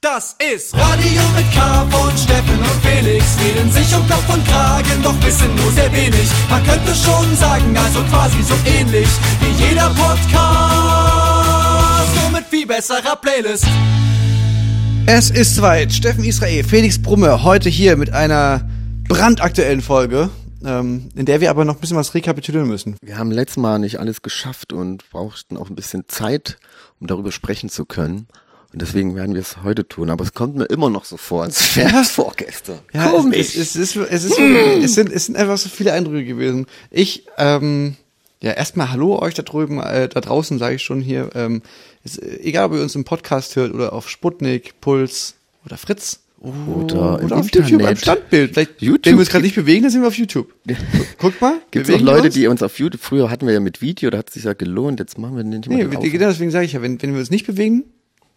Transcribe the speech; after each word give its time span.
Das 0.00 0.36
ist 0.38 0.76
Radio 0.76 1.22
mit 1.34 1.52
K 1.52 1.84
von 1.90 2.16
Steffen 2.16 2.56
und 2.56 2.84
Felix. 2.86 3.36
Reden 3.40 3.68
sich 3.72 3.92
um 3.96 4.06
Kopf 4.06 4.32
und 4.32 4.46
Kragen, 4.46 5.02
doch 5.02 5.20
wissen 5.24 5.52
nur 5.56 5.72
sehr 5.72 5.92
wenig. 5.92 6.30
Man 6.48 6.62
könnte 6.62 6.94
schon 6.94 7.34
sagen, 7.34 7.76
also 7.76 8.04
quasi 8.04 8.40
so 8.44 8.54
ähnlich 8.64 9.08
wie 9.40 9.50
jeder 9.64 9.90
Podcast. 9.90 10.94
Nur 12.14 12.30
mit 12.30 12.44
viel 12.44 12.64
besserer 12.64 13.16
Playlist. 13.16 13.66
Es 15.06 15.30
ist 15.30 15.56
soweit. 15.56 15.92
Steffen 15.92 16.22
Israel, 16.22 16.62
Felix 16.62 17.02
Brumme, 17.02 17.42
heute 17.42 17.68
hier 17.68 17.96
mit 17.96 18.12
einer 18.12 18.70
brandaktuellen 19.08 19.80
Folge, 19.80 20.30
ähm, 20.64 21.08
in 21.16 21.26
der 21.26 21.40
wir 21.40 21.50
aber 21.50 21.64
noch 21.64 21.74
ein 21.74 21.80
bisschen 21.80 21.96
was 21.96 22.14
rekapitulieren 22.14 22.68
müssen. 22.68 22.94
Wir 23.02 23.18
haben 23.18 23.32
letztes 23.32 23.56
Mal 23.56 23.80
nicht 23.80 23.98
alles 23.98 24.22
geschafft 24.22 24.72
und 24.72 25.10
brauchten 25.10 25.56
auch 25.56 25.68
ein 25.68 25.74
bisschen 25.74 26.04
Zeit, 26.06 26.56
um 27.00 27.08
darüber 27.08 27.32
sprechen 27.32 27.68
zu 27.68 27.84
können. 27.84 28.28
Und 28.72 28.82
deswegen 28.82 29.16
werden 29.16 29.34
wir 29.34 29.40
es 29.40 29.62
heute 29.62 29.88
tun. 29.88 30.10
Aber 30.10 30.24
es 30.24 30.34
kommt 30.34 30.56
mir 30.56 30.66
immer 30.66 30.90
noch 30.90 31.06
so 31.06 31.16
vor, 31.16 31.44
als 31.44 31.74
wäre 31.76 32.00
es 32.00 32.10
vorgestern. 32.10 32.80
Ja, 32.92 33.08
Komisch. 33.08 33.38
Es, 33.38 33.56
es, 33.56 33.76
es, 33.76 33.96
ist, 33.96 33.96
es, 33.96 34.24
ist, 34.24 34.38
es, 34.38 34.94
sind, 34.94 35.10
es 35.10 35.26
sind 35.26 35.36
einfach 35.36 35.56
so 35.56 35.70
viele 35.70 35.94
Eindrücke 35.94 36.24
gewesen. 36.24 36.66
Ich, 36.90 37.24
ähm, 37.38 37.96
ja, 38.42 38.52
erstmal 38.52 38.90
Hallo 38.90 39.18
euch 39.20 39.34
da 39.34 39.42
drüben, 39.42 39.80
äh, 39.80 40.08
da 40.08 40.20
draußen 40.20 40.58
sage 40.58 40.76
ich 40.76 40.82
schon 40.82 41.00
hier. 41.00 41.30
Ähm, 41.34 41.62
ist, 42.04 42.22
egal, 42.22 42.66
ob 42.66 42.74
ihr 42.74 42.82
uns 42.82 42.94
im 42.94 43.04
Podcast 43.04 43.56
hört 43.56 43.72
oder 43.72 43.94
auf 43.94 44.10
Sputnik, 44.10 44.80
Puls 44.80 45.34
oder 45.64 45.78
Fritz. 45.78 46.20
Oder 46.40 47.18
im 47.18 47.26
oder 47.26 47.36
auf 47.38 47.46
Internet. 47.46 47.70
YouTube, 47.70 47.88
am 47.88 47.96
Standbild. 47.96 48.52
Vielleicht, 48.52 48.80
YouTube 48.80 49.06
wenn 49.06 49.14
wir 49.14 49.20
uns 49.20 49.30
gerade 49.30 49.44
nicht 49.44 49.56
bewegen, 49.56 49.82
dann 49.82 49.90
sind 49.90 50.02
wir 50.02 50.08
auf 50.08 50.18
YouTube. 50.18 50.54
Guck 51.18 51.40
mal. 51.40 51.60
Gibt 51.72 51.88
wir 51.88 51.98
Leute, 51.98 52.26
uns? 52.26 52.34
die 52.34 52.46
uns 52.46 52.62
auf 52.62 52.78
YouTube, 52.78 53.00
früher 53.00 53.28
hatten 53.28 53.46
wir 53.46 53.54
ja 53.54 53.60
mit 53.60 53.80
Video, 53.80 54.10
da 54.10 54.18
hat 54.18 54.28
es 54.28 54.34
sich 54.34 54.44
ja 54.44 54.52
gelohnt, 54.52 55.00
jetzt 55.00 55.18
machen 55.18 55.36
wir 55.36 55.42
nicht 55.42 55.68
mehr 55.68 55.88
Nee, 55.88 55.96
den 55.96 56.12
genau 56.12 56.28
deswegen 56.28 56.52
sage 56.52 56.66
ich 56.66 56.74
ja, 56.74 56.82
wenn, 56.82 57.02
wenn 57.02 57.12
wir 57.12 57.18
uns 57.18 57.30
nicht 57.30 57.46
bewegen, 57.46 57.86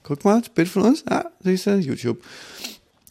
guck 0.03 0.23
mal, 0.25 0.39
das 0.41 0.49
Bild 0.49 0.67
von 0.69 0.83
uns, 0.83 1.03
ja, 1.09 1.25
siehst 1.41 1.65
du, 1.67 1.75
YouTube. 1.77 2.23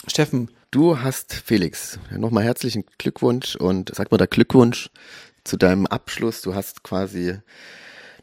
Steffen, 0.07 0.51
Du 0.73 1.01
hast, 1.01 1.33
Felix, 1.35 1.99
nochmal 2.17 2.45
herzlichen 2.45 2.85
Glückwunsch 2.99 3.57
und 3.57 3.91
sag 3.93 4.13
mal 4.13 4.19
da 4.19 4.27
Glückwunsch 4.27 4.89
zu 5.43 5.57
deinem 5.57 5.85
Abschluss. 5.87 6.43
Du 6.43 6.55
hast 6.55 6.85
quasi, 6.85 7.35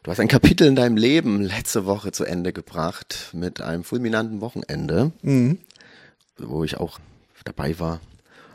du 0.02 0.10
hast 0.10 0.18
ein 0.18 0.28
Kapitel 0.28 0.66
in 0.66 0.74
deinem 0.74 0.96
Leben 0.96 1.42
letzte 1.42 1.84
Woche 1.84 2.10
zu 2.10 2.24
Ende 2.24 2.54
gebracht 2.54 3.28
mit 3.34 3.60
einem 3.60 3.84
fulminanten 3.84 4.40
Wochenende, 4.40 5.12
Mhm. 5.20 5.58
wo 6.38 6.64
ich 6.64 6.78
auch 6.78 6.98
dabei 7.44 7.78
war. 7.78 8.00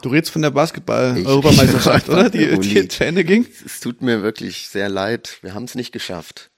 du 0.02 0.10
redest 0.10 0.32
von 0.32 0.42
der 0.42 0.50
Basketball-Europameisterschaft, 0.60 2.10
oder? 2.10 2.32
Die, 2.32 2.58
die 2.60 2.88
zu 2.88 3.06
Ende 3.06 3.24
ging. 3.24 3.46
Es 3.64 3.80
tut 3.80 4.02
mir 4.02 4.24
wirklich 4.24 4.70
sehr 4.70 4.90
leid. 4.90 5.38
Wir 5.44 5.54
haben 5.54 5.66
es 5.66 5.76
nicht 5.76 5.92
geschafft. 5.92 6.50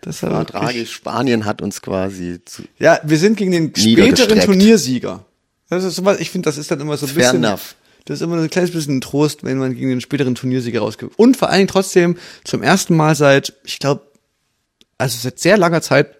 Das 0.00 0.22
War 0.22 0.30
war 0.32 0.46
tragisch. 0.46 0.92
Spanien 0.92 1.44
hat 1.44 1.62
uns 1.62 1.80
quasi 1.82 2.40
zu, 2.44 2.62
Ja, 2.78 3.00
wir 3.04 3.18
sind 3.18 3.36
gegen 3.36 3.52
den 3.52 3.74
späteren. 3.74 4.40
Turniersieger. 4.40 5.24
Das 5.68 5.84
ist 5.84 5.96
sowas, 5.96 6.18
ich 6.20 6.30
finde, 6.30 6.46
das 6.46 6.58
ist 6.58 6.70
dann 6.70 6.80
immer 6.80 6.96
so 6.96 7.06
ein 7.06 7.12
Fair 7.12 7.32
bisschen. 7.32 7.44
enough. 7.44 7.74
Das 8.04 8.18
ist 8.18 8.22
immer 8.22 8.36
so 8.36 8.42
ein 8.42 8.50
kleines 8.50 8.72
bisschen 8.72 8.96
ein 8.96 9.00
Trost, 9.00 9.44
wenn 9.44 9.58
man 9.58 9.74
gegen 9.74 9.88
den 9.88 10.00
späteren 10.00 10.34
Turniersieger 10.34 10.80
rausgeht. 10.80 11.10
Und 11.16 11.36
vor 11.36 11.48
allen 11.50 11.58
Dingen 11.58 11.68
trotzdem 11.68 12.16
zum 12.44 12.62
ersten 12.62 12.96
Mal 12.96 13.14
seit, 13.14 13.54
ich 13.64 13.78
glaube, 13.78 14.02
also 14.98 15.16
seit 15.18 15.38
sehr 15.38 15.56
langer 15.56 15.82
Zeit 15.82 16.14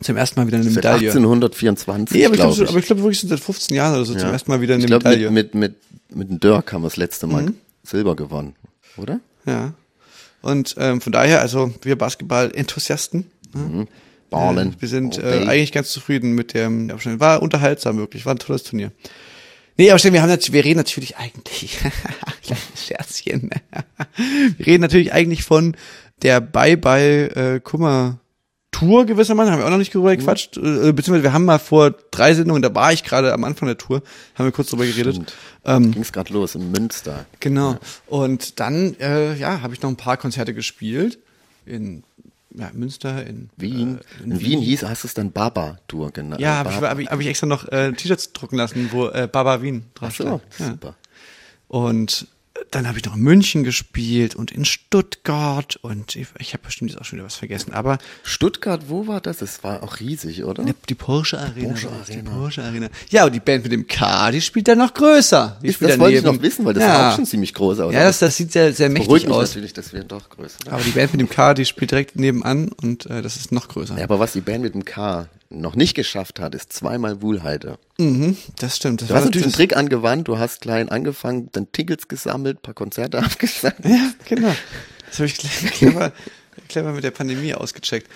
zum 0.00 0.16
ersten 0.16 0.40
Mal 0.40 0.46
wieder 0.46 0.56
eine 0.56 0.64
seit 0.64 0.76
Medaille. 0.76 1.08
1824, 1.10 2.16
Nee, 2.16 2.24
aber 2.24 2.34
ich 2.34 2.40
glaube 2.40 2.54
glaube, 2.56 2.70
ich. 2.70 2.76
ich 2.78 2.86
glaube 2.86 3.02
wirklich 3.02 3.20
seit 3.20 3.38
15 3.38 3.76
Jahren 3.76 3.94
oder 3.96 4.04
so 4.06 4.14
zum 4.14 4.22
Ja. 4.22 4.32
ersten 4.32 4.50
Mal 4.50 4.62
wieder 4.62 4.74
eine 4.74 4.82
ich 4.82 4.86
glaub, 4.86 5.04
Medaille. 5.04 5.28
Mhm. 5.28 5.34
Mit, 5.34 5.54
mit, 5.54 5.74
mit, 6.08 6.16
mit 6.16 6.30
dem 6.30 6.40
Dirk 6.40 6.72
haben 6.72 6.82
wir 6.82 6.88
das 6.88 6.96
letzte 6.96 7.26
Mal 7.26 7.52
Silber 7.84 8.16
gewonnen, 8.16 8.54
oder? 8.96 9.20
Ja. 9.44 9.74
Und 10.42 10.74
ähm, 10.78 11.00
von 11.00 11.12
daher, 11.12 11.40
also 11.40 11.72
wir 11.82 11.96
Basketball-Enthusiasten, 11.96 13.30
ne? 13.54 13.86
Ballen. 14.30 14.76
wir 14.78 14.88
sind 14.88 15.16
day. 15.16 15.44
äh, 15.44 15.48
eigentlich 15.48 15.72
ganz 15.72 15.90
zufrieden 15.90 16.34
mit 16.34 16.54
dem 16.54 16.90
Abschnitt. 16.90 17.20
War 17.20 17.42
unterhaltsam 17.42 17.98
wirklich, 17.98 18.24
war 18.26 18.34
ein 18.34 18.38
tolles 18.38 18.62
Turnier. 18.62 18.92
Nee, 19.76 19.90
aber 19.90 19.98
stimmt, 19.98 20.14
wir 20.14 20.22
haben 20.22 20.28
natürlich, 20.28 20.52
wir 20.52 20.64
reden 20.64 20.78
natürlich 20.78 21.16
eigentlich, 21.16 21.78
kleines 22.42 22.86
Scherzchen. 22.86 23.50
wir 24.56 24.66
reden 24.66 24.82
natürlich 24.82 25.12
eigentlich 25.12 25.42
von 25.42 25.76
der 26.22 26.40
Bye-Bye 26.40 27.54
äh, 27.56 27.60
Kummer 27.60 28.19
Tour 28.80 29.04
gewissermaßen, 29.04 29.52
haben 29.52 29.60
wir 29.60 29.66
auch 29.66 29.70
noch 29.70 29.76
nicht 29.76 29.94
drüber 29.94 30.16
gequatscht, 30.16 30.56
äh, 30.56 30.92
beziehungsweise 30.92 31.22
wir 31.22 31.34
haben 31.34 31.44
mal 31.44 31.58
vor 31.58 31.90
drei 32.10 32.32
Sendungen, 32.32 32.62
da 32.62 32.74
war 32.74 32.92
ich 32.92 33.04
gerade 33.04 33.32
am 33.34 33.44
Anfang 33.44 33.66
der 33.66 33.76
Tour, 33.76 34.02
haben 34.34 34.46
wir 34.46 34.52
kurz 34.52 34.70
drüber 34.70 34.86
geredet. 34.86 35.14
Stimmt. 35.14 35.34
Ähm, 35.66 35.92
Ging's 35.92 36.12
gerade 36.12 36.32
los 36.32 36.54
in 36.54 36.70
Münster. 36.70 37.26
Genau. 37.40 37.76
Und 38.06 38.58
dann, 38.58 38.94
äh, 38.98 39.34
ja, 39.36 39.60
habe 39.60 39.74
ich 39.74 39.82
noch 39.82 39.90
ein 39.90 39.96
paar 39.96 40.16
Konzerte 40.16 40.54
gespielt 40.54 41.18
in 41.66 42.04
ja, 42.54 42.70
Münster, 42.72 43.26
in 43.26 43.50
Wien. 43.56 44.00
Äh, 44.18 44.24
in 44.24 44.40
Wien 44.40 44.60
hieß, 44.60 44.84
hast 44.84 45.04
du 45.04 45.08
es 45.08 45.14
dann 45.14 45.30
Baba-Tour 45.30 46.10
genannt. 46.10 46.40
Ja, 46.40 46.56
habe 46.56 46.70
ich, 46.70 46.80
hab 46.80 46.98
ich, 46.98 47.08
hab 47.08 47.20
ich 47.20 47.26
extra 47.26 47.46
noch 47.46 47.68
äh, 47.68 47.92
T-Shirts 47.92 48.32
drucken 48.32 48.56
lassen, 48.56 48.88
wo 48.92 49.08
äh, 49.08 49.28
Baba 49.30 49.60
Wien 49.60 49.84
Ach 49.94 49.98
drauf 49.98 50.16
so, 50.16 50.24
steht. 50.24 50.60
Ja. 50.60 50.66
super. 50.72 50.96
Und 51.68 52.26
dann 52.70 52.86
habe 52.86 52.98
ich 52.98 53.04
noch 53.04 53.16
in 53.16 53.22
München 53.22 53.64
gespielt 53.64 54.34
und 54.34 54.50
in 54.50 54.64
Stuttgart 54.64 55.76
und 55.82 56.16
ich, 56.16 56.28
ich 56.38 56.52
habe 56.52 56.64
bestimmt 56.64 56.90
jetzt 56.90 57.00
auch 57.00 57.04
schon 57.04 57.18
wieder 57.18 57.26
was 57.26 57.36
vergessen, 57.36 57.72
aber 57.72 57.98
Stuttgart, 58.22 58.82
wo 58.88 59.06
war 59.06 59.20
das? 59.20 59.40
Es 59.40 59.62
war 59.64 59.82
auch 59.82 60.00
riesig, 60.00 60.44
oder? 60.44 60.64
die, 60.64 60.74
die 60.88 60.94
Porsche 60.94 61.38
Arena. 61.38 61.68
Porsche 61.68 61.88
Arena. 61.88 62.22
Die 62.22 62.28
Porsche 62.28 62.62
Arena. 62.62 62.88
Ja, 63.10 63.24
und 63.24 63.34
die 63.34 63.40
Band 63.40 63.64
mit 63.64 63.72
dem 63.72 63.86
K, 63.86 64.30
die 64.30 64.40
spielt 64.40 64.68
dann 64.68 64.78
noch 64.78 64.94
größer. 64.94 65.58
Die 65.62 65.68
das 65.68 65.76
spielt 65.76 65.98
wollte 65.98 66.16
ich 66.16 66.22
daneben. 66.22 66.36
noch 66.36 66.42
wissen, 66.42 66.64
weil 66.64 66.74
das 66.74 66.82
ja. 66.82 66.94
sah 66.94 67.10
auch 67.10 67.16
schon 67.16 67.26
ziemlich 67.26 67.54
groß 67.54 67.80
aus. 67.80 67.94
Ja, 67.94 68.04
das, 68.04 68.18
das 68.18 68.36
sieht 68.36 68.52
sehr, 68.52 68.72
sehr 68.72 68.88
mächtig 68.88 69.06
beruhigt 69.06 69.26
mich 69.26 69.36
aus. 69.36 69.48
natürlich, 69.50 69.72
dass 69.72 69.92
wir 69.92 70.04
doch 70.04 70.28
größer. 70.28 70.58
Aber 70.70 70.82
die 70.82 70.90
Band 70.90 71.12
mit 71.12 71.20
dem 71.20 71.30
K, 71.30 71.54
die 71.54 71.64
spielt 71.64 71.90
direkt 71.90 72.16
nebenan 72.16 72.70
und 72.82 73.06
äh, 73.06 73.22
das 73.22 73.36
ist 73.36 73.52
noch 73.52 73.68
größer. 73.68 73.96
Ja, 73.96 74.04
aber 74.04 74.18
was 74.18 74.32
die 74.32 74.40
Band 74.40 74.62
mit 74.62 74.74
dem 74.74 74.84
K 74.84 75.28
noch 75.50 75.74
nicht 75.74 75.94
geschafft 75.94 76.38
hat, 76.40 76.54
ist 76.54 76.72
zweimal 76.72 77.22
Wuhlheide. 77.22 77.78
Mhm, 77.98 78.36
das 78.58 78.76
stimmt. 78.76 79.00
Das 79.02 79.08
Du 79.08 79.14
war 79.14 79.20
hast 79.20 79.26
natürlich 79.26 79.46
einen 79.46 79.52
Trick 79.54 79.76
angewandt, 79.76 80.28
du 80.28 80.38
hast 80.38 80.60
klein 80.60 80.88
angefangen, 80.88 81.48
dann 81.52 81.70
Tickets 81.72 82.06
gesammelt, 82.08 82.62
paar 82.62 82.74
Konzerte 82.74 83.18
abgesagt. 83.22 83.84
Ja, 83.84 84.12
genau. 84.28 84.54
Das 85.08 85.18
habe 85.18 85.26
ich 85.26 85.34
cle- 85.34 85.70
clever, 85.72 86.12
clever 86.68 86.92
mit 86.92 87.02
der 87.04 87.10
Pandemie 87.10 87.52
ausgecheckt. 87.54 88.08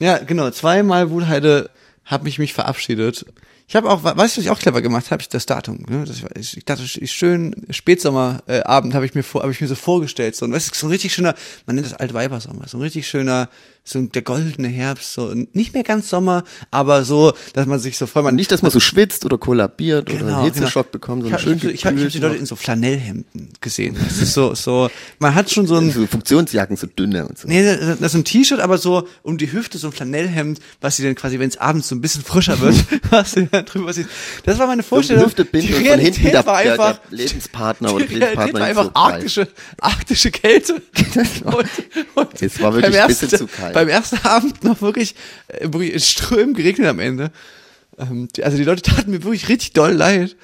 Ja, 0.00 0.18
genau. 0.18 0.50
Zweimal 0.50 1.10
Wuhlheide 1.10 1.70
habe 2.04 2.28
ich 2.28 2.38
mich 2.38 2.52
verabschiedet. 2.52 3.24
Ich 3.66 3.76
habe 3.76 3.88
auch, 3.88 4.04
weißt 4.04 4.16
du, 4.16 4.20
was 4.40 4.44
ich 4.44 4.50
auch 4.50 4.58
clever 4.58 4.82
gemacht 4.82 5.10
habe? 5.10 5.22
Ich 5.22 5.28
das 5.30 5.46
Datum. 5.46 5.86
Ne? 5.88 6.04
Das, 6.06 6.22
war- 6.22 6.36
ich, 6.36 6.56
ich 6.56 6.64
dachte, 6.66 6.82
ich- 6.82 7.12
schön 7.12 7.54
Spätsommerabend 7.70 8.92
äh, 8.92 8.96
habe 8.96 9.06
ich 9.06 9.14
mir 9.14 9.22
vor, 9.22 9.42
habe 9.42 9.52
ich 9.52 9.60
mir 9.60 9.68
so 9.68 9.74
vorgestellt. 9.76 10.36
So, 10.36 10.44
ein- 10.44 10.52
weißt 10.52 10.74
du, 10.74 10.78
so 10.78 10.86
ein 10.88 10.90
richtig 10.90 11.14
schöner, 11.14 11.34
man 11.66 11.76
nennt 11.76 11.86
das 11.86 11.94
Altweibersommer, 11.94 12.66
so 12.68 12.76
ein 12.78 12.82
richtig 12.82 13.06
schöner, 13.08 13.48
so 13.86 14.00
der 14.00 14.22
goldene 14.22 14.68
Herbst, 14.68 15.12
so 15.12 15.32
nicht 15.52 15.74
mehr 15.74 15.82
ganz 15.82 16.08
Sommer, 16.08 16.44
aber 16.70 17.04
so, 17.04 17.34
dass 17.52 17.66
man 17.66 17.78
sich 17.78 17.98
so 17.98 18.06
voll 18.06 18.22
man 18.22 18.34
Nicht, 18.34 18.50
dass 18.50 18.62
man 18.62 18.70
so 18.70 18.80
schwitzt 18.80 19.26
oder 19.26 19.36
kollabiert 19.36 20.10
oder 20.10 20.38
einen 20.38 20.44
Hitzeschock 20.44 20.90
bekommt, 20.90 21.24
Genau, 21.24 21.36
Ich 21.36 21.42
sondern 21.42 21.60
habe 21.60 21.60
schön 21.60 21.74
ich 21.74 21.84
hab, 21.84 21.94
ich 21.94 22.04
hab 22.04 22.10
die 22.10 22.18
Leute 22.18 22.36
in 22.36 22.46
so 22.46 22.56
Flanellhemden 22.56 23.50
gesehen. 23.60 23.94
Das 24.02 24.18
ist 24.18 24.32
so, 24.32 24.54
so, 24.54 24.88
man 25.18 25.34
hat 25.34 25.50
schon 25.50 25.66
so 25.66 25.76
ein, 25.76 25.90
so 25.90 26.06
Funktionsjacken, 26.06 26.78
so 26.78 26.86
dünne 26.86 27.26
und 27.28 27.38
so. 27.38 27.46
Nee, 27.46 27.62
das 27.62 28.00
ist 28.00 28.14
ein 28.14 28.24
T-Shirt, 28.24 28.60
aber 28.60 28.78
so 28.78 29.06
um 29.22 29.36
die 29.36 29.52
Hüfte, 29.52 29.76
so 29.76 29.88
ein 29.88 29.92
Flanellhemd, 29.92 30.60
was 30.80 30.96
sie 30.96 31.02
dann 31.02 31.14
quasi, 31.14 31.38
wenn 31.38 31.50
es 31.50 31.58
abends 31.58 31.88
so 31.88 31.94
ein 31.94 32.00
bisschen 32.00 32.22
frischer 32.22 32.60
wird, 32.60 32.76
was 33.10 33.32
sie 33.32 33.46
dann 33.48 33.66
drüber 33.66 33.92
sieht. 33.92 34.06
Das 34.44 34.58
war 34.58 34.66
meine 34.66 34.82
Vorstellung. 34.82 35.26
Hüfte 35.26 35.44
binden 35.44 35.66
die 35.68 35.72
hinten 35.74 35.88
Realität 35.88 36.32
der, 36.32 36.46
war 36.46 36.62
der, 36.62 36.72
einfach, 36.72 36.98
der 37.10 37.18
Lebenspartner 37.18 37.94
oder 37.94 38.06
die 38.06 38.14
Lebenspartnerin 38.14 38.60
war 38.60 38.66
einfach 38.66 38.84
so 38.84 38.90
arktische, 38.94 39.48
arktische 39.78 40.30
Kälte. 40.30 40.74
und, 41.44 41.68
und 42.14 42.42
Es 42.42 42.60
war 42.62 42.72
wirklich 42.72 42.98
ein 42.98 43.08
bisschen 43.08 43.28
zu 43.28 43.46
kalt. 43.46 43.73
Beim 43.74 43.88
ersten 43.88 44.18
Abend 44.26 44.64
noch 44.64 44.80
wirklich, 44.80 45.14
äh, 45.48 45.64
wirklich 45.64 45.92
in 45.92 46.00
Strömen 46.00 46.54
geregnet 46.54 46.88
am 46.88 46.98
Ende. 46.98 47.30
Ähm, 47.98 48.28
also 48.42 48.56
die 48.56 48.64
Leute 48.64 48.82
taten 48.82 49.10
mir 49.10 49.22
wirklich 49.22 49.48
richtig 49.48 49.72
doll 49.72 49.92
leid. 49.92 50.36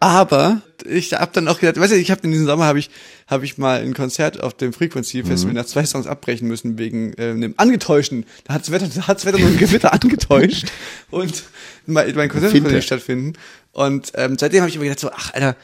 Aber 0.00 0.62
ich 0.84 1.12
hab 1.12 1.32
dann 1.32 1.46
auch 1.48 1.60
gedacht, 1.60 1.78
weißt 1.78 1.92
du, 1.92 1.96
ich 1.96 2.10
habe 2.10 2.22
in 2.24 2.32
diesem 2.32 2.46
Sommer 2.46 2.64
habe 2.64 2.78
ich 2.78 2.90
habe 3.26 3.44
ich 3.44 3.58
mal 3.58 3.80
ein 3.80 3.94
Konzert 3.94 4.40
auf 4.42 4.54
dem 4.54 4.72
Frequency 4.72 5.22
Festival 5.22 5.54
nach 5.54 5.66
zwei 5.66 5.84
Songs 5.86 6.06
abbrechen 6.06 6.46
müssen 6.48 6.78
wegen 6.78 7.14
äh, 7.14 7.30
einem 7.30 7.54
angetäuschten. 7.56 8.26
Da 8.44 8.54
hat's 8.54 8.70
Wetter, 8.70 8.88
da 8.94 9.06
hat's 9.06 9.24
Wetter 9.24 9.38
nur 9.38 9.48
ein 9.48 9.56
Gewitter 9.56 9.92
angetäuscht 9.92 10.66
und 11.10 11.44
mein, 11.86 12.14
mein 12.14 12.28
Konzert 12.28 12.52
konnte 12.52 12.72
nicht 12.72 12.86
stattfinden. 12.86 13.34
Und 13.72 14.12
ähm, 14.14 14.36
seitdem 14.38 14.60
habe 14.60 14.68
ich 14.68 14.76
immer 14.76 14.84
gedacht 14.84 15.00
so, 15.00 15.10
ach 15.10 15.32
Alter, 15.32 15.56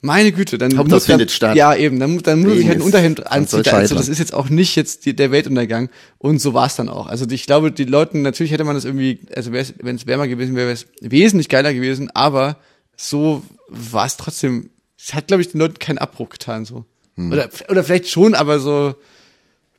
meine 0.00 0.32
Güte, 0.32 0.58
dann 0.58 0.76
Hauptsache 0.76 0.96
muss 0.96 1.06
findet 1.06 1.28
dann, 1.30 1.34
statt. 1.34 1.56
Ja, 1.56 1.74
eben, 1.74 1.98
dann, 1.98 2.18
dann 2.18 2.40
muss 2.42 2.58
ich 2.58 2.66
halt 2.68 2.78
ein. 2.78 2.82
Unterhemd 2.82 3.26
anziehen. 3.26 3.66
Also 3.68 3.94
das 3.96 4.08
ist 4.08 4.18
jetzt 4.18 4.32
auch 4.32 4.48
nicht 4.48 4.76
jetzt 4.76 5.06
die, 5.06 5.16
der 5.16 5.30
Weltuntergang. 5.32 5.90
Und 6.18 6.40
so 6.40 6.54
war 6.54 6.66
es 6.66 6.76
dann 6.76 6.88
auch. 6.88 7.06
Also 7.06 7.26
ich 7.28 7.46
glaube, 7.46 7.72
die 7.72 7.84
Leuten, 7.84 8.22
natürlich 8.22 8.52
hätte 8.52 8.64
man 8.64 8.74
das 8.76 8.84
irgendwie, 8.84 9.20
also 9.34 9.52
wenn 9.52 9.96
es 9.96 10.06
wärmer 10.06 10.28
gewesen 10.28 10.54
wäre, 10.54 10.68
wäre 10.68 10.74
es 10.74 10.86
wesentlich 11.00 11.48
geiler 11.48 11.74
gewesen, 11.74 12.10
aber 12.14 12.58
so 12.96 13.42
war 13.68 14.06
es 14.06 14.16
trotzdem, 14.16 14.70
es 14.98 15.14
hat, 15.14 15.26
glaube 15.28 15.42
ich, 15.42 15.50
den 15.50 15.58
Leuten 15.60 15.78
keinen 15.78 15.98
Abbruch 15.98 16.28
getan. 16.28 16.64
so 16.64 16.84
Hm. 17.16 17.32
Oder, 17.32 17.48
oder 17.68 17.82
vielleicht 17.82 18.08
schon, 18.08 18.34
aber 18.34 18.60
so 18.60 18.94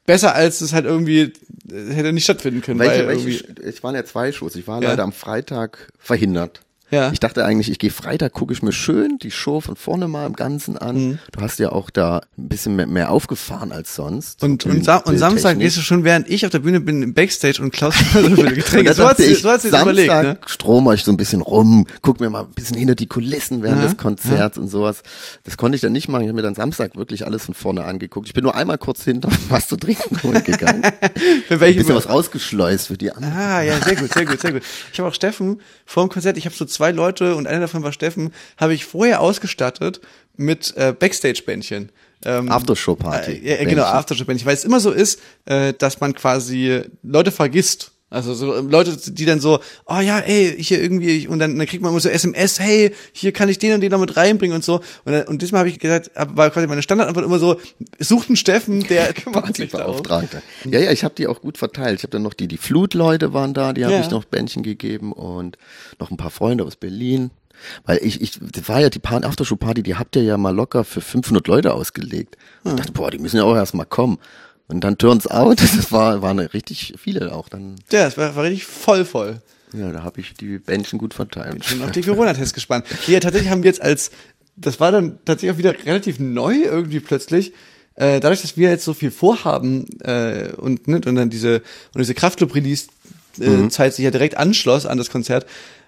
besser 0.06 0.36
als 0.36 0.60
es 0.60 0.74
halt 0.74 0.86
irgendwie 0.86 1.32
hätte 1.72 2.12
nicht 2.12 2.26
stattfinden 2.26 2.62
können. 2.62 2.80
Welche, 2.80 3.08
weil 3.08 3.24
welche, 3.24 3.46
es 3.64 3.82
waren 3.84 3.96
ja 3.96 4.04
zwei 4.04 4.32
Shows. 4.32 4.56
Ich 4.58 4.68
war 4.68 4.82
Ja. 4.84 4.90
leider 4.90 5.04
am 5.04 5.14
Freitag 5.14 5.94
verhindert. 5.98 6.62
Ja. 6.92 7.12
Ich 7.12 7.20
dachte 7.20 7.46
eigentlich, 7.46 7.70
ich 7.70 7.80
gehe 7.80 7.92
Freitag, 7.92 8.34
gucke 8.34 8.54
ich 8.54 8.64
mir 8.64 8.72
schön 8.72 9.18
die 9.20 9.32
Show 9.32 9.62
von 9.62 9.76
vorne 9.76 10.08
mal 10.08 10.26
im 10.26 10.34
Ganzen 10.34 10.78
an. 10.78 10.96
Mhm. 10.96 11.20
Du 11.32 11.42
hast 11.42 11.60
ja 11.60 11.72
auch 11.72 11.90
da 11.90 12.22
ein 12.38 12.50
bisschen 12.50 12.76
mehr, 12.76 13.12
aufgefahren 13.12 13.72
als 13.72 13.96
sonst. 13.96 14.44
Und, 14.44 14.66
und, 14.66 14.84
Sa 14.84 14.98
und 14.98 15.18
Samstag 15.18 15.60
gehst 15.60 15.78
du 15.78 15.82
schon, 15.82 16.04
während 16.04 16.30
ich 16.30 16.46
auf 16.46 16.52
der 16.52 16.60
Bühne 16.60 16.80
bin, 16.80 17.02
im 17.04 17.14
Backstage 17.14 17.62
und 17.62 17.72
Klaus 17.72 17.96
Getränke. 18.14 18.94
So 18.94 19.08
sie, 19.18 19.24
ich, 19.24 19.42
so 19.42 19.50
hat 19.50 19.62
sie 19.62 19.70
Samstag 19.70 19.94
überlegt, 19.94 20.12
ne? 20.12 20.38
stromer 20.46 20.94
ich 20.94 21.04
so 21.04 21.12
ein 21.12 21.18
bisschen 21.18 21.42
rum, 21.42 21.86
guck 22.02 22.20
mir 22.20 22.30
mal 22.30 22.42
ein 22.42 22.52
bisschen 22.52 22.78
hinter 22.78 22.96
die 22.96 23.08
Kulissen 23.08 23.62
während 23.62 23.82
Ja, 23.82 23.88
des 23.88 23.98
Konzerts 23.98 24.58
und 24.58 24.68
sowas. 24.68 25.04
Das 25.44 25.58
konnte 25.58 25.76
ich 25.76 25.82
dann 25.82 25.92
nicht 25.92 26.08
machen. 26.08 26.24
Ich 26.24 26.28
habe 26.28 26.36
mir 26.36 26.42
dann 26.44 26.56
Samstag 26.56 26.96
wirklich 26.96 27.26
alles 27.26 27.46
von 27.46 27.54
vorne 27.54 27.84
angeguckt. 27.84 28.28
Ich 28.28 28.34
bin 28.34 28.44
nur 28.44 28.56
einmal 28.56 28.78
kurz 28.78 29.04
hinter 29.04 29.30
was 29.50 29.68
zu 29.68 29.78
trinken 29.78 30.22
holen 30.24 30.44
gegangen. 30.44 30.84
Für 31.48 31.56
Ein 31.56 31.60
welche 31.60 31.80
bisschen 31.80 31.96
was 31.96 32.10
rausgeschleust 32.10 32.88
für 32.88 32.98
die 32.98 33.12
anderen. 33.12 33.34
Ah, 33.34 33.62
ja, 33.62 33.80
sehr 33.80 33.96
gut, 33.96 34.14
sehr 34.14 34.26
gut, 34.26 34.40
sehr 34.40 34.54
gut. 34.54 34.64
Ich 34.92 35.00
habe 35.00 35.10
auch 35.10 35.14
Steffen 35.14 35.62
vor 35.86 36.06
dem 36.06 36.10
Konzert, 36.10 36.38
ich 36.38 36.46
habe 36.46 36.56
so 36.56 36.66
zwei 36.66 36.79
Leute 36.92 37.36
und 37.36 37.48
einer 37.48 37.62
davon 37.62 37.84
war 37.84 37.92
Steffen, 37.92 38.34
habe 38.58 38.74
ich 38.74 38.86
vorher 38.86 39.22
ausgestattet 39.22 40.02
mit 40.36 40.76
äh, 40.78 40.94
Backstage-Bändchen. 40.98 41.92
Ähm, 42.26 42.50
Aftershow-Party. 42.50 43.32
Äh, 43.32 43.64
ja, 43.64 43.70
genau, 43.70 43.84
Aftershow-Bändchen. 43.84 44.48
Weil 44.48 44.56
es 44.56 44.66
immer 44.66 44.80
so 44.80 44.92
ist, 44.92 45.22
äh, 45.46 45.74
dass 45.74 46.00
man 46.00 46.14
quasi 46.14 46.82
Leute 47.04 47.32
vergisst. 47.32 47.92
Also 48.12 48.34
so 48.34 48.56
ähm, 48.56 48.70
Leute, 48.70 48.98
die 48.98 49.26
dann 49.26 49.40
so, 49.40 49.60
oh 49.86 50.00
ja, 50.00 50.20
ey, 50.20 50.56
hier 50.58 50.82
irgendwie, 50.82 51.28
und 51.28 51.38
dann, 51.38 51.58
dann 51.58 51.68
kriegt 51.68 51.84
man 51.84 51.92
immer 51.92 52.00
so 52.00 52.10
SMS, 52.10 52.60
hey, 52.60 52.92
hier 53.14 53.32
kann 53.32 53.50
ich 53.50 53.60
den 53.60 53.74
und 53.76 53.82
den 53.82 53.92
noch 53.92 54.00
mit 54.00 54.18
reinbringen 54.18 54.56
und 54.56 54.64
so. 54.64 54.82
Und, 55.06 55.12
dann, 55.12 55.28
und 55.28 55.42
diesmal 55.44 55.60
habe 55.60 55.70
ich 55.70 55.78
gesagt, 55.78 56.10
war 56.16 56.50
quasi 56.50 56.66
meine 56.66 56.82
Standardantwort 56.82 57.26
immer 57.26 57.38
so, 57.38 57.60
sucht 58.00 58.30
einen 58.30 58.36
Steffen, 58.36 58.82
der. 58.88 59.14
Beauftragter. 59.72 60.42
Ja, 60.66 60.80
ja, 60.80 60.92
ich 60.92 61.04
habe 61.04 61.14
die 61.16 61.28
auch 61.28 61.42
gut 61.42 61.58
verteilt. 61.58 62.00
Ich 62.00 62.04
habe 62.04 62.12
dann 62.12 62.24
noch 62.24 62.34
die, 62.34 62.48
die 62.48 62.58
Flutleute 62.58 63.34
waren 63.34 63.54
da, 63.54 63.74
die 63.74 63.84
habe 63.86 63.94
Ja. 63.94 64.02
ich 64.02 64.10
noch 64.10 64.26
Bändchen 64.26 64.64
gegeben 64.64 65.14
und 65.14 65.58
noch 66.00 66.10
ein 66.10 66.18
paar 66.18 66.32
Freunde 66.32 66.64
aus 66.64 66.76
Berlin. 66.76 67.30
Weil 67.86 68.00
ich, 68.02 68.22
ich, 68.22 68.40
das 68.40 68.70
war 68.70 68.80
ja 68.80 68.90
die 68.90 69.00
Pan 69.00 69.24
Aftershow 69.26 69.58
Party, 69.58 69.84
die 69.84 69.96
habt 69.96 70.16
ihr 70.16 70.24
ja 70.24 70.38
mal 70.38 70.56
locker 70.56 70.86
für 70.86 71.02
500 71.02 71.46
Leute 71.48 71.74
ausgelegt. 71.74 72.38
Hm. 72.64 72.72
Ich 72.72 72.78
dachte, 72.78 72.92
boah, 72.94 73.12
die 73.12 73.20
müssen 73.20 73.38
ja 73.38 73.44
auch 73.44 73.56
erst 73.56 73.74
mal 73.76 73.86
kommen. 73.86 74.18
Und 74.70 74.82
dann 74.82 74.98
turns 74.98 75.28
out, 75.28 75.62
das 75.78 75.92
war, 75.92 76.22
waren 76.22 76.40
richtig 76.40 76.94
viele 76.98 77.34
auch 77.34 77.50
dann. 77.50 77.76
Ja, 77.92 78.08
es 78.08 78.18
war, 78.18 78.36
war 78.36 78.44
richtig 78.44 78.66
voll 78.66 79.04
voll. 79.04 79.42
Ja, 79.74 79.92
da 79.92 80.04
habe 80.04 80.22
ich 80.22 80.34
die 80.34 80.58
Bändchen 80.58 80.98
gut 80.98 81.14
verteilt. 81.14 81.68
Bin 81.70 81.84
auf 81.84 81.92
die 81.92 82.02
Corona-Tests 82.02 82.54
gespannt. 82.54 82.86
Ja, 83.06 83.20
tatsächlich 83.20 83.52
haben 83.52 83.62
wir 83.62 83.70
jetzt 83.70 83.82
als, 83.82 84.12
das 84.56 84.80
war 84.80 84.92
dann 84.92 85.20
tatsächlich 85.26 85.54
auch 85.54 85.58
wieder 85.60 85.76
relativ 85.86 86.20
neu 86.20 86.56
irgendwie 86.64 87.00
plötzlich. 87.00 87.54
Äh, 87.96 88.20
dadurch, 88.20 88.42
dass 88.42 88.58
wir 88.58 88.70
jetzt 88.70 88.86
so 88.86 88.94
viel 88.94 89.12
vorhaben 89.12 89.86
äh, 90.02 90.54
und, 90.58 90.88
ne, 90.88 91.02
und 91.06 91.16
dann 91.16 91.30
diese 91.30 91.62
und 91.94 92.00
diese 92.00 92.14
Kraftclub-Release-Zeit 92.14 93.94
sich 93.94 94.06
ja 94.06 94.12
direkt 94.12 94.38
anschloss 94.38 94.86
an 94.86 94.98
das 94.98 95.12
Konzert, 95.12 95.46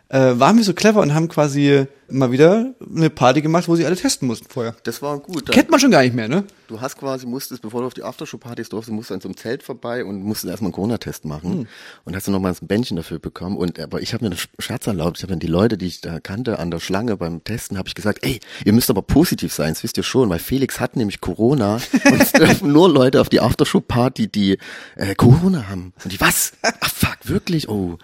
äh, 0.10 0.34
waren 0.36 0.58
wir 0.58 0.64
so 0.64 0.74
clever 0.74 1.00
und 1.00 1.14
haben 1.14 1.30
quasi 1.30 1.86
mal 2.12 2.32
wieder 2.32 2.74
eine 2.96 3.10
Party 3.10 3.42
gemacht, 3.42 3.68
wo 3.68 3.76
sie 3.76 3.86
alle 3.86 3.96
testen 3.96 4.28
mussten 4.28 4.48
vorher. 4.50 4.76
Das 4.84 5.02
war 5.02 5.20
gut. 5.20 5.52
Kennt 5.52 5.70
man 5.70 5.80
schon 5.80 5.92
gar 5.92 6.02
nicht 6.02 6.16
mehr, 6.16 6.28
ne? 6.28 6.44
Du 6.68 6.80
hast 6.80 6.98
quasi, 6.98 7.26
musstest, 7.26 7.62
bevor 7.62 7.82
du 7.82 7.88
auf 7.88 7.94
die 7.94 8.04
Aftershow-Partys 8.04 8.70
durfst, 8.70 8.90
musst 8.92 9.10
du 9.10 9.14
an 9.14 9.22
so 9.22 9.28
einem 9.28 9.36
Zelt 9.38 9.64
vorbei 9.64 10.06
und 10.06 10.24
musstest 10.24 10.52
erstmal 10.52 10.68
einen 10.68 10.74
Corona-Test 10.74 11.26
machen. 11.26 11.68
Und 12.06 12.16
hast 12.16 12.28
du 12.28 12.32
nochmal 12.32 12.54
ein 12.54 12.68
Bändchen 12.68 12.98
dafür 12.98 13.20
bekommen. 13.20 13.58
Und 13.58 13.80
aber 13.80 14.02
ich 14.02 14.14
habe 14.14 14.24
mir 14.24 14.32
einen 14.32 14.40
Scherz 14.60 14.88
erlaubt. 14.88 15.18
Ich 15.18 15.24
habe 15.24 15.32
dann 15.32 15.40
die 15.40 15.48
Leute, 15.48 15.78
die 15.78 15.88
ich 15.88 16.02
da 16.02 16.20
kannte, 16.20 16.60
an 16.60 16.72
der 16.72 16.80
Schlange 16.80 17.18
beim 17.18 17.44
Testen, 17.44 17.78
habe 17.78 17.88
ich 17.88 17.96
gesagt, 17.96 18.20
ey, 18.24 18.40
ihr 18.64 18.74
müsst 18.74 18.90
aber 18.90 19.02
positiv 19.02 19.54
sein, 19.54 19.74
das 19.74 19.84
wisst 19.84 19.98
ihr 19.98 20.04
schon, 20.04 20.30
weil 20.30 20.40
Felix 20.40 20.80
hat 20.80 20.96
nämlich 20.96 21.22
Corona 21.22 21.76
und 21.76 22.22
es 22.22 22.32
dürfen 22.32 22.72
nur 22.72 22.90
Leute 22.90 23.22
auf 23.22 23.30
die 23.30 23.42
Aftershow-Party, 23.42 24.28
die 24.28 24.58
äh, 24.96 25.16
Corona 25.16 25.68
haben. 25.68 25.94
Und 26.04 26.14
die, 26.14 26.22
was? 26.22 26.54
Ach 26.62 26.90
fuck, 26.90 27.18
wirklich? 27.24 27.70
Oh. 27.70 27.98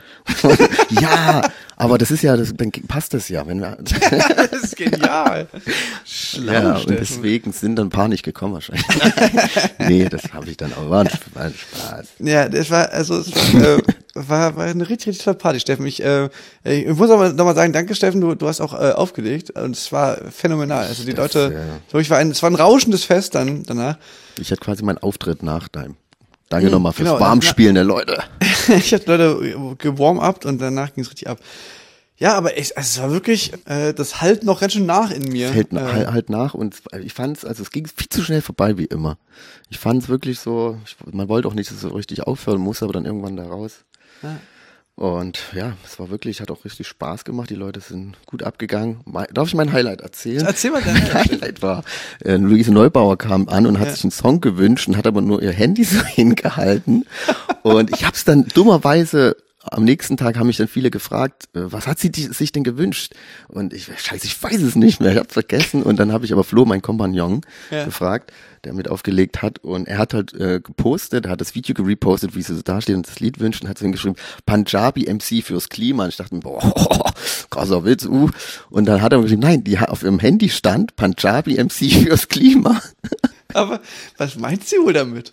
ja, 0.90 1.50
aber 1.78 1.98
das 1.98 2.12
ist 2.12 2.24
ja, 2.24 2.36
das, 2.36 2.54
dann 2.56 2.72
passt 2.72 3.14
das 3.14 3.30
ja. 3.30 3.48
Wenn 3.48 3.60
wir, 3.60 3.78
Das 4.52 4.64
ist 4.64 4.76
genial. 4.76 5.48
Schlau, 6.06 6.52
ja, 6.52 6.76
und 6.78 6.90
deswegen 6.90 7.52
sind 7.52 7.76
dann 7.76 7.88
ein 7.88 7.90
paar 7.90 8.08
nicht 8.08 8.24
gekommen 8.24 8.54
wahrscheinlich. 8.54 8.86
nee, 9.80 10.08
das 10.10 10.34
habe 10.34 10.50
ich 10.50 10.58
dann 10.58 10.74
auch. 10.74 10.90
War 10.90 11.02
ein, 11.02 11.10
war 11.34 11.44
ein 11.44 11.54
Spaß. 11.54 12.08
Ja, 12.20 12.48
das 12.50 12.70
war, 12.70 12.92
also 12.92 13.18
es 13.18 13.34
war, 13.54 13.78
äh, 13.78 13.82
war, 14.14 14.56
war 14.56 14.66
eine 14.66 14.88
richtig, 14.90 15.08
richtig 15.08 15.26
tolle 15.26 15.38
Party, 15.38 15.60
Steffen. 15.60 15.86
Ich, 15.86 16.04
äh, 16.04 16.30
ich 16.64 16.88
muss 16.88 17.10
aber 17.10 17.34
nochmal 17.34 17.56
sagen, 17.56 17.74
danke 17.74 17.96
Steffen, 17.96 18.22
du, 18.22 18.36
du 18.36 18.48
hast 18.48 18.62
auch 18.62 18.74
äh, 18.74 18.92
aufgelegt 18.92 19.52
und 19.52 19.76
es 19.76 19.92
war 19.92 20.18
phänomenal. 20.32 20.86
Also 20.86 21.04
die 21.04 21.14
Das, 21.14 21.34
Leute, 21.34 21.54
ja. 21.54 21.92
wirklich 21.92 22.10
war 22.10 22.18
ein, 22.18 22.32
es 22.32 22.42
war 22.42 22.50
ein 22.50 22.56
rauschendes 22.56 23.04
Fest 23.04 23.36
dann 23.36 23.64
danach. 23.64 23.98
Ich 24.40 24.52
hatte 24.52 24.62
quasi 24.62 24.84
meinen 24.84 25.00
Auftritt 25.00 25.44
nach 25.44 25.68
deinem. 25.68 25.96
Danke 26.50 26.70
nochmal 26.70 26.94
fürs 26.94 27.10
genau, 27.10 27.20
Warmspielen 27.20 27.76
der 27.76 27.84
Leute. 27.84 28.24
ich 28.70 28.94
hatte 28.94 29.18
Leute 29.18 29.76
gewarm-upt 29.78 30.46
und 30.46 30.60
danach 30.60 30.94
ging 30.94 31.04
es 31.04 31.10
richtig 31.10 31.28
ab. 31.28 31.40
Ja, 32.20 32.34
aber 32.36 32.58
ich, 32.58 32.76
also 32.78 32.88
es 32.88 33.02
war 33.04 33.12
wirklich, 33.12 33.54
äh, 33.66 33.94
das 33.94 34.22
halt 34.22 34.44
noch 34.44 34.60
ganz 34.60 34.74
schön 34.74 34.88
nach 34.88 35.12
in 35.12 35.24
mir. 35.32 35.52
Hält 35.52 35.72
äh, 35.72 35.80
halt, 35.80 36.12
halt 36.12 36.30
nach 36.32 36.56
und 36.56 36.76
ich 37.02 37.14
fand's, 37.14 37.46
also 37.46 37.62
es 37.62 37.70
ging 37.72 37.86
viel 37.88 38.10
zu 38.10 38.24
schnell 38.24 38.42
vorbei 38.42 38.78
wie 38.78 38.86
immer. 38.86 39.18
Ich 39.70 39.78
fand's 39.78 40.10
wirklich 40.10 40.40
so, 40.40 40.78
ich, 40.86 40.96
man 41.14 41.30
wollte 41.30 41.48
auch 41.48 41.54
nicht 41.54 41.70
so 41.70 41.90
richtig 41.90 42.24
aufhören, 42.24 42.60
muss 42.60 42.82
aber 42.82 42.94
dann 42.94 43.06
irgendwann 43.06 43.38
da 43.38 43.44
raus. 43.46 43.84
Und 44.96 45.38
ja, 45.54 45.74
es 45.86 46.00
war 46.00 46.10
wirklich, 46.10 46.42
hat 46.42 46.50
auch 46.50 46.66
richtig 46.66 46.88
Spaß 46.88 47.24
gemacht. 47.24 47.52
Die 47.52 47.56
Leute 47.56 47.82
sind 47.82 48.18
gut 48.26 48.42
abgegangen. 48.42 49.02
Darf 49.32 49.48
ich 49.48 49.54
mein 49.54 49.72
Highlight 49.72 50.02
erzählen? 50.02 50.44
Erzähl 50.44 50.72
mal 50.72 50.82
dein 50.86 50.96
Mein 50.96 51.14
Highlight 51.14 51.62
war, 51.62 51.84
äh, 52.26 52.36
Luise 52.38 52.72
Neubauer 52.74 53.16
kam 53.20 53.48
an 53.48 53.68
und 53.68 53.78
hat 53.78 53.90
Ja. 53.90 53.94
sich 53.94 54.04
einen 54.04 54.12
Song 54.12 54.42
gewünscht 54.42 54.88
und 54.88 54.98
hat 54.98 55.06
aber 55.06 55.22
nur 55.22 55.44
ihr 55.44 55.52
Handy 55.54 55.84
so 55.84 56.04
hingehalten. 56.04 57.06
und 57.62 57.92
ich 57.96 58.06
habe 58.06 58.16
es 58.16 58.24
dann 58.26 58.48
dummerweise 58.56 59.38
am 59.72 59.84
nächsten 59.84 60.18
Tag 60.18 60.38
haben 60.38 60.48
mich 60.48 60.58
dann 60.58 60.68
viele 60.68 60.90
gefragt, 60.92 61.46
äh, 61.54 61.60
was 61.72 61.88
hat 61.88 62.00
sie 62.00 62.12
sich 62.14 62.52
denn 62.52 62.64
gewünscht? 62.64 63.14
Und 63.48 63.74
ich, 63.74 63.86
scheiße, 63.86 64.26
ich 64.26 64.42
weiß 64.42 64.62
es 64.62 64.76
nicht 64.76 65.00
mehr, 65.00 65.12
ich 65.14 65.18
hab's 65.20 65.34
vergessen. 65.34 65.84
Und 65.84 65.98
dann 66.00 66.12
habe 66.12 66.26
ich 66.26 66.34
aber 66.34 66.44
Flo, 66.44 66.66
mein 66.66 66.82
Kompagnon, 66.82 67.42
Ja. 67.72 67.86
gefragt, 67.86 68.32
der 68.64 68.74
mit 68.74 68.90
aufgelegt 68.90 69.42
hat. 69.42 69.60
Und 69.60 69.88
er 69.88 69.98
hat 69.98 70.14
halt 70.14 70.34
äh, 70.34 70.60
gepostet, 70.62 71.26
er 71.26 71.32
hat 71.32 71.42
das 71.42 71.56
Video 71.56 71.74
gerepostet, 71.76 72.36
wie 72.36 72.42
sie 72.42 72.56
so 72.56 72.62
dasteht 72.62 72.96
und 72.96 73.08
das 73.08 73.20
Lied 73.20 73.40
wünscht 73.40 73.62
und 73.64 73.70
hat 73.70 73.78
so 73.78 73.84
hingeschrieben, 73.84 74.18
Punjabi 74.46 75.06
MC 75.12 75.44
fürs 75.44 75.70
Klima. 75.70 76.04
Und 76.04 76.10
ich 76.10 76.18
dachte 76.18 76.36
boah, 76.38 76.60
krasser 77.50 77.86
Witz, 77.86 78.06
uh. 78.06 78.30
Und 78.70 78.86
dann 78.86 79.02
hat 79.02 79.14
er 79.14 79.22
geschrieben, 79.22 79.42
nein, 79.42 79.64
die 79.64 79.80
hat 79.80 79.90
auf 79.90 80.04
ihrem 80.04 80.20
Handy 80.20 80.50
stand 80.50 80.96
Punjabi 80.96 81.56
MC 81.64 81.92
fürs 82.04 82.28
Klima. 82.28 82.82
aber 83.54 83.80
was 84.18 84.36
meint 84.38 84.66
sie 84.68 84.78
wohl 84.78 84.94
damit? 84.94 85.32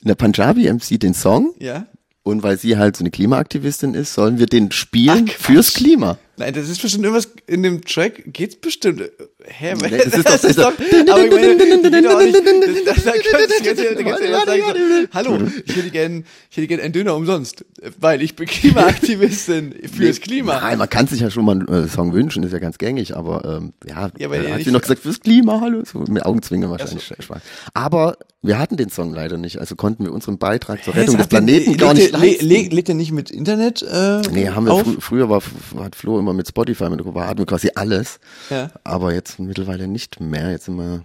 Der 0.00 0.14
Punjabi 0.14 0.72
MC 0.72 0.98
den 0.98 1.14
Song 1.14 1.52
Ja? 1.58 1.86
Und 2.22 2.42
weil 2.42 2.58
sie 2.58 2.76
halt 2.76 2.96
so 2.96 3.02
eine 3.02 3.10
Klimaaktivistin 3.10 3.94
ist, 3.94 4.14
sollen 4.14 4.38
wir 4.38 4.46
den 4.46 4.70
spielen 4.72 5.28
Ach, 5.28 5.34
fürs 5.34 5.74
Klima. 5.74 6.18
Nein, 6.38 6.54
das 6.54 6.68
ist 6.70 6.80
bestimmt 6.80 7.04
irgendwas 7.04 7.28
in 7.46 7.62
dem 7.62 7.82
Track, 7.84 8.22
geht's 8.32 8.56
bestimmt. 8.56 9.02
Hä, 9.44 9.74
Nee, 9.74 9.90
das 9.98 10.06
ist 10.06 10.16
doch- 10.16 10.22
das 10.32 10.44
ist 10.44 10.58
doch- 10.58 10.72
aber 10.72 11.24
ich 11.24 11.30
meine, 11.30 11.54
nicht, 11.56 12.86
das, 12.86 13.04
da 13.04 13.12
kannst 13.12 14.22
so, 14.24 15.08
hallo, 15.12 15.38
ich 15.66 15.76
hätte 15.76 15.90
gern, 15.90 16.24
ich 16.50 16.56
hätte 16.56 16.66
gern 16.68 16.80
einen 16.80 16.92
Döner 16.92 17.14
umsonst, 17.16 17.64
weil 18.00 18.22
ich 18.22 18.34
bin 18.34 18.46
Klimaaktivistin 18.46 19.74
fürs 19.94 20.20
Klima. 20.20 20.60
Nein, 20.60 20.78
man 20.78 20.88
kann 20.88 21.06
sich 21.06 21.20
ja 21.20 21.30
schon 21.30 21.44
mal 21.44 21.52
einen 21.52 21.68
äh, 21.68 21.88
Song 21.88 22.12
wünschen, 22.12 22.42
ist 22.42 22.52
ja 22.52 22.58
ganz 22.58 22.78
gängig, 22.78 23.14
aber 23.16 23.58
ähm, 23.60 23.72
ja, 23.86 24.10
Ja, 24.18 24.26
aber 24.28 24.38
äh, 24.38 24.52
hat 24.52 24.62
sie 24.62 24.70
noch 24.70 24.80
gesagt, 24.82 25.00
fürs 25.02 25.20
Klima, 25.20 25.60
hallo, 25.60 25.82
so 25.84 25.98
mit 26.00 26.24
Augenzwinkern 26.24 26.70
wahrscheinlich. 26.70 27.12
Spaß. 27.18 27.42
Aber 27.74 28.16
wir 28.42 28.58
hatten 28.58 28.76
den 28.76 28.88
Song 28.88 29.12
leider 29.14 29.38
nicht, 29.38 29.58
also 29.58 29.76
konnten 29.76 30.04
wir 30.04 30.12
unseren 30.12 30.38
Beitrag 30.38 30.82
zur 30.82 30.94
Rettung 30.94 31.16
des 31.16 31.28
Planeten 31.28 31.76
gar 31.76 31.94
nicht 31.94 32.10
leisten. 32.12 32.46
le- 32.48 32.68
Legt 32.68 32.88
er 32.88 32.94
nicht 32.94 33.12
mit 33.12 33.30
Internet 33.30 33.82
äh, 33.82 34.22
Nee, 34.32 34.48
haben 34.48 34.66
wir 34.66 34.84
früher 35.00 35.28
war 35.28 35.42
hat 35.80 35.94
Flo 35.94 36.18
immer 36.22 36.32
mit 36.32 36.48
Spotify 36.48 36.88
mit 36.88 37.04
war 37.04 37.26
hatten 37.26 37.38
wir 37.38 37.46
quasi 37.46 37.70
alles. 37.74 38.20
Ja. 38.50 38.70
Aber 38.84 39.12
jetzt 39.12 39.38
mittlerweile 39.38 39.88
nicht 39.88 40.20
mehr. 40.20 40.50
Jetzt 40.50 40.66
sind 40.66 40.76
wir 40.76 41.02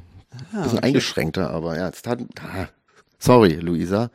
ein 0.53 0.63
bisschen 0.63 0.79
eingeschränkter, 0.79 1.49
aber 1.49 1.77
ja, 1.77 1.87
jetzt 1.87 2.03
tat, 2.03 2.19
ah, 2.41 2.67
sorry, 3.19 3.55
Luisa. 3.55 4.11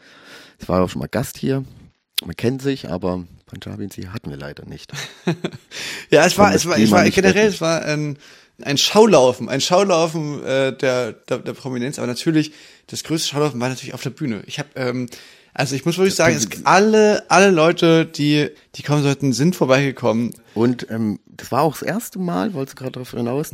Ich 0.59 0.69
war 0.69 0.83
auch 0.83 0.89
schon 0.89 1.01
mal 1.01 1.09
Gast 1.09 1.39
hier. 1.39 1.65
Man 2.25 2.37
kennt 2.37 2.63
sich, 2.63 2.89
aber 2.89 3.25
Punjabi 3.47 3.89
sie 3.93 4.09
hatten 4.09 4.31
wir 4.31 4.37
leider 4.37 4.65
nicht. 4.65 4.93
Ja, 6.11 6.27
es 6.27 6.37
war, 6.37 6.55
es 6.55 6.67
war, 6.67 6.75
Klima 6.75 6.99
war 6.99 7.11
generell, 7.11 7.49
es 7.49 7.63
war 7.63 7.87
ein, 7.87 8.19
ein 8.61 8.77
Schaulaufen, 8.77 9.49
ein 9.49 9.63
Schaulaufen 9.63 10.45
äh, 10.45 10.77
der, 10.77 11.13
der, 11.13 11.39
der 11.39 11.55
Prominenz, 11.55 11.99
aber 11.99 12.07
natürlich, 12.07 12.53
das 12.89 13.03
größte 13.03 13.31
Schaulaufen 13.31 13.59
war 13.59 13.71
natürlich 13.71 13.95
auf 13.95 14.03
der 14.03 14.11
Bühne. 14.11 14.43
Ich 14.45 14.59
habe, 14.59 14.69
ähm, 14.77 15.09
also 15.55 15.75
ich 15.75 15.85
muss 15.85 15.99
wirklich 15.99 16.15
sagen, 16.15 16.35
es, 16.37 16.49
alle, 16.65 17.25
alle 17.29 17.51
Leute, 17.51 18.07
die, 18.07 18.49
die 18.75 18.83
kommen 18.83 19.03
sollten, 19.03 19.33
sind 19.33 19.55
vorbeigekommen. 19.57 20.35
Und 20.55 20.89
ähm, 20.91 21.19
das 21.27 21.51
war 21.53 21.63
auch 21.63 21.73
das 21.79 21.83
erste 21.83 22.19
Mal, 22.19 22.55
wolltest 22.55 22.79
du 22.79 22.83
gerade 22.83 22.93
darauf 22.93 23.11
hinaus, 23.11 23.51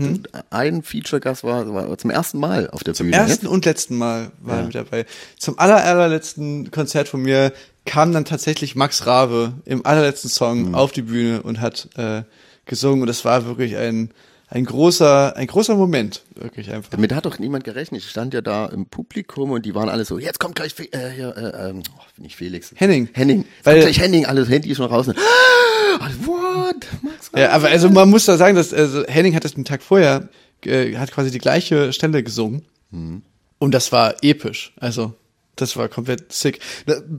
ein 0.50 0.82
Feature-Gast 0.82 1.44
war, 1.44 1.72
war 1.72 1.96
zum 1.98 2.10
ersten 2.10 2.38
Mal 2.38 2.68
auf 2.70 2.84
der 2.84 2.92
Bühne. 2.92 3.16
Ersten 3.16 3.46
jetzt. 3.46 3.52
und 3.52 3.64
letzten 3.64 3.96
Mal 3.96 4.30
war 4.40 4.54
Ja. 4.56 4.60
er 4.60 4.66
mit 4.66 4.74
dabei. 4.74 5.06
Zum 5.38 5.58
aller, 5.58 5.82
allerletzten 5.84 6.70
Konzert 6.70 7.08
von 7.08 7.22
mir 7.22 7.52
kam 7.84 8.12
dann 8.12 8.24
tatsächlich 8.24 8.76
Max 8.76 9.06
Rabe 9.06 9.54
im 9.64 9.86
allerletzten 9.86 10.28
Song 10.30 10.74
auf 10.74 10.92
die 10.92 11.02
Bühne 11.02 11.42
und 11.42 11.60
hat 11.60 11.88
äh, 11.96 12.22
gesungen 12.66 13.00
und 13.00 13.06
das 13.06 13.24
war 13.24 13.46
wirklich 13.46 13.76
ein, 13.76 14.10
ein 14.50 14.64
großer, 14.64 15.36
ein 15.36 15.46
großer 15.46 15.74
Moment, 15.76 16.24
wirklich 16.34 16.70
einfach. 16.72 16.90
Damit 16.90 17.14
hat 17.14 17.26
doch 17.26 17.38
niemand 17.38 17.64
gerechnet. 17.64 18.02
Ich 18.02 18.08
stand 18.10 18.32
ja 18.32 18.40
da 18.40 18.66
im 18.66 18.86
Publikum 18.86 19.50
und 19.50 19.66
die 19.66 19.74
waren 19.74 19.88
alle 19.88 20.04
so, 20.04 20.18
jetzt 20.18 20.40
kommt 20.40 20.54
gleich 20.56 20.72
Fe 20.74 20.90
äh, 20.92 21.10
hier, 21.10 21.36
äh, 21.36 21.70
ähm, 21.70 21.82
oh, 21.96 22.02
nicht 22.22 22.36
Felix. 22.36 22.72
Henning. 22.76 23.08
Henning. 23.12 23.44
Weil- 23.64 23.74
kommt 23.74 23.84
gleich 23.84 24.00
Henning, 24.00 24.24
alles 24.26 24.48
Handy 24.48 24.74
schon 24.74 24.86
raus. 24.86 25.08
Und, 25.08 25.18
ah, 25.18 26.10
what? 26.24 26.86
Max 27.02 27.30
Ja, 27.36 27.50
aber 27.50 27.68
also 27.68 27.90
man 27.90 28.08
muss 28.08 28.24
da 28.24 28.36
sagen, 28.38 28.56
dass 28.56 28.72
also 28.72 29.04
Henning 29.06 29.34
hat 29.34 29.44
das 29.44 29.54
den 29.54 29.64
Tag 29.66 29.82
vorher, 29.82 30.28
äh, 30.64 30.96
hat 30.96 31.12
quasi 31.12 31.30
die 31.30 31.38
gleiche 31.38 31.92
Stelle 31.92 32.22
gesungen. 32.22 32.62
Und 32.90 33.74
das 33.74 33.92
war 33.92 34.14
episch. 34.22 34.72
Also, 34.80 35.12
das 35.56 35.76
war 35.76 35.88
komplett 35.88 36.32
sick. 36.32 36.60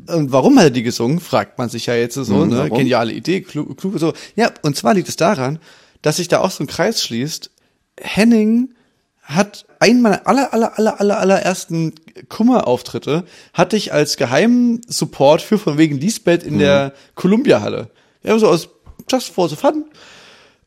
Und 0.08 0.32
warum 0.32 0.58
hat 0.58 0.64
er 0.66 0.70
die 0.72 0.82
gesungen, 0.84 1.20
fragt 1.20 1.60
man 1.60 1.70
sich 1.70 1.86
ja 1.86 1.94
jetzt 1.94 2.16
so, 2.16 2.34
Mhm, 2.34 2.50
ne? 2.50 2.58
warum? 2.58 2.78
Geniale 2.80 3.12
Idee, 3.12 3.42
klug, 3.42 3.78
klug, 3.78 4.00
so. 4.00 4.14
Ja, 4.36 4.52
und 4.64 4.76
zwar 4.76 4.96
liegt 4.96 5.10
es 5.10 5.16
daran, 5.16 5.60
dass 6.02 6.18
sich 6.18 6.28
da 6.28 6.40
auch 6.40 6.52
so 6.52 6.64
ein 6.64 6.68
Kreis 6.68 7.04
schließt. 7.04 7.52
Henning 8.00 8.74
hat 9.22 9.66
einen 9.80 10.02
meiner 10.02 10.28
aller, 10.28 10.54
aller, 10.54 10.78
aller, 10.78 11.00
aller, 11.00 11.20
allerersten 11.20 11.94
Kummerauftritte 12.30 13.26
hatte 13.54 13.78
ich 13.78 13.94
als 13.94 14.18
geheimen 14.18 14.82
Support 14.88 15.42
für 15.42 15.60
von 15.60 15.78
wegen 15.78 16.00
Lisbeth 16.00 16.44
in 16.44 16.58
der 16.60 16.94
Columbia-Halle. 17.16 17.90
Ja, 18.24 18.38
so 18.40 18.48
aus 18.48 18.70
Just 19.10 19.30
for 19.30 19.48
the 19.48 19.56
Fun. 19.56 19.86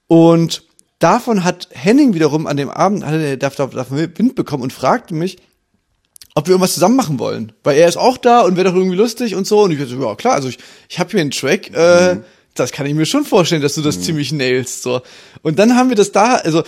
Und 0.07 0.63
davon 0.99 1.45
hat 1.45 1.69
Henning 1.73 2.15
wiederum 2.15 2.47
an 2.47 2.57
dem 2.57 2.71
Abend, 2.71 3.05
hatte 3.05 3.37
der 3.37 3.37
davon, 3.37 3.91
Wind 3.91 4.35
bekommen 4.35 4.63
und 4.63 4.73
fragte 4.73 5.15
mich, 5.15 5.39
ob 6.35 6.47
wir 6.47 6.53
irgendwas 6.53 6.75
zusammen 6.75 6.97
machen 6.97 7.19
wollen. 7.19 7.53
Weil 7.65 7.77
er 7.77 7.89
ist 7.89 7.97
auch 7.97 8.17
da 8.17 8.43
und 8.43 8.57
wäre 8.57 8.69
doch 8.69 8.77
irgendwie 8.77 8.97
lustig 8.97 9.35
und 9.35 9.47
so. 9.47 9.63
Und 9.63 9.73
ich 9.73 9.79
dachte, 9.79 9.95
ja 10.01 10.15
klar, 10.15 10.35
also 10.35 10.49
ich, 10.49 10.59
ich 10.89 10.99
habe 10.99 11.11
hier 11.11 11.21
einen 11.21 11.31
Track, 11.31 11.75
äh, 11.75 12.19
das 12.55 12.73
kann 12.73 12.87
ich 12.87 12.95
mir 12.95 13.07
schon 13.07 13.25
vorstellen, 13.25 13.63
dass 13.63 13.75
du 13.75 13.83
das 13.83 14.01
ziemlich 14.01 14.33
nailst. 14.33 14.83
So. 14.83 15.01
Und 15.43 15.59
dann 15.59 15.77
haben 15.77 15.89
wir 15.89 15.97
das 15.97 16.13
da, 16.13 16.37
also 16.37 16.63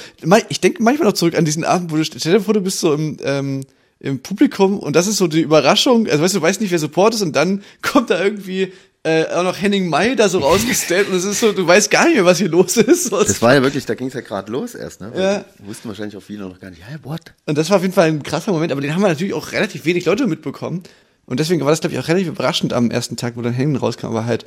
ich 0.48 0.60
denke 0.60 0.82
manchmal 0.82 1.08
noch 1.08 1.14
zurück 1.14 1.36
an 1.36 1.44
diesen 1.44 1.64
Abend, 1.64 1.92
wo 1.92 1.96
du 1.96 2.04
stell 2.04 2.32
dir 2.32 2.40
vor, 2.40 2.54
du 2.54 2.60
bist 2.60 2.80
so 2.80 2.94
im, 2.94 3.18
ähm, 3.22 3.64
im 4.00 4.20
Publikum 4.20 4.78
und 4.78 4.96
das 4.96 5.06
ist 5.06 5.18
so 5.18 5.26
die 5.26 5.40
Überraschung, 5.40 6.06
also 6.08 6.22
weißt 6.22 6.34
du, 6.34 6.38
du 6.38 6.42
weißt 6.42 6.60
nicht, 6.60 6.70
wer 6.70 6.78
Support 6.78 7.14
ist 7.14 7.22
und 7.22 7.36
dann 7.36 7.62
kommt 7.82 8.10
da 8.10 8.22
irgendwie 8.22 8.72
äh, 9.02 9.26
auch 9.26 9.42
noch 9.42 9.60
Henning 9.60 9.90
May 9.90 10.16
da 10.16 10.30
so 10.30 10.38
rausgestellt 10.38 11.08
und 11.08 11.14
es 11.14 11.24
ist 11.24 11.40
so, 11.40 11.52
du 11.52 11.66
weißt 11.66 11.90
gar 11.90 12.06
nicht 12.06 12.14
mehr, 12.14 12.24
was 12.24 12.38
hier 12.38 12.48
los 12.48 12.78
ist. 12.78 13.12
Das 13.12 13.42
war 13.42 13.54
ja 13.54 13.62
wirklich, 13.62 13.84
da 13.84 13.94
ging 13.94 14.06
es 14.06 14.14
ja 14.14 14.22
gerade 14.22 14.50
los 14.50 14.74
erst, 14.74 15.02
ne? 15.02 15.12
Ja. 15.14 15.44
Wussten 15.66 15.88
wahrscheinlich 15.88 16.16
auch 16.16 16.22
viele 16.22 16.48
noch 16.48 16.58
gar 16.58 16.70
nicht, 16.70 16.82
hey, 16.82 16.96
what? 17.02 17.34
Und 17.44 17.58
das 17.58 17.68
war 17.68 17.76
auf 17.76 17.82
jeden 17.82 17.92
Fall 17.92 18.08
ein 18.08 18.22
krasser 18.22 18.52
Moment, 18.52 18.72
aber 18.72 18.80
den 18.80 18.94
haben 18.94 19.02
wir 19.02 19.08
natürlich 19.08 19.34
auch 19.34 19.52
relativ 19.52 19.84
wenig 19.84 20.06
Leute 20.06 20.26
mitbekommen. 20.26 20.82
Und 21.26 21.40
deswegen 21.40 21.60
war 21.62 21.70
das, 21.70 21.80
glaube 21.80 21.94
ich, 21.94 22.00
auch 22.00 22.08
relativ 22.08 22.28
überraschend 22.28 22.72
am 22.72 22.90
ersten 22.90 23.16
Tag, 23.16 23.36
wo 23.36 23.42
dann 23.42 23.52
Henning 23.52 23.76
rauskam, 23.76 24.06
aber 24.06 24.24
halt, 24.24 24.46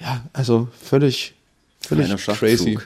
ja, 0.00 0.22
also 0.32 0.68
völlig, 0.82 1.34
völlig 1.80 2.14
crazy. 2.26 2.78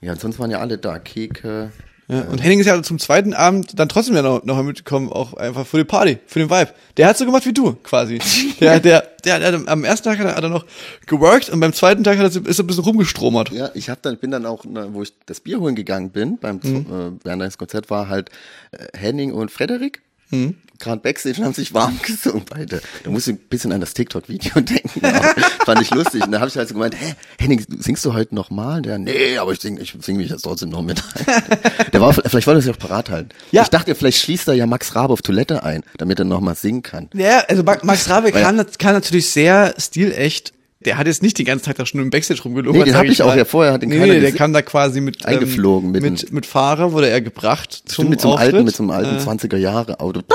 Ja, 0.00 0.14
sonst 0.16 0.38
waren 0.38 0.50
ja 0.50 0.58
alle 0.60 0.78
da, 0.78 0.98
Keke. 0.98 1.72
Ja, 2.08 2.20
und 2.20 2.40
Henning 2.40 2.60
ist 2.60 2.66
ja 2.66 2.80
zum 2.84 3.00
zweiten 3.00 3.34
Abend 3.34 3.80
dann 3.80 3.88
trotzdem 3.88 4.14
ja 4.14 4.22
noch, 4.22 4.44
noch 4.44 4.62
mitgekommen, 4.62 5.10
auch 5.10 5.34
einfach 5.34 5.66
für 5.66 5.78
die 5.78 5.84
Party, 5.84 6.18
für 6.28 6.38
den 6.38 6.48
Vibe. 6.50 6.70
Der 6.96 7.08
hat 7.08 7.18
so 7.18 7.24
gemacht 7.26 7.44
wie 7.46 7.52
du, 7.52 7.72
quasi. 7.82 8.20
Der, 8.60 8.78
der, 8.78 9.00
der, 9.24 9.38
der, 9.40 9.68
am 9.68 9.82
ersten 9.84 10.04
Tag 10.08 10.18
hat 10.20 10.26
er, 10.26 10.36
hat 10.36 10.42
er 10.44 10.48
noch 10.48 10.64
geworkt 11.06 11.50
und 11.50 11.58
beim 11.60 11.72
zweiten 11.72 12.04
Tag 12.04 12.16
hat 12.18 12.34
er, 12.34 12.46
ist 12.46 12.58
er 12.58 12.64
ein 12.64 12.66
bisschen 12.68 12.84
rumgestromert. 12.84 13.50
Ja, 13.50 13.70
ich 13.74 13.90
hab 13.90 14.00
dann, 14.02 14.16
bin 14.18 14.30
dann 14.30 14.46
auch, 14.46 14.64
wo 14.64 15.02
ich 15.02 15.12
das 15.26 15.40
Bier 15.40 15.58
holen 15.58 15.74
gegangen 15.74 16.10
bin, 16.10 16.38
beim 16.38 16.60
Mhm. 16.62 16.86
äh, 16.86 17.24
während 17.24 17.42
eines 17.42 17.58
Konzert 17.58 17.90
war 17.90 18.08
halt 18.08 18.30
äh, 18.70 18.86
Henning 18.96 19.32
und 19.32 19.50
Frederik. 19.50 20.00
Mhm. 20.30 20.56
Gerade 20.78 21.00
Backstage 21.00 21.42
haben 21.42 21.54
sich 21.54 21.72
warm 21.74 21.98
gesungen 22.02 22.44
beide. 22.48 22.80
Da 23.04 23.10
muss 23.10 23.26
ich 23.26 23.34
ein 23.34 23.38
bisschen 23.38 23.72
an 23.72 23.80
das 23.80 23.94
TikTok-Video 23.94 24.52
denken. 24.60 25.00
Fand 25.64 25.80
ich 25.82 25.90
lustig. 25.90 26.22
Und 26.24 26.32
da 26.32 26.40
habe 26.40 26.48
ich 26.48 26.56
halt 26.56 26.68
so 26.68 26.74
gemeint, 26.74 26.94
hä, 26.98 27.14
Henning, 27.38 27.64
singst 27.80 28.04
du 28.04 28.12
heute 28.14 28.34
nochmal? 28.34 28.82
Der, 28.82 28.98
nee, 28.98 29.38
aber 29.38 29.52
ich 29.52 29.60
sing, 29.60 29.78
ich 29.80 29.94
sing 30.00 30.16
mich 30.16 30.30
jetzt 30.30 30.42
trotzdem 30.42 30.68
noch 30.70 30.82
mit 30.82 31.02
ein. 31.14 31.24
Der 31.92 32.00
war, 32.00 32.12
vielleicht 32.12 32.46
wollte 32.46 32.58
er 32.58 32.62
sich 32.62 32.70
auch 32.72 32.78
parat 32.78 33.10
halten. 33.10 33.30
Ja. 33.52 33.62
Ich 33.62 33.68
dachte, 33.68 33.94
vielleicht 33.94 34.18
schließt 34.20 34.48
er 34.48 34.54
ja 34.54 34.66
Max 34.66 34.94
Rabe 34.94 35.12
auf 35.12 35.22
Toilette 35.22 35.62
ein, 35.62 35.82
damit 35.98 36.18
er 36.18 36.24
nochmal 36.24 36.54
singen 36.56 36.82
kann. 36.82 37.08
Ja, 37.14 37.40
also 37.48 37.62
Ma- 37.62 37.78
Max 37.82 38.08
Rabe 38.10 38.32
kann, 38.32 38.64
kann 38.78 38.94
natürlich 38.94 39.30
sehr 39.30 39.74
stilecht. 39.78 40.52
Der 40.80 40.98
hat 40.98 41.06
jetzt 41.06 41.22
nicht 41.22 41.38
den 41.38 41.46
ganzen 41.46 41.64
Tag 41.64 41.76
da 41.76 41.86
schon 41.86 42.00
im 42.00 42.10
Backstage 42.10 42.42
rumgelungert. 42.42 42.80
Nee, 42.80 42.84
den 42.84 42.92
sag 42.92 43.04
hab 43.04 43.10
ich 43.10 43.22
auch 43.22 43.28
mal. 43.28 43.38
ja 43.38 43.44
vorher, 43.46 43.72
hat 43.72 43.82
den 43.82 43.88
nee, 43.88 43.98
nee, 43.98 44.20
der 44.20 44.32
kam 44.32 44.52
da 44.52 44.60
quasi 44.60 45.00
mit 45.00 45.22
ähm, 45.22 45.28
Eingeflogen 45.28 45.90
mit 45.90 46.02
mit, 46.02 46.32
mit, 46.32 46.44
Fahrer 46.44 46.92
wurde 46.92 47.08
er 47.08 47.22
gebracht 47.22 47.72
zum 47.72 47.92
Stimmt, 47.92 48.10
mit 48.10 48.20
so 48.20 48.28
einem 48.28 48.34
Auftritt. 48.36 48.54
alten, 48.54 48.64
mit 48.66 48.76
so 48.76 48.82
einem 48.82 48.90
alten 48.90 49.16
Äh, 49.16 49.46
20er 49.46 49.56
Jahre 49.56 50.00
Auto. 50.00 50.20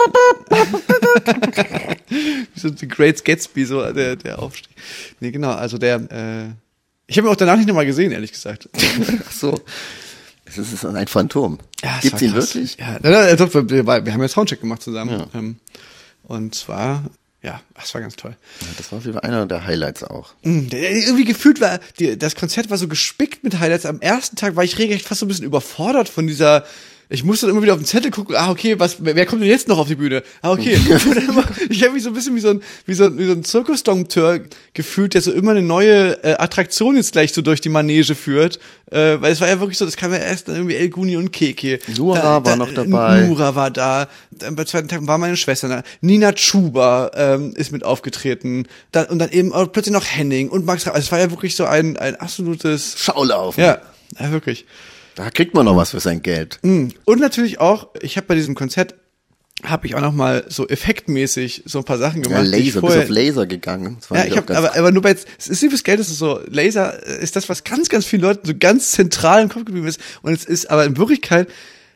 wie 2.10 2.60
so 2.60 2.70
The 2.76 2.88
Great 2.88 3.24
Gatsby, 3.24 3.66
so 3.66 3.92
der, 3.92 4.16
der 4.16 4.40
Aufstieg. 4.40 4.76
Nee, 5.20 5.32
genau, 5.32 5.52
also 5.52 5.78
der, 5.78 5.96
äh, 6.12 6.50
ich 7.08 7.18
habe 7.18 7.28
ihn 7.28 7.32
auch 7.32 7.36
danach 7.36 7.58
nicht 7.58 7.68
nochmal 7.68 7.86
gesehen, 7.86 8.12
ehrlich 8.12 8.32
gesagt. 8.32 8.70
Ach 9.28 9.32
so. 9.32 9.60
Es 10.46 10.58
ist 10.58 10.86
ein 10.86 11.08
Phantom. 11.08 11.60
Ja, 11.84 11.96
es 11.98 12.02
Gibt's 12.02 12.22
ihn 12.22 12.32
krass. 12.34 12.56
wirklich? 12.56 12.78
Ja, 12.78 12.98
wir, 13.02 13.70
wir 13.70 13.86
wir 14.06 14.14
haben 14.14 14.22
ja 14.22 14.28
Soundcheck 14.28 14.60
gemacht 14.60 14.82
zusammen. 14.82 15.12
Ja. 15.12 15.28
Ähm, 15.34 15.58
und 16.24 16.56
zwar, 16.56 17.04
ja, 17.44 17.60
das 17.76 17.94
war 17.94 18.02
ganz 18.02 18.16
toll. 18.16 18.36
Ja, 18.62 18.68
Das 18.78 18.92
war 18.92 19.00
auf 19.00 19.06
jeden 19.06 19.20
Fall 19.20 19.28
einer 19.30 19.46
der 19.48 19.66
Highlights 19.66 20.04
auch. 20.04 20.34
Mm, 20.44 20.68
Irgendwie 20.72 21.26
gefühlt 21.26 21.60
war, 21.62 21.80
die, 22.00 22.18
das 22.18 22.36
Konzert 22.36 22.70
war 22.70 22.78
so 22.78 22.88
gespickt 22.88 23.44
mit 23.44 23.60
Highlights. 23.60 23.86
Am 23.86 24.00
ersten 24.00 24.36
Tag 24.36 24.56
war 24.56 24.64
ich 24.64 24.78
regelrecht 24.78 25.08
fast 25.08 25.20
so 25.22 25.26
ein 25.26 25.30
bisschen 25.30 25.46
überfordert 25.46 26.08
von 26.08 26.28
dieser, 26.28 26.66
ich 27.14 27.24
musste 27.24 27.46
dann 27.46 27.54
immer 27.56 27.62
wieder 27.62 27.74
auf 27.74 27.80
den 27.80 27.86
Zettel 27.86 28.10
gucken, 28.10 28.36
ah, 28.38 28.50
okay, 28.50 28.80
was, 28.80 28.96
wer 29.00 29.26
kommt 29.26 29.42
denn 29.42 29.50
jetzt 29.50 29.68
noch 29.68 29.78
auf 29.78 29.88
die 29.88 29.96
Bühne? 29.96 30.24
Ah, 30.42 30.52
okay. 30.54 30.74
Immer- 31.28 31.44
ich 31.70 31.84
habe 31.84 31.94
mich 31.94 32.04
so 32.04 32.10
ein 32.10 32.14
bisschen 32.14 32.36
wie 32.36 32.40
so 32.40 32.50
ein, 32.50 32.62
wie 32.86 32.94
so 32.94 33.04
ein, 33.06 33.18
wie 33.18 33.26
so 33.26 33.34
ein 33.34 33.44
Zirkusdompteur 33.44 34.40
gefühlt, 34.74 35.14
der 35.14 35.22
so 35.22 35.32
immer 35.32 35.52
eine 35.52 35.62
neue 35.62 36.24
äh, 36.24 36.36
Attraktion 36.38 36.96
jetzt 36.96 37.12
gleich 37.12 37.34
so 37.34 37.42
durch 37.42 37.62
die 37.62 37.70
Manege 37.70 38.16
führt. 38.16 38.60
Äh, 38.90 39.22
weil 39.22 39.32
es 39.32 39.40
war 39.42 39.48
ja 39.48 39.60
wirklich 39.60 39.78
so, 39.78 39.86
das 39.86 39.96
kam 39.98 40.12
ja 40.12 40.18
erst 40.20 40.48
dann 40.48 40.56
irgendwie 40.56 40.76
El 40.76 40.90
Guni 40.90 41.16
und 41.18 41.32
Keke. 41.32 41.80
Nura 41.98 42.44
war 42.46 42.56
noch 42.56 42.74
dabei. 42.74 43.22
Nura 43.22 43.56
war 43.56 43.72
da. 43.72 44.08
Dann 44.32 44.56
beim 44.56 44.66
zweiten 44.66 44.88
Tag 44.88 45.06
war 45.08 45.18
meine 45.18 45.38
Schwester 45.38 45.70
da. 45.70 45.84
Nina 46.02 46.34
Chuba 46.34 47.12
ähm, 47.16 47.54
ist 47.56 47.72
mit 47.72 47.84
aufgetreten. 47.86 48.68
Dann, 48.92 49.06
und 49.08 49.20
dann 49.20 49.32
eben 49.32 49.54
auch 49.54 49.72
plötzlich 49.72 49.94
noch 49.94 50.06
Henning 50.06 50.50
und 50.50 50.66
Max 50.66 50.88
Ra- 50.88 50.92
Also 50.92 51.06
es 51.06 51.12
war 51.12 51.20
ja 51.20 51.30
wirklich 51.32 51.56
so 51.56 51.66
ein, 51.66 51.98
ein 51.98 52.16
absolutes, 52.18 52.96
Schaulauf. 52.98 53.58
ja, 53.58 53.80
ja 54.20 54.32
wirklich. 54.32 54.66
Da 55.24 55.30
kriegt 55.30 55.54
man 55.54 55.66
noch 55.66 55.76
was 55.76 55.92
für 55.92 56.00
sein 56.00 56.22
Geld. 56.22 56.60
Mm. 56.64 56.88
Und 57.06 57.20
natürlich 57.20 57.60
auch, 57.60 57.90
ich 58.02 58.18
habe 58.18 58.28
bei 58.28 58.36
diesem 58.36 58.56
Konzert 58.56 58.96
habe 59.64 59.86
ich 59.86 59.94
auch 59.96 60.02
noch 60.02 60.14
mal 60.14 60.44
so 60.50 60.68
effektmäßig 60.68 61.64
so 61.66 61.80
ein 61.80 61.84
paar 61.86 62.00
Sachen 62.00 62.24
Ja, 62.24 62.30
gemacht. 62.30 62.46
ich 62.46 62.52
Laser, 62.52 62.64
bis 62.64 62.80
vorher- 62.80 63.04
auf 63.04 63.10
Laser 63.10 63.46
gegangen. 63.46 63.98
Das 64.00 64.18
ja, 64.18 64.26
ich 64.26 64.36
habe 64.36 64.48
ganz- 64.48 64.58
aber, 64.58 64.76
aber 64.76 64.92
nur 64.92 65.04
bei 65.04 65.12
es 65.38 65.48
ist 65.48 65.62
liebes 65.62 65.84
Geld, 65.84 66.00
es 66.00 66.10
ist 66.10 66.18
so 66.18 66.40
Laser 66.48 67.02
ist 67.06 67.36
das, 67.36 67.48
was 67.50 67.64
ganz 67.64 67.88
ganz 67.90 68.06
vielen 68.06 68.24
Leuten 68.24 68.48
so 68.48 68.54
ganz 68.60 68.92
zentral 68.92 69.44
im 69.44 69.50
Kopf 69.50 69.66
geblieben 69.66 69.86
ist 69.88 70.00
und 70.24 70.34
es 70.34 70.46
ist 70.46 70.70
aber 70.72 70.86
in 70.86 70.98
Wirklichkeit 70.98 71.48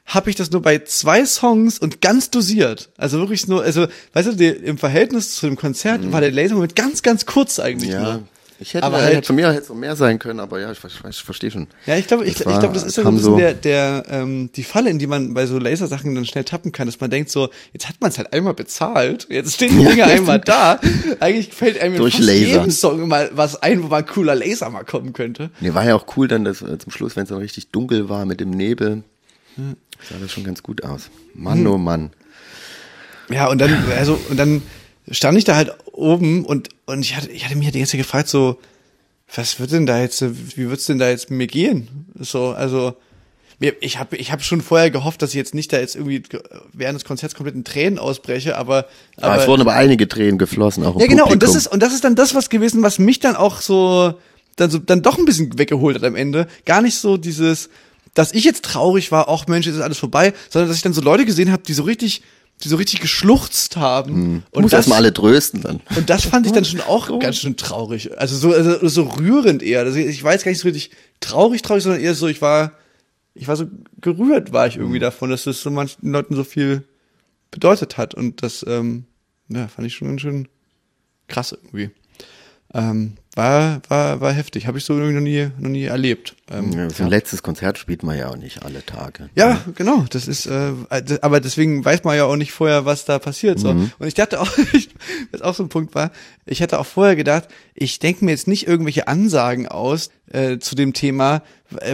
habe 0.06 0.30
ich 0.30 0.36
das 0.36 0.52
nur 0.52 0.62
bei 0.62 0.78
zwei 0.84 1.26
Songs 1.26 1.80
und 1.80 2.00
ganz 2.02 2.30
dosiert. 2.30 2.92
Also 2.98 3.18
wirklich 3.18 3.48
nur, 3.48 3.64
also 3.64 3.88
weißt 4.14 4.28
du, 4.28 4.34
die, 4.34 4.46
im 4.50 4.78
Verhältnis 4.78 5.34
zu 5.36 5.48
dem 5.48 5.56
Konzert 5.56 6.12
war 6.12 6.22
der 6.22 6.32
Lasermoment 6.32 6.76
ganz 6.76 7.02
ganz 7.02 7.26
kurz 7.26 7.58
eigentlich 7.58 7.90
Mhm. 7.90 7.96
ja. 7.96 8.02
nur. 8.04 8.24
Ich 8.58 8.74
hätte, 8.74 8.86
Aber 8.86 9.02
halt- 9.02 9.26
von 9.26 9.36
mir 9.36 9.50
hätte 9.52 9.64
es 9.64 9.70
noch 9.70 9.76
mehr 9.76 9.98
sein 9.98 10.18
können, 10.18 10.40
aber 10.40 10.62
ja, 10.62 10.72
ich, 10.72 10.80
ver- 10.80 10.90
ich 11.10 11.18
verstehe 11.24 11.52
schon. 11.52 11.68
Ja, 11.86 11.98
ich 11.98 12.08
glaube, 12.08 12.26
ich, 12.26 12.36
Das 12.36 12.48
ich 12.54 12.60
glaube, 12.60 12.74
das 12.74 12.84
ist 12.84 12.96
so 12.96 13.02
ein 13.02 13.14
bisschen 13.16 13.32
so- 13.32 13.38
der, 13.38 13.54
der 13.54 14.06
ähm, 14.10 14.50
die 14.56 14.64
Falle, 14.64 14.90
in 14.90 14.98
die 14.98 15.08
man 15.08 15.34
bei 15.34 15.46
so 15.46 15.60
Lasersachen 15.60 16.16
dann 16.16 16.26
schnell 16.26 16.46
tappen 16.46 16.72
kann, 16.72 16.88
dass 16.88 17.00
man 17.02 17.10
denkt 17.10 17.30
so, 17.30 17.50
jetzt 17.74 17.90
hat 17.90 17.96
man 18.00 18.12
es 18.12 18.18
halt 18.18 18.32
einmal 18.32 18.54
bezahlt, 18.54 19.28
jetzt 19.30 19.56
stehen 19.56 19.78
die 19.78 19.84
Ja, 19.98 20.06
einmal 20.06 20.40
da. 20.40 20.80
Eigentlich 21.20 21.54
fällt 21.54 21.80
einem 21.82 21.96
in 21.96 22.00
Durch 22.00 22.16
fast 22.16 22.26
Laser. 22.26 22.46
jedem 22.48 22.72
Song 22.72 23.08
mal 23.10 23.30
was 23.34 23.62
ein, 23.62 23.84
wo 23.84 23.88
mal 23.88 23.98
ein 23.98 24.06
cooler 24.06 24.36
Laser 24.36 24.70
mal 24.70 24.86
kommen 24.86 25.12
könnte. 25.12 25.50
Nee, 25.60 25.74
war 25.74 25.84
ja 25.86 25.96
auch 25.96 26.06
cool 26.16 26.30
dann 26.30 26.46
das, 26.46 26.62
äh, 26.62 26.78
zum 26.78 26.94
Schluss, 26.94 27.18
wenn 27.18 27.24
es 27.24 27.30
dann 27.30 27.40
richtig 27.40 27.72
dunkel 27.72 28.08
war 28.08 28.26
mit 28.26 28.40
dem 28.40 28.52
Nebel. 28.52 29.04
Sah 29.58 30.16
das 30.22 30.32
schon 30.32 30.44
ganz 30.46 30.64
gut 30.64 30.84
aus. 30.84 31.10
Mann, 31.34 31.60
Hm. 31.60 31.68
oh 31.68 31.78
Mann. 31.78 32.12
Ja, 33.30 33.48
und 33.48 33.60
dann, 33.60 33.74
also, 33.98 34.20
und 34.30 34.38
dann 34.38 34.62
stand 35.12 35.38
ich 35.38 35.44
da 35.44 35.56
halt 35.56 35.74
oben 35.92 36.46
und, 36.46 36.70
und 36.86 37.02
ich 37.02 37.16
hatte, 37.16 37.32
ich 37.32 37.46
hatte 37.46 37.56
mich 37.56 37.72
die 37.72 37.80
ganze 37.80 37.92
Zeit 37.92 38.02
gefragt, 38.02 38.28
so, 38.28 38.60
was 39.34 39.60
wird 39.60 39.72
denn 39.72 39.86
da 39.86 40.00
jetzt, 40.00 40.24
wie 40.58 40.70
wird's 40.70 40.86
denn 40.86 41.00
da 41.00 41.10
jetzt 41.10 41.30
mit 41.30 41.38
mir 41.38 41.48
gehen? 41.48 42.08
So, 42.20 42.50
also, 42.50 42.96
ich 43.80 43.98
habe 43.98 44.18
ich 44.18 44.32
hab 44.32 44.44
schon 44.44 44.62
vorher 44.62 44.92
gehofft, 44.92 45.22
dass 45.22 45.30
ich 45.30 45.36
jetzt 45.36 45.56
nicht 45.56 45.72
da 45.72 45.80
jetzt 45.80 45.96
irgendwie 45.96 46.24
während 46.74 46.96
des 46.96 47.06
Konzerts 47.06 47.36
komplett 47.36 47.56
in 47.56 47.64
Tränen 47.64 48.00
ausbreche, 48.00 48.58
aber, 48.58 48.86
Aber, 49.18 49.38
es 49.38 49.48
wurden 49.48 49.62
aber 49.62 49.74
einige 49.74 50.08
Tränen 50.08 50.38
geflossen, 50.38 50.84
auch 50.84 50.96
im 50.96 51.02
ja, 51.02 51.08
genau, 51.08 51.24
und 51.24 51.30
Publikum. 51.30 51.54
das 51.54 51.64
ist, 51.64 51.72
und 51.72 51.82
das 51.82 51.94
ist 51.94 52.04
dann 52.04 52.16
das 52.16 52.36
was 52.36 52.50
gewesen, 52.50 52.84
was 52.84 53.00
mich 53.00 53.20
dann 53.20 53.36
auch 53.36 53.62
so, 53.62 54.16
dann 54.58 54.70
so, 54.70 54.80
dann 54.80 55.02
doch 55.02 55.18
ein 55.18 55.26
bisschen 55.26 55.58
weggeholt 55.58 55.96
hat 55.96 56.04
am 56.04 56.16
Ende. 56.16 56.48
Gar 56.66 56.82
nicht 56.82 56.96
so 56.96 57.18
dieses, 57.18 57.70
dass 58.14 58.34
ich 58.34 58.44
jetzt 58.44 58.66
traurig 58.66 59.12
war, 59.12 59.30
ach 59.30 59.48
Mensch, 59.48 59.66
jetzt 59.66 59.76
ist 59.76 59.82
alles 59.82 60.00
vorbei, 60.00 60.34
sondern 60.50 60.70
dass 60.70 60.78
ich 60.78 60.84
dann 60.84 60.94
so 60.94 61.02
Leute 61.02 61.26
gesehen 61.26 61.52
habe, 61.52 61.64
die 61.64 61.74
so 61.74 61.84
richtig, 61.84 62.24
die 62.64 62.70
so 62.70 62.78
richtig 62.78 63.02
geschluchzt 63.02 63.78
haben. 63.78 64.44
Du 64.52 64.58
Und 64.58 64.62
musst 64.64 64.74
das, 64.74 64.80
erstmal 64.80 65.00
alle 65.00 65.14
trösten 65.14 65.62
dann. 65.62 65.82
und 65.96 66.10
das 66.10 66.26
fand 66.26 66.46
ich 66.46 66.52
dann 66.52 66.66
schon 66.66 66.82
auch 66.82 67.20
ganz 67.20 67.38
schön 67.38 67.58
traurig. 67.58 68.18
Also 68.18 68.38
so, 68.38 68.54
also 68.54 68.88
so 68.88 69.04
rührend 69.04 69.62
eher. 69.62 69.82
Also 69.82 70.00
ich 70.00 70.24
war 70.24 70.32
jetzt 70.32 70.46
gar 70.46 70.52
nicht 70.52 70.62
so 70.62 70.68
richtig 70.68 70.92
traurig, 71.20 71.62
traurig, 71.62 71.84
sondern 71.84 72.02
eher 72.02 72.16
so, 72.16 72.28
ich 72.28 72.42
war, 72.42 72.72
ich 73.34 73.48
war 73.48 73.58
so 73.58 73.66
gerührt, 74.00 74.54
war 74.54 74.68
ich 74.68 74.78
irgendwie 74.78 75.00
davon, 75.00 75.30
dass 75.30 75.44
das 75.44 75.62
so 75.62 75.70
manchen 75.70 76.10
Leuten 76.12 76.36
so 76.36 76.44
viel 76.44 76.84
bedeutet 77.52 77.98
hat. 77.98 78.14
Und 78.16 78.42
das, 78.42 78.66
ähm, 78.68 79.06
ja, 79.50 79.68
fand 79.68 79.88
ich 79.88 79.96
schon 79.96 80.08
ganz 80.10 80.22
schön 80.22 80.48
krass 81.28 81.52
irgendwie. 81.52 81.92
Ähm, 82.74 83.18
war, 83.36 83.82
war, 83.90 84.22
war 84.22 84.32
heftig. 84.34 84.66
Habe 84.68 84.78
ich 84.78 84.86
so 84.86 84.94
irgendwie 84.94 85.14
noch 85.16 85.22
nie, 85.22 85.48
noch 85.60 85.70
nie 85.70 85.84
erlebt. 85.84 86.36
Ähm, 86.50 86.72
Ja, 86.72 86.90
so 86.90 87.04
ein 87.04 87.10
letztes 87.10 87.44
Konzert 87.44 87.78
spielt 87.78 88.02
man 88.04 88.18
ja 88.18 88.30
auch 88.30 88.38
nicht 88.38 88.64
alle 88.64 88.86
Tage. 88.86 89.30
ja, 89.36 89.60
genau. 89.76 90.06
Das 90.10 90.28
ist, 90.28 90.46
äh, 90.46 90.72
aber 91.22 91.40
deswegen 91.42 91.84
weiß 91.84 92.04
man 92.06 92.16
ja 92.16 92.26
auch 92.26 92.36
nicht 92.38 92.52
vorher, 92.54 92.86
was 92.86 93.04
da 93.06 93.20
passiert. 93.20 93.60
So. 93.60 93.70
Und 93.70 93.92
ich 94.08 94.14
dachte 94.14 94.40
auch, 94.40 94.50
was 95.32 95.42
auch 95.42 95.54
so 95.56 95.64
ein 95.64 95.70
Punkt 95.70 95.96
war, 95.96 96.12
ich 96.46 96.62
hatte 96.62 96.80
auch 96.80 96.86
vorher 96.86 97.16
gedacht, 97.16 97.50
ich 97.74 98.00
denke 98.00 98.24
mir 98.24 98.32
jetzt 98.32 98.48
nicht 98.48 98.68
irgendwelche 98.68 99.08
Ansagen 99.08 99.68
aus 99.68 100.10
äh, 100.32 100.60
zu 100.60 100.76
dem 100.76 100.94
Thema, 100.94 101.42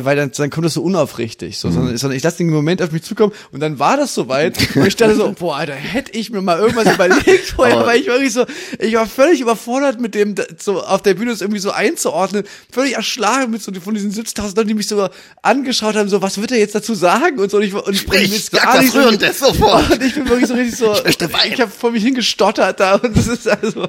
weil 0.02 0.16
dann, 0.18 0.32
dann 0.36 0.50
kommt 0.50 0.66
das 0.66 0.74
so 0.74 0.84
unaufrichtig, 0.84 1.58
so, 1.58 1.72
sondern, 1.72 1.98
sondern 1.98 2.18
ich 2.18 2.24
lasse 2.24 2.38
den 2.40 2.50
Moment 2.50 2.82
auf 2.82 2.92
mich 2.92 3.04
zukommen 3.04 3.32
und 3.52 3.62
dann 3.62 3.80
war 3.80 3.96
das 3.98 4.14
soweit 4.14 4.58
und 4.76 4.86
ich 4.86 4.96
dachte 4.98 5.16
so, 5.16 5.32
boah, 5.40 5.56
Alter, 5.58 5.74
hätte 5.74 6.12
ich 6.12 6.30
mir 6.30 6.42
mal 6.42 6.60
irgendwas 6.60 6.94
überlegt 6.94 7.46
vorher, 7.56 7.78
Aber- 7.78 7.88
weil 7.88 8.00
ich 8.02 8.08
wirklich 8.08 8.34
so, 8.34 8.46
ich 8.80 8.94
war 8.96 9.08
völlig 9.08 9.40
überfordert 9.42 10.00
mit 10.02 10.14
dem, 10.14 10.36
so 10.60 10.84
auf 10.84 11.02
der 11.02 11.14
Bühne 11.14 11.31
das 11.32 11.42
irgendwie 11.42 11.60
so 11.60 11.72
einzuordnen, 11.72 12.44
völlig 12.72 12.96
erschlagen 12.96 13.52
mit 13.52 13.62
so 13.62 13.72
von 13.80 13.94
diesen 13.94 14.12
70.000 14.12 14.56
Leuten, 14.56 14.68
die 14.68 14.74
mich 14.74 14.88
so 14.88 15.10
angeschaut 15.42 15.96
haben, 15.96 16.10
so, 16.10 16.22
was 16.22 16.40
wird 16.40 16.52
er 16.52 16.60
jetzt 16.60 16.76
dazu 16.76 16.94
sagen 16.94 17.40
und 17.40 17.50
so, 17.50 17.58
und 17.58 17.64
ich, 17.64 17.74
und, 17.74 17.90
ist 17.90 18.52
sag 18.52 18.64
gar 18.64 18.82
nicht 18.82 18.94
so- 18.94 19.08
und 19.08 19.22
das 19.22 19.40
sofort. 19.40 19.90
Und 19.92 20.04
ich 20.04 20.14
bin 20.14 20.28
wirklich 20.30 20.48
so 20.48 20.54
richtig 20.54 20.78
so, 20.78 20.94
Ich 21.06 21.18
ich 21.20 21.62
habe 21.62 21.72
vor 21.72 21.92
mich 21.92 22.04
hingestottert 22.04 22.80
da 22.80 22.96
und 22.96 23.16
das 23.16 23.28
ist 23.28 23.48
also, 23.48 23.88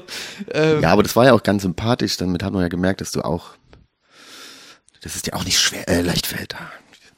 ähm, 0.53 0.81
Ja, 0.83 0.93
aber 0.93 1.03
das 1.03 1.15
war 1.17 1.27
ja 1.27 1.33
auch 1.33 1.43
ganz 1.43 1.63
sympathisch. 1.63 2.17
Damit 2.17 2.43
hat 2.43 2.53
man 2.53 2.63
ja 2.63 2.69
gemerkt, 2.69 3.01
dass 3.01 3.13
du 3.13 3.23
auch, 3.23 3.51
dass 5.03 5.15
es 5.15 5.23
dir 5.23 5.35
auch 5.35 5.45
nicht 5.45 5.61
schwer, 5.61 5.89
äh, 5.89 6.01
leicht 6.01 6.27
fällt. 6.27 6.55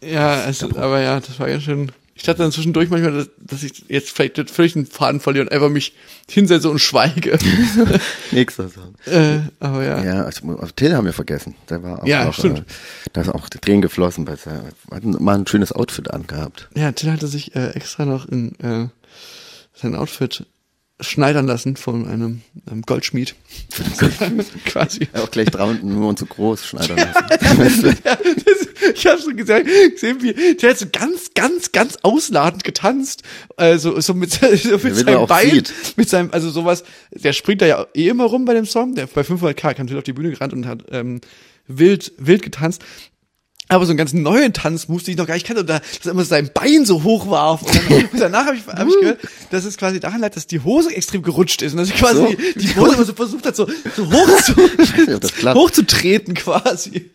Ja, 0.02 0.44
es, 0.44 0.62
aber 0.62 1.00
ja, 1.00 1.20
das 1.20 1.38
war 1.38 1.48
ganz 1.48 1.62
schön. 1.62 1.92
Ich 2.16 2.22
dachte 2.22 2.38
dann 2.42 2.52
zwischendurch 2.52 2.90
manchmal, 2.90 3.12
dass, 3.12 3.28
dass 3.38 3.62
ich 3.64 3.84
jetzt 3.88 4.10
vielleicht 4.10 4.48
völlig 4.50 4.74
den 4.74 4.86
Faden 4.86 5.18
verliere 5.20 5.46
und 5.46 5.52
einfach 5.52 5.68
mich 5.68 5.94
hinsetze 6.30 6.70
und 6.70 6.78
schweige. 6.78 7.38
Nächster 8.30 8.68
Song. 8.68 8.94
äh, 9.06 9.40
aber 9.58 9.84
ja. 9.84 10.02
Ja, 10.04 10.22
also, 10.24 10.48
auf 10.58 10.72
Till 10.72 10.94
haben 10.94 11.06
wir 11.06 11.12
vergessen. 11.12 11.56
Der 11.68 11.82
war 11.82 12.02
auch 12.02 12.06
Ja, 12.06 12.24
noch, 12.26 12.34
stimmt. 12.34 12.60
Äh, 12.60 12.62
da 13.12 13.22
ist 13.22 13.28
auch 13.30 13.48
die 13.48 13.58
Tränen 13.58 13.82
geflossen, 13.82 14.26
weil 14.28 14.38
er 14.46 14.64
hat 14.96 15.04
mal 15.04 15.34
ein 15.36 15.46
schönes 15.46 15.72
Outfit 15.72 16.10
angehabt. 16.10 16.68
Ja, 16.76 16.92
Till 16.92 17.10
hatte 17.10 17.26
sich 17.26 17.56
äh, 17.56 17.70
extra 17.70 18.04
noch 18.04 18.26
in 18.28 18.58
äh, 18.60 18.88
sein 19.74 19.96
Outfit 19.96 20.46
schneidern 21.00 21.46
lassen 21.46 21.76
von 21.76 22.06
einem, 22.06 22.42
einem 22.70 22.82
Goldschmied. 22.82 23.34
Quasi. 24.64 25.08
Er 25.12 25.24
auch 25.24 25.30
gleich 25.30 25.50
drei 25.50 25.64
und 25.64 25.82
nur 25.82 26.08
und 26.08 26.18
so 26.18 26.26
groß 26.26 26.64
schneidern 26.64 26.98
lassen. 26.98 27.96
Ja, 28.04 28.16
das, 28.16 28.92
ich 28.94 29.06
habe 29.06 29.20
so 29.20 29.34
gesagt, 29.34 29.66
gesehen, 29.66 30.22
wie 30.22 30.54
der 30.54 30.70
hat 30.70 30.78
so 30.78 30.86
ganz, 30.92 31.32
ganz, 31.34 31.72
ganz 31.72 31.98
ausladend 32.02 32.62
getanzt, 32.62 33.22
also 33.56 34.00
so 34.00 34.14
mit, 34.14 34.32
so 34.62 34.78
mit 34.78 34.96
seinem 34.96 35.26
Bein, 35.26 35.50
sieht. 35.50 35.72
mit 35.96 36.08
seinem, 36.08 36.30
also 36.30 36.50
sowas. 36.50 36.84
Der 37.10 37.32
springt 37.32 37.62
da 37.62 37.66
ja 37.66 37.86
eh 37.94 38.08
immer 38.08 38.24
rum 38.24 38.44
bei 38.44 38.54
dem 38.54 38.66
Song. 38.66 38.94
Der 38.94 39.06
bei 39.06 39.22
500k 39.22 39.74
kam 39.74 39.86
Till 39.88 39.98
auf 39.98 40.04
die 40.04 40.12
Bühne 40.12 40.30
gerannt 40.30 40.52
und 40.52 40.66
hat 40.66 40.84
ähm, 40.90 41.20
wild, 41.66 42.12
wild 42.18 42.42
getanzt. 42.42 42.84
Aber 43.68 43.86
so 43.86 43.92
einen 43.92 43.98
ganz 43.98 44.12
neuen 44.12 44.52
Tanz 44.52 44.88
musste 44.88 45.10
ich 45.10 45.16
noch 45.16 45.26
gar 45.26 45.34
nicht 45.34 45.46
kennen, 45.46 45.66
dass 45.66 45.80
er 46.04 46.10
immer 46.10 46.24
sein 46.24 46.50
Bein 46.52 46.84
so 46.84 47.02
hoch 47.02 47.30
warf. 47.30 47.62
Und, 47.62 47.74
dann, 47.74 48.04
und 48.04 48.08
danach 48.20 48.46
habe 48.46 48.56
ich, 48.56 48.66
hab 48.66 48.86
ich 48.86 49.00
gehört, 49.00 49.20
dass 49.50 49.64
es 49.64 49.78
quasi 49.78 50.00
daran 50.00 50.20
lag, 50.20 50.30
dass 50.30 50.46
die 50.46 50.60
Hose 50.60 50.94
extrem 50.94 51.22
gerutscht 51.22 51.62
ist 51.62 51.72
und 51.72 51.78
dass 51.78 51.88
ich 51.88 51.96
quasi 51.96 52.14
So. 52.16 52.26
die, 52.28 52.58
die 52.58 52.76
Hose 52.76 52.94
immer 52.94 53.04
so 53.04 53.14
versucht 53.14 53.46
hat, 53.46 53.56
so, 53.56 53.66
so 53.96 54.12
hoch 54.12 54.42
zu, 54.42 54.54
klappt. 55.38 55.58
hochzutreten 55.58 56.34
quasi. 56.34 57.10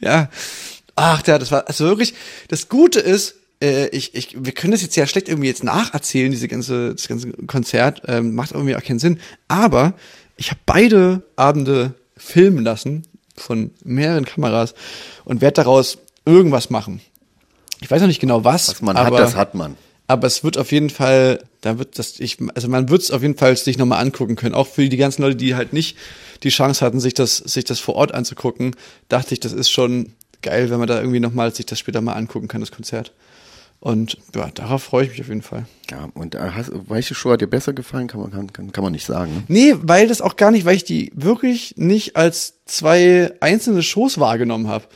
ja. 0.00 0.30
Ach, 0.94 1.24
ja, 1.26 1.38
das 1.38 1.50
war, 1.52 1.66
also 1.68 1.84
wirklich, 1.86 2.14
das 2.48 2.68
Gute 2.68 3.00
ist, 3.00 3.36
äh, 3.62 3.88
ich, 3.88 4.14
ich, 4.14 4.36
wir 4.38 4.52
können 4.52 4.72
das 4.72 4.82
jetzt 4.82 4.96
ja 4.96 5.06
schlecht 5.06 5.28
irgendwie 5.28 5.48
jetzt 5.48 5.64
nacherzählen, 5.64 6.30
diese 6.30 6.48
ganze, 6.48 6.94
das 6.94 7.08
ganze 7.08 7.30
Konzert, 7.32 8.02
ähm, 8.06 8.34
macht 8.34 8.52
irgendwie 8.52 8.76
auch 8.76 8.82
keinen 8.82 8.98
Sinn. 8.98 9.20
Aber 9.48 9.94
ich 10.36 10.50
habe 10.50 10.60
beide 10.66 11.22
Abende 11.36 11.94
filmen 12.16 12.64
lassen 12.64 13.02
von 13.38 13.70
mehreren 13.84 14.24
Kameras 14.24 14.74
und 15.24 15.40
werde 15.40 15.54
daraus 15.54 15.98
irgendwas 16.24 16.70
machen. 16.70 17.00
Ich 17.80 17.90
weiß 17.90 18.00
noch 18.00 18.08
nicht 18.08 18.20
genau 18.20 18.44
was. 18.44 18.68
Was 18.68 18.82
man 18.82 18.96
aber, 18.96 19.16
hat, 19.16 19.24
das 19.24 19.36
hat 19.36 19.54
man. 19.54 19.76
aber 20.06 20.26
es 20.26 20.44
wird 20.44 20.58
auf 20.58 20.72
jeden 20.72 20.90
Fall, 20.90 21.42
da 21.60 21.78
wird 21.78 21.98
das, 21.98 22.18
ich, 22.20 22.38
also 22.54 22.68
man 22.68 22.88
wird 22.88 23.02
es 23.02 23.10
auf 23.10 23.22
jeden 23.22 23.36
Fall 23.36 23.56
sich 23.56 23.78
nochmal 23.78 24.00
angucken 24.00 24.36
können. 24.36 24.54
Auch 24.54 24.66
für 24.66 24.88
die 24.88 24.96
ganzen 24.96 25.22
Leute, 25.22 25.36
die 25.36 25.54
halt 25.54 25.72
nicht 25.72 25.96
die 26.42 26.50
Chance 26.50 26.84
hatten, 26.84 27.00
sich 27.00 27.14
das, 27.14 27.36
sich 27.36 27.64
das 27.64 27.80
vor 27.80 27.94
Ort 27.94 28.12
anzugucken, 28.14 28.74
dachte 29.08 29.34
ich, 29.34 29.40
das 29.40 29.52
ist 29.52 29.70
schon 29.70 30.12
geil, 30.42 30.70
wenn 30.70 30.78
man 30.78 30.88
da 30.88 30.98
irgendwie 30.98 31.20
nochmal 31.20 31.54
sich 31.54 31.66
das 31.66 31.78
später 31.78 32.00
mal 32.00 32.12
angucken 32.12 32.48
kann, 32.48 32.60
das 32.60 32.72
Konzert. 32.72 33.12
Und 33.80 34.18
ja, 34.34 34.50
darauf 34.52 34.82
freue 34.82 35.04
ich 35.04 35.10
mich 35.10 35.20
auf 35.20 35.28
jeden 35.28 35.42
Fall. 35.42 35.66
Ja, 35.90 36.08
und 36.14 36.34
äh, 36.34 36.38
hast, 36.38 36.72
welche 36.88 37.14
Show 37.14 37.30
hat 37.30 37.40
dir 37.40 37.46
besser 37.46 37.72
gefallen? 37.72 38.08
Kann 38.08 38.20
man, 38.20 38.32
kann, 38.32 38.52
kann, 38.52 38.72
kann 38.72 38.82
man 38.82 38.92
nicht 38.92 39.06
sagen. 39.06 39.32
Ne? 39.32 39.42
Nee, 39.48 39.74
weil 39.82 40.08
das 40.08 40.20
auch 40.20 40.36
gar 40.36 40.50
nicht, 40.50 40.64
weil 40.64 40.74
ich 40.74 40.84
die 40.84 41.12
wirklich 41.14 41.74
nicht 41.76 42.16
als 42.16 42.64
zwei 42.64 43.32
einzelne 43.40 43.82
Shows 43.82 44.18
wahrgenommen 44.18 44.66
habe. 44.66 44.86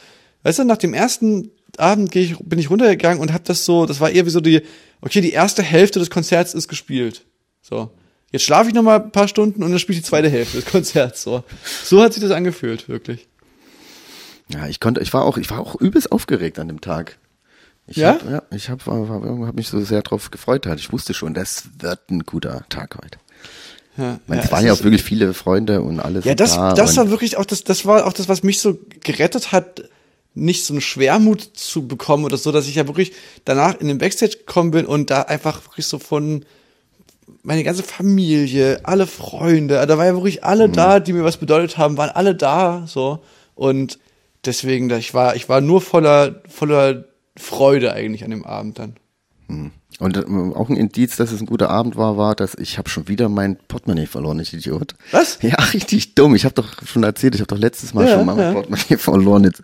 Weißt 0.43 0.59
du, 0.59 0.65
nach 0.65 0.79
dem 0.79 0.95
ersten 0.95 1.53
Abend 1.79 2.11
geh 2.11 2.23
ich, 2.23 2.39
bin 2.39 2.59
ich 2.59 2.71
runtergegangen 2.71 3.21
und 3.21 3.33
habe 3.33 3.45
das 3.47 3.65
so, 3.65 3.87
das 3.87 4.01
war 4.01 4.11
eher 4.11 4.27
wie 4.27 4.31
so 4.31 4.41
die, 4.41 4.63
okay, 5.01 5.21
die 5.21 5.33
erste 5.33 5.63
Hälfte 5.63 6.01
des 6.01 6.11
Konzerts 6.11 6.53
ist 6.53 6.67
gespielt. 6.67 7.25
So. 7.63 7.91
Jetzt 8.33 8.45
schlafe 8.45 8.69
ich 8.69 8.75
noch 8.75 8.83
mal 8.83 9.01
ein 9.01 9.13
paar 9.13 9.29
Stunden 9.29 9.63
und 9.63 9.71
dann 9.71 9.79
spiele 9.79 9.99
ich 9.99 10.05
die 10.05 10.09
zweite 10.09 10.29
Hälfte 10.29 10.57
des 10.57 10.67
Konzerts. 10.67 11.23
So, 11.23 11.45
so 11.85 12.03
hat 12.03 12.15
sich 12.15 12.23
das 12.23 12.33
angefühlt, 12.33 12.89
wirklich. 12.89 13.29
Ja, 14.49 14.67
ich 14.67 14.81
konnte, 14.81 15.01
ich 15.01 15.13
war 15.13 15.25
auch, 15.25 15.39
ich 15.39 15.51
war 15.51 15.61
auch 15.61 15.81
übelst 15.81 16.11
aufgeregt 16.11 16.59
an 16.59 16.69
dem 16.69 16.81
Tag. 16.81 17.19
Ich 17.93 18.03
Ja? 18.03 18.15
Hab, 18.15 18.31
ja, 18.31 18.43
ich 18.51 18.69
habe 18.69 18.83
hab 19.47 19.55
mich 19.55 19.69
so 19.69 19.81
sehr 19.81 20.03
drauf 20.03 20.31
gefreut. 20.31 20.67
Halt. 20.67 20.81
Ich 20.81 20.93
wusste 20.93 21.15
schon, 21.15 21.35
das 21.35 21.65
wird 21.79 22.11
ein 22.11 22.21
guter 22.21 22.65
Tag 22.69 22.97
heute. 23.03 23.19
Ja, 23.97 24.15
Ich 24.23 24.29
meine, 24.29 24.41
ja, 24.41 24.47
es 24.47 24.53
waren 24.53 24.61
es 24.61 24.67
ja 24.67 24.73
auch 24.73 24.83
wirklich 24.83 25.03
viele 25.03 25.35
Freunde 25.35 25.83
und 25.83 26.01
alles. 26.01 26.25
Ja, 26.25 26.35
das, 26.35 26.55
da 26.57 26.73
das 26.73 26.97
war 26.97 27.11
wirklich 27.11 27.37
auch 27.37 27.45
das, 27.45 27.65
das 27.65 27.85
war 27.85 28.07
auch 28.07 28.13
das, 28.15 28.29
was 28.29 28.43
mich 28.43 28.61
so 28.61 28.79
gerettet 29.05 29.53
hat, 29.53 29.83
nicht 30.35 30.65
so 30.65 30.73
eine 30.73 30.81
Schwermut 30.81 31.43
zu 31.43 31.87
bekommen 31.87 32.25
oder 32.25 32.39
so, 32.39 32.53
dass 32.53 32.67
ich 32.67 32.75
ja 32.77 32.87
wirklich 32.87 33.13
danach 33.45 33.79
in 33.79 33.89
den 33.89 33.99
Backstage 33.99 34.39
gekommen 34.39 34.71
bin 34.71 34.87
und 34.87 35.11
da 35.11 35.23
einfach 35.23 35.63
wirklich 35.67 35.87
so 35.87 35.99
von 35.99 36.47
meine 37.43 37.65
ganze 37.65 37.83
Familie, 37.83 38.81
alle 38.85 39.07
Freunde, 39.07 39.85
da 39.87 39.99
war 39.99 40.07
ja 40.07 40.15
wirklich 40.15 40.43
alle 40.43 40.69
Mhm. 40.69 40.73
da, 40.73 41.01
die 41.01 41.13
mir 41.13 41.25
was 41.25 41.37
bedeutet 41.37 41.77
haben, 41.77 41.97
waren 41.99 42.11
alle 42.11 42.35
da, 42.35 42.85
so. 42.87 43.23
Und 43.55 43.99
deswegen, 44.47 44.89
ich 44.91 45.13
war, 45.13 45.37
ich 45.37 45.49
war 45.51 45.61
nur 45.61 45.83
voller, 45.83 46.41
voller 46.49 47.05
Freude 47.37 47.93
eigentlich 47.93 48.25
an 48.25 48.31
dem 48.31 48.45
Abend 48.45 48.79
dann. 48.79 48.97
Und 49.99 50.17
äh, 50.17 50.25
auch 50.57 50.71
ein 50.71 50.77
Indiz, 50.77 51.17
dass 51.17 51.31
es 51.31 51.41
ein 51.41 51.47
guter 51.47 51.69
Abend 51.69 51.97
war, 51.97 52.17
war, 52.17 52.35
dass 52.35 52.55
ich 52.59 52.79
habe 52.79 52.89
schon 52.89 53.09
wieder 53.09 53.29
mein 53.29 53.57
Portemonnaie 53.69 54.07
verloren, 54.07 54.41
ich 54.41 54.55
Idiot. 54.55 54.95
Was? 55.11 55.39
Ja, 55.43 55.57
richtig 55.75 56.15
dumm. 56.15 56.35
Ich 56.35 56.45
habe 56.45 56.55
doch 56.55 56.87
schon 56.87 57.03
erzählt, 57.03 57.35
ich 57.35 57.41
habe 57.43 57.49
doch 57.55 57.59
letztes 57.59 57.93
Mal 57.93 58.07
Ja, 58.09 58.15
schon 58.17 58.25
mal 58.27 58.35
mein 58.35 58.47
ja. 58.47 58.53
Portemonnaie 58.53 58.97
verloren. 58.99 59.45
Jetzt 59.45 59.63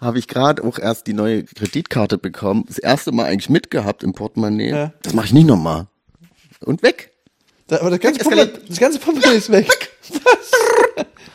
habe 0.00 0.18
ich 0.20 0.28
gerade 0.28 0.62
auch 0.62 0.78
erst 0.78 1.06
die 1.08 1.12
neue 1.14 1.42
Kreditkarte 1.44 2.18
bekommen. 2.18 2.64
Das 2.68 2.78
erste 2.78 3.10
Mal 3.10 3.24
eigentlich 3.24 3.48
mitgehabt 3.50 4.04
im 4.04 4.12
Portemonnaie. 4.12 4.70
Ja. 4.70 4.92
Das 5.02 5.12
mache 5.14 5.26
ich 5.26 5.32
nicht 5.32 5.46
nochmal. 5.48 5.86
Und 6.60 6.82
weg. 6.84 7.10
Da, 7.66 7.80
aber 7.80 7.90
das 7.90 7.98
ganze. 8.00 8.20
Portemonnaie, 8.20 8.52
das 8.68 8.78
ganze 8.78 8.98
Portemonnaie 9.00 9.36
ist 9.38 9.50
weg. 9.50 9.90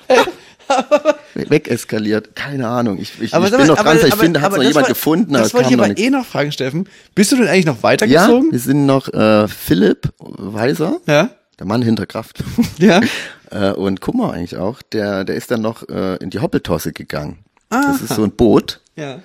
We- 0.07 0.25
Wegeskaliert. 1.49 2.35
Keine 2.35 2.67
Ahnung. 2.67 2.97
Ich, 2.99 3.19
ich, 3.21 3.33
Aber 3.33 3.45
ich 3.47 3.51
bin 3.55 3.67
noch 3.67 3.75
dran, 3.77 3.97
ich 3.97 4.11
aber- 4.11 4.17
finde, 4.21 4.41
hat 4.41 4.51
noch 4.51 4.57
das 4.57 4.67
jemand 4.67 4.83
war- 4.87 4.89
gefunden, 4.93 5.33
Das 5.33 5.47
es 5.47 5.53
wollte 5.53 5.69
ich 5.69 5.79
aber 5.79 5.97
eh 5.97 6.09
noch 6.09 6.25
fragen, 6.25 6.51
Steffen. 6.51 6.87
Bist 7.15 7.31
du 7.31 7.37
denn 7.37 7.47
eigentlich 7.47 7.65
noch 7.65 7.77
Ja, 7.77 7.83
weitergezogen? 7.83 8.51
wir 8.51 8.59
sind 8.59 8.85
noch 8.85 9.07
äh, 9.13 9.47
Philipp 9.47 10.09
Weiser, 10.19 10.97
Ja. 11.07 11.29
der 11.59 11.65
Mann 11.65 11.81
hinter 11.81 12.05
Kraft. 12.05 12.43
Ja. 12.77 13.01
äh, 13.51 13.71
und 13.71 14.01
Kummer 14.01 14.33
eigentlich 14.33 14.57
auch, 14.57 14.81
der, 14.81 15.23
der 15.23 15.35
ist 15.35 15.51
dann 15.51 15.61
noch 15.61 15.87
äh, 15.89 16.15
in 16.17 16.29
die 16.29 16.39
Hoppeltosse 16.39 16.93
gegangen. 16.93 17.39
Das 17.69 17.85
Aha. 17.85 17.91
ist 18.03 18.13
so 18.15 18.23
ein 18.23 18.31
Boot 18.31 18.81
Ja. 18.95 19.19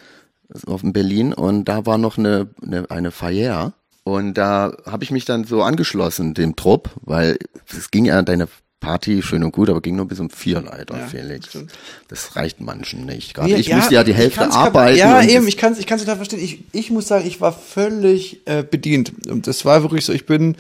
das 0.49 0.65
auf 0.67 0.83
in 0.83 0.93
Berlin 0.93 1.33
und 1.33 1.65
da 1.67 1.85
war 1.87 1.99
noch 1.99 2.17
eine, 2.19 2.49
eine, 2.65 2.91
eine 2.91 3.11
Feier 3.11 3.73
und 4.05 4.35
da 4.35 4.73
habe 4.87 5.03
ich 5.03 5.11
mich 5.11 5.25
dann 5.25 5.43
so 5.45 5.63
angeschlossen 5.65 6.33
dem 6.35 6.55
Trupp, 6.55 6.91
weil 7.03 7.39
es 7.77 7.91
ging 7.91 8.05
ja 8.05 8.23
deine 8.23 8.47
Party 8.87 9.23
schön 9.23 9.43
und 9.43 9.53
gut, 9.53 9.69
aber 9.69 9.81
ging 9.81 9.97
nur 9.97 10.07
bis 10.07 10.21
um 10.21 10.31
vier 10.31 10.61
leider, 10.63 10.97
Ja, 10.97 11.07
Felix. 11.07 11.49
stimmt. 11.49 11.73
Das 12.09 12.37
reicht 12.37 12.61
manchen 12.61 13.05
nicht. 13.05 13.35
Gerade 13.35 13.49
Nee, 13.51 13.57
ich 13.57 13.73
musste 13.75 13.95
ja 13.95 14.05
die 14.05 14.15
Hälfte 14.15 14.51
arbeiten. 14.53 14.97
Ja, 14.97 15.23
eben, 15.23 15.49
ich 15.49 15.57
kann 15.57 15.73
es 15.73 15.79
ich 15.81 15.87
kann's 15.87 16.03
total 16.03 16.17
verstehen. 16.17 16.39
Ich, 16.41 16.63
ich 16.73 16.91
muss 16.91 17.09
sagen, 17.09 17.27
ich 17.27 17.41
war 17.41 17.53
völlig 17.53 18.47
äh, 18.47 18.63
bedient. 18.63 19.13
Und 19.29 19.47
das 19.49 19.65
war 19.65 19.83
wirklich 19.83 20.05
so, 20.05 20.13
ich 20.13 20.25
bin, 20.25 20.57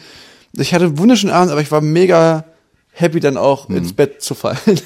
ich 0.55 0.75
hatte 0.75 0.87
einen 0.87 0.99
wunderschönen 0.99 1.33
Abend, 1.33 1.53
aber 1.53 1.61
ich 1.61 1.71
war 1.71 1.81
mega 1.81 2.45
happy, 2.91 3.21
dann 3.21 3.37
auch 3.37 3.69
ins 3.71 3.93
Bett 3.93 4.23
zu 4.23 4.35
fallen. 4.35 4.59
Mhm. 4.67 4.79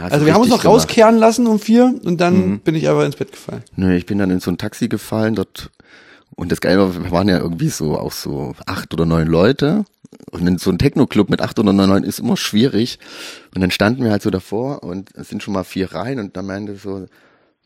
Ja, 0.00 0.06
also 0.08 0.26
wir 0.26 0.34
haben 0.34 0.40
uns 0.40 0.50
noch 0.50 0.62
gemacht. 0.62 0.64
Mhm. 0.64 0.80
rauskehren 0.80 1.16
lassen 1.18 1.46
um 1.46 1.60
vier 1.60 1.94
und 2.02 2.20
dann 2.20 2.58
bin 2.60 2.74
ich 2.74 2.88
aber 2.88 3.06
ins 3.06 3.14
Bett 3.16 3.30
gefallen. 3.30 3.62
Nö, 3.76 3.94
ich 3.94 4.06
bin 4.06 4.18
dann 4.18 4.30
in 4.30 4.40
so 4.40 4.50
ein 4.50 4.58
Taxi 4.58 4.88
gefallen 4.88 5.36
dort 5.36 5.70
und 6.34 6.50
das 6.50 6.60
Geile 6.60 6.78
war, 6.80 7.04
wir 7.04 7.10
waren 7.12 7.28
ja 7.28 7.38
irgendwie 7.38 7.68
so 7.68 7.96
auch 7.96 8.10
so 8.12 8.54
acht 8.66 8.92
oder 8.92 9.06
neun 9.06 9.28
Leute 9.28 9.84
und 10.30 10.46
in 10.46 10.58
so 10.58 10.70
ein 10.70 10.78
Techno-Club 10.78 11.30
mit 11.30 11.40
acht 11.40 11.58
oder 11.58 11.72
neun 11.72 12.04
ist 12.04 12.18
immer 12.18 12.36
schwierig 12.36 12.98
und 13.54 13.60
dann 13.60 13.70
standen 13.70 14.04
wir 14.04 14.10
halt 14.10 14.22
so 14.22 14.30
davor 14.30 14.82
und 14.82 15.10
es 15.14 15.28
sind 15.28 15.42
schon 15.42 15.54
mal 15.54 15.64
vier 15.64 15.92
Reihen 15.92 16.18
und 16.18 16.36
dann 16.36 16.46
meinte 16.46 16.76
so, 16.76 17.06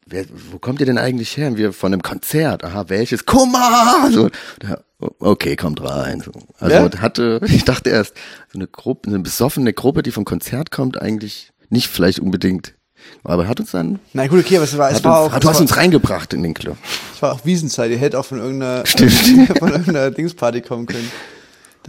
wer, 0.07 0.25
wo 0.51 0.59
kommt 0.59 0.81
ihr 0.81 0.87
denn 0.87 0.99
eigentlich 0.99 1.37
her? 1.37 1.49
Und 1.49 1.57
wir 1.57 1.73
von 1.73 1.93
einem 1.93 2.03
Konzert, 2.03 2.65
aha, 2.65 2.89
welches? 2.89 3.27
Kummer! 3.27 4.11
So, 4.11 4.31
da, 4.59 4.81
Okay, 5.21 5.55
kommt 5.55 5.81
rein. 5.83 6.21
So. 6.21 6.33
Also 6.59 6.75
Ja? 6.75 7.01
hatte, 7.01 7.41
ich 7.47 7.65
dachte 7.65 7.91
erst, 7.91 8.15
so 8.53 8.59
eine 8.59 8.67
Gruppe, 8.67 9.09
eine 9.09 9.21
besoffene 9.21 9.73
Gruppe, 9.73 10.03
die 10.03 10.11
vom 10.11 10.25
Konzert 10.25 10.71
kommt, 10.71 11.01
eigentlich 11.01 11.53
nicht 11.69 11.89
vielleicht 11.89 12.19
unbedingt. 12.19 12.75
Aber 13.23 13.47
hat 13.47 13.61
uns 13.61 13.71
dann, 13.71 14.01
Na 14.13 14.27
gut, 14.27 14.41
okay, 14.41 14.57
aber 14.57 14.65
es 14.65 14.77
war, 14.77 14.91
es 14.91 15.05
war 15.05 15.25
uns, 15.25 15.35
auch, 15.35 15.39
du 15.39 15.49
hast 15.49 15.61
uns 15.61 15.77
reingebracht 15.77 16.35
in 16.35 16.43
den 16.43 16.53
Club. 16.53 16.77
es 17.15 17.23
war 17.23 17.33
auch 17.33 17.45
Wiesenzeit. 17.45 17.93
Ihr 17.93 17.99
hättet 17.99 18.17
auch 18.17 18.25
von 18.25 18.39
irgendeiner, 18.39 18.85
Stimmt. 18.87 19.13
von 19.59 19.71
irgendeiner 19.71 20.11
Dingsparty 20.11 20.63
kommen 20.63 20.87
können. 20.87 21.09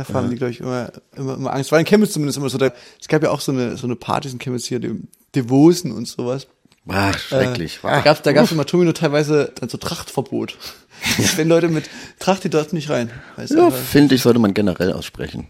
Da 0.08 0.14
haben 0.14 0.30
die, 0.30 0.36
glaube 0.38 0.52
ich, 0.52 0.60
immer, 0.62 0.92
immer, 1.16 1.34
immer 1.36 1.54
Angst. 1.54 1.72
War 1.72 1.80
in 1.80 1.86
Chemnitz 1.86 2.14
zumindest 2.14 2.38
immer 2.38 2.50
so. 2.50 2.58
Da, 2.58 2.72
es 3.00 3.08
gab 3.08 3.22
ja 3.24 3.32
auch 3.32 3.42
so 3.42 3.52
eine, 3.52 3.76
so 3.78 3.86
eine 3.88 3.96
Partys 3.96 4.34
in 4.34 4.40
Chemnitz 4.40 4.66
hier, 4.66 4.80
die 4.80 5.02
Devosen 5.36 5.92
und 5.92 6.08
sowas. 6.08 6.48
Ach, 6.88 7.18
schrecklich. 7.20 7.80
Äh, 7.84 7.88
da 7.88 8.02
gab's, 8.02 8.22
da 8.24 8.32
gab's 8.32 8.52
immer 8.52 8.66
Tomino 8.66 8.94
teilweise 8.94 9.52
dann 9.60 9.70
so 9.70 9.78
Trachtverbot. 9.78 10.58
Wenn 11.36 11.48
Leute 11.48 11.68
mit 11.70 11.90
Tracht, 12.20 12.44
die 12.44 12.50
dort 12.50 12.74
nicht 12.74 12.90
rein. 12.90 13.10
Ja, 13.50 13.70
finde 13.72 14.16
ich, 14.16 14.22
sollte 14.22 14.40
man 14.40 14.54
generell 14.54 14.92
aussprechen. 14.94 15.48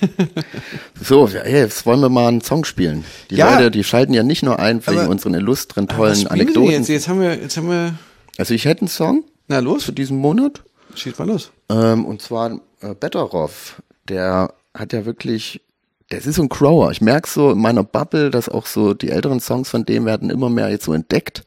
so, 1.00 1.28
ja, 1.28 1.46
jetzt 1.46 1.86
wollen 1.86 2.00
wir 2.00 2.08
mal 2.08 2.28
einen 2.28 2.40
Song 2.40 2.64
spielen. 2.64 3.04
Die 3.30 3.36
Ja. 3.36 3.54
Leute, 3.54 3.70
die 3.70 3.84
schalten 3.84 4.14
ja 4.14 4.22
nicht 4.22 4.42
nur 4.42 4.58
ein 4.58 4.86
wegen 4.86 4.98
Aber- 5.00 5.08
unseren 5.10 5.34
illustren, 5.34 5.88
tollen 5.88 6.26
Anekdoten. 6.26 6.70
Jetzt, 6.70 6.88
jetzt 6.88 7.08
haben 7.08 7.20
wir, 7.20 7.34
jetzt 7.36 7.56
haben 7.56 7.68
wir, 7.68 7.94
Also 8.38 8.54
ich 8.54 8.64
hätte 8.64 8.82
einen 8.82 8.88
Song 8.88 9.24
na 9.46 9.58
los, 9.58 9.84
für 9.84 9.92
diesen 9.92 10.16
Monat. 10.18 10.62
schieß 10.94 11.18
mal 11.18 11.28
los. 11.28 11.50
Ähm, 11.70 12.06
und 12.06 12.22
zwar 12.22 12.60
äh, 12.84 12.94
Betteroff. 12.94 13.82
Der 14.08 14.52
hat 14.74 14.92
ja 14.92 15.04
wirklich, 15.04 15.62
das 16.10 16.26
ist 16.26 16.36
so 16.36 16.42
ein 16.42 16.48
Crower. 16.48 16.90
Ich 16.90 17.00
merke 17.00 17.28
so 17.28 17.52
in 17.52 17.58
meiner 17.58 17.82
Bubble, 17.82 18.30
dass 18.30 18.48
auch 18.48 18.66
so 18.66 18.94
die 18.94 19.10
älteren 19.10 19.40
Songs 19.40 19.70
von 19.70 19.84
dem 19.84 20.04
werden 20.04 20.30
immer 20.30 20.50
mehr 20.50 20.68
jetzt 20.70 20.84
so 20.84 20.92
entdeckt. 20.92 21.44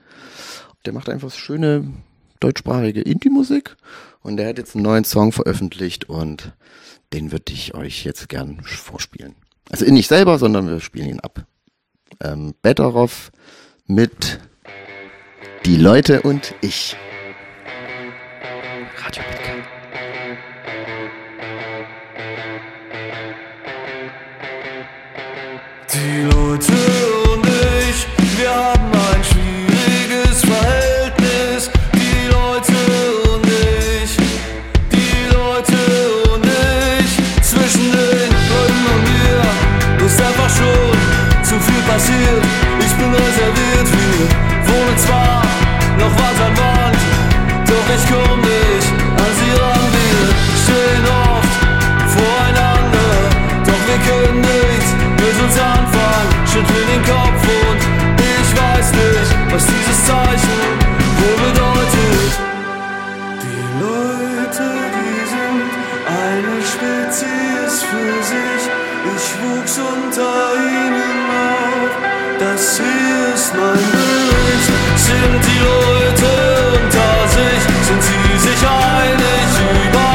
Der 0.85 0.93
macht 0.93 1.09
einfach 1.09 1.31
schöne 1.31 1.93
deutschsprachige 2.39 3.01
Indie-Musik. 3.01 3.75
Und 4.21 4.37
der 4.37 4.49
hat 4.49 4.57
jetzt 4.57 4.75
einen 4.75 4.83
neuen 4.83 5.03
Song 5.03 5.31
veröffentlicht 5.31 6.09
und 6.09 6.51
den 7.13 7.31
würde 7.31 7.53
ich 7.53 7.73
euch 7.75 8.03
jetzt 8.03 8.27
gern 8.27 8.61
vorspielen. 8.63 9.35
Also 9.69 9.85
nicht 9.85 10.07
selber, 10.07 10.37
sondern 10.37 10.67
wir 10.67 10.79
spielen 10.79 11.09
ihn 11.09 11.19
ab. 11.19 11.45
Ähm, 12.21 12.53
Betteroff 12.61 13.31
mit 13.85 14.39
Die 15.65 15.77
Leute 15.77 16.21
und 16.23 16.55
ich. 16.61 16.97
Radio 18.97 19.23
Podcast. 19.23 19.46
Die 26.17 26.23
Leute 26.23 26.71
und 26.73 26.96
eine 66.79 67.11
Spezies 67.11 67.83
für 67.83 68.23
sich. 68.23 68.63
Ich 69.15 69.27
wuchs 69.41 69.79
unter 69.79 70.55
ihnen 70.55 71.25
auf. 71.31 71.91
Das 72.39 72.77
hier 72.77 73.33
ist 73.33 73.53
mein 73.53 73.73
Bericht. 73.73 74.71
Sind 74.95 75.39
die 75.45 75.59
Leute 75.59 76.31
unter 76.81 77.27
sich? 77.29 77.61
Sind 77.87 78.03
sie 78.03 78.49
sich 78.49 78.61
einig 78.67 79.49
über 79.85 80.06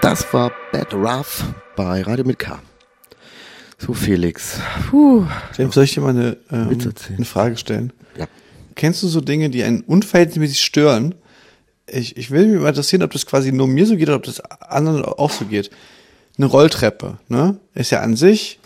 Das 0.00 0.32
war 0.32 0.52
Bad 0.72 0.94
Rough 0.94 1.44
bei 1.74 2.02
Radio 2.02 2.24
mit 2.24 2.38
K. 2.38 2.60
So, 3.78 3.92
Felix. 3.92 4.58
Puh. 4.90 5.26
James, 5.56 5.74
soll 5.74 5.84
ich 5.84 5.94
dir 5.94 6.00
mal 6.00 6.10
eine, 6.10 6.36
ähm, 6.50 6.78
eine 7.16 7.24
Frage 7.24 7.56
stellen? 7.56 7.92
Ja. 8.16 8.26
Kennst 8.74 9.02
du 9.02 9.08
so 9.08 9.20
Dinge, 9.20 9.50
die 9.50 9.64
einen 9.64 9.80
unverhältnismäßig 9.82 10.60
stören? 10.60 11.14
Ich, 11.86 12.16
ich 12.16 12.30
will 12.30 12.46
mich 12.46 12.60
mal 12.60 12.68
interessieren, 12.70 13.02
ob 13.02 13.12
das 13.12 13.26
quasi 13.26 13.52
nur 13.52 13.66
mir 13.68 13.86
so 13.86 13.96
geht 13.96 14.08
oder 14.08 14.16
ob 14.16 14.24
das 14.24 14.40
anderen 14.40 15.04
auch 15.04 15.30
so 15.30 15.44
geht. 15.44 15.70
Eine 16.38 16.46
Rolltreppe, 16.46 17.18
ne? 17.28 17.58
Ist 17.74 17.90
ja 17.90 18.00
an 18.00 18.16
sich 18.16 18.58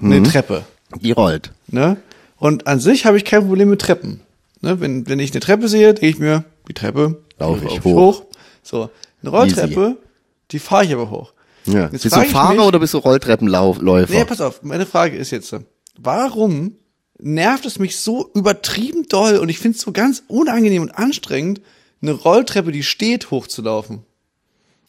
eine 0.00 0.22
Treppe, 0.22 0.64
Die 1.00 1.12
rollt. 1.12 1.52
ne? 1.68 1.96
Und 2.38 2.66
an 2.66 2.80
sich 2.80 3.06
habe 3.06 3.16
ich 3.16 3.24
kein 3.24 3.46
Problem 3.46 3.70
mit 3.70 3.80
Treppen. 3.80 4.20
Ne? 4.60 4.78
Wenn, 4.80 5.08
wenn 5.08 5.18
ich 5.20 5.30
eine 5.32 5.40
Treppe 5.40 5.68
sehe, 5.68 5.94
denke 5.94 6.06
ich 6.08 6.18
mir, 6.18 6.44
die 6.68 6.74
Treppe 6.74 7.22
Lauf 7.38 7.62
ich 7.62 7.70
lauf 7.76 7.84
hoch. 7.84 8.22
So, 8.62 8.90
eine 9.22 9.30
Rolltreppe, 9.30 9.96
die 10.50 10.58
fahre 10.58 10.84
ich 10.84 10.92
aber 10.92 11.10
hoch. 11.10 11.32
Ja. 11.66 11.88
Jetzt 11.92 12.02
bist 12.02 12.16
du 12.16 12.22
Fahrer 12.22 12.54
mich- 12.54 12.60
oder 12.60 12.78
bist 12.78 12.94
du 12.94 12.98
Rolltreppenläufer? 12.98 14.12
Nee, 14.12 14.24
pass 14.24 14.40
auf, 14.40 14.62
meine 14.62 14.86
Frage 14.86 15.16
ist 15.16 15.30
jetzt, 15.30 15.54
warum 15.98 16.76
nervt 17.18 17.66
es 17.66 17.78
mich 17.78 17.98
so 17.98 18.30
übertrieben 18.34 19.08
doll 19.08 19.38
und 19.38 19.48
ich 19.48 19.58
finde 19.58 19.76
es 19.76 19.82
so 19.82 19.92
ganz 19.92 20.22
unangenehm 20.28 20.82
und 20.82 20.90
anstrengend, 20.90 21.60
eine 22.02 22.12
Rolltreppe, 22.12 22.72
die 22.72 22.82
steht, 22.82 23.30
hochzulaufen? 23.30 24.04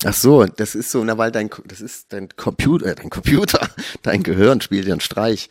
Ach 0.05 0.13
so, 0.13 0.45
das 0.45 0.75
ist 0.75 0.91
so, 0.91 1.03
na, 1.03 1.17
weil 1.17 1.31
dein, 1.31 1.49
das 1.65 1.81
ist 1.81 2.13
dein 2.13 2.29
Computer, 2.35 2.85
äh, 2.85 2.95
dein 2.95 3.09
Computer, 3.09 3.67
dein 4.03 4.21
Gehirn 4.21 4.61
spielt 4.61 4.85
dir 4.85 4.91
einen 4.91 5.01
Streich, 5.01 5.49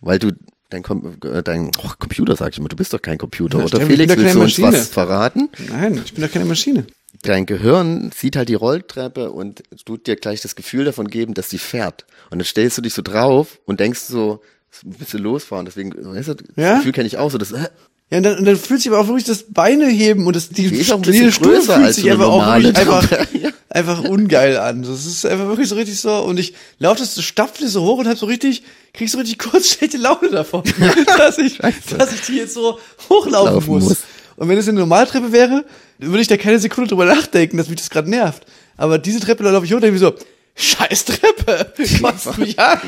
weil 0.00 0.18
du, 0.18 0.32
dein, 0.70 0.82
äh, 0.82 1.42
dein 1.42 1.70
oh, 1.78 1.90
Computer, 1.98 2.34
sag 2.34 2.52
ich 2.52 2.58
immer, 2.58 2.68
du 2.68 2.76
bist 2.76 2.92
doch 2.92 3.02
kein 3.02 3.18
Computer, 3.18 3.58
Ja, 3.58 3.66
oder 3.66 3.80
Felix, 3.82 4.16
willst 4.16 4.34
du 4.34 4.40
uns 4.40 4.58
Maschine. 4.58 4.78
was 4.78 4.88
verraten? 4.88 5.48
Nein, 5.68 6.02
ich 6.04 6.14
bin 6.14 6.24
doch 6.24 6.32
keine 6.32 6.46
Maschine. 6.46 6.86
Dein 7.24 7.46
Gehirn 7.46 8.10
sieht 8.14 8.36
halt 8.36 8.48
die 8.48 8.54
Rolltreppe 8.54 9.30
und 9.32 9.62
tut 9.84 10.06
dir 10.06 10.16
gleich 10.16 10.40
das 10.42 10.56
Gefühl 10.56 10.84
davon 10.84 11.08
geben, 11.08 11.34
dass 11.34 11.50
sie 11.50 11.58
fährt. 11.58 12.04
Und 12.30 12.38
dann 12.38 12.46
stellst 12.46 12.78
du 12.78 12.82
dich 12.82 12.94
so 12.94 13.02
drauf 13.02 13.58
und 13.64 13.80
denkst 13.80 14.00
so, 14.00 14.40
ein 14.84 14.90
bisschen 14.90 15.22
losfahren, 15.22 15.64
deswegen, 15.66 15.92
weißt 15.94 16.28
du, 16.28 16.34
das 16.34 16.46
Ja? 16.56 16.76
Gefühl 16.76 16.92
kenne 16.92 17.06
ich 17.06 17.16
auch 17.16 17.30
so, 17.30 17.38
das, 17.38 17.52
äh, 17.52 17.68
Ja, 18.10 18.18
und 18.18 18.24
dann, 18.24 18.38
und 18.38 18.44
dann 18.44 18.56
fühlt 18.56 18.80
sich 18.82 18.90
aber 18.92 19.00
auch 19.00 19.06
wirklich 19.06 19.24
das 19.24 19.44
Beine 19.48 19.86
heben 19.86 20.26
und 20.26 20.34
das, 20.36 20.48
die, 20.48 20.68
Die 20.68 20.92
auch 20.92 20.96
ein 20.96 21.02
bisschen 21.02 21.32
Stuhl 21.32 21.60
fühlt 21.62 21.94
sich 21.94 22.10
einfach 22.10 22.26
auch 22.28 22.44
wirklich 22.44 22.76
einfach. 22.76 23.08
Ja. 23.40 23.50
einfach 23.70 24.04
ungeil 24.04 24.56
an. 24.58 24.82
Das 24.82 25.06
ist 25.06 25.24
einfach 25.26 25.46
wirklich 25.46 25.68
so 25.68 25.74
richtig 25.76 25.98
so 26.00 26.12
und 26.24 26.38
ich 26.38 26.54
laufe 26.78 27.00
das 27.00 27.14
so 27.14 27.22
stapfte 27.22 27.68
so 27.68 27.82
hoch 27.82 27.98
und 27.98 28.06
hab 28.08 28.16
so 28.18 28.26
richtig, 28.26 28.62
krieg 28.92 29.08
so 29.08 29.18
richtig 29.18 29.38
kurz 29.38 29.68
schlechte 29.70 29.96
Laune 29.96 30.30
davon, 30.30 30.62
dass 31.18 31.38
ich, 31.38 31.58
dass 31.58 32.12
ich 32.12 32.20
die 32.22 32.36
jetzt 32.36 32.54
so 32.54 32.78
hochlaufen 33.08 33.54
Laufen 33.54 33.70
muss. 33.70 33.84
muss. 33.84 33.98
Und 34.36 34.48
wenn 34.48 34.58
es 34.58 34.68
eine 34.68 34.80
Normaltreppe 34.80 35.32
wäre, 35.32 35.64
würde 35.98 36.20
ich 36.20 36.28
da 36.28 36.36
keine 36.36 36.58
Sekunde 36.58 36.88
drüber 36.88 37.04
nachdenken, 37.04 37.56
dass 37.56 37.68
mich 37.68 37.78
das 37.78 37.90
gerade 37.90 38.10
nervt. 38.10 38.44
Aber 38.76 38.98
diese 38.98 39.20
Treppe 39.20 39.42
da 39.44 39.50
laufe 39.50 39.64
ich 39.64 39.70
denke 39.70 39.92
mir 39.92 39.98
so, 39.98 40.12
scheiß 40.56 41.04
Treppe, 41.04 41.72
kotzt 42.00 42.38
mich 42.38 42.58
an. 42.58 42.78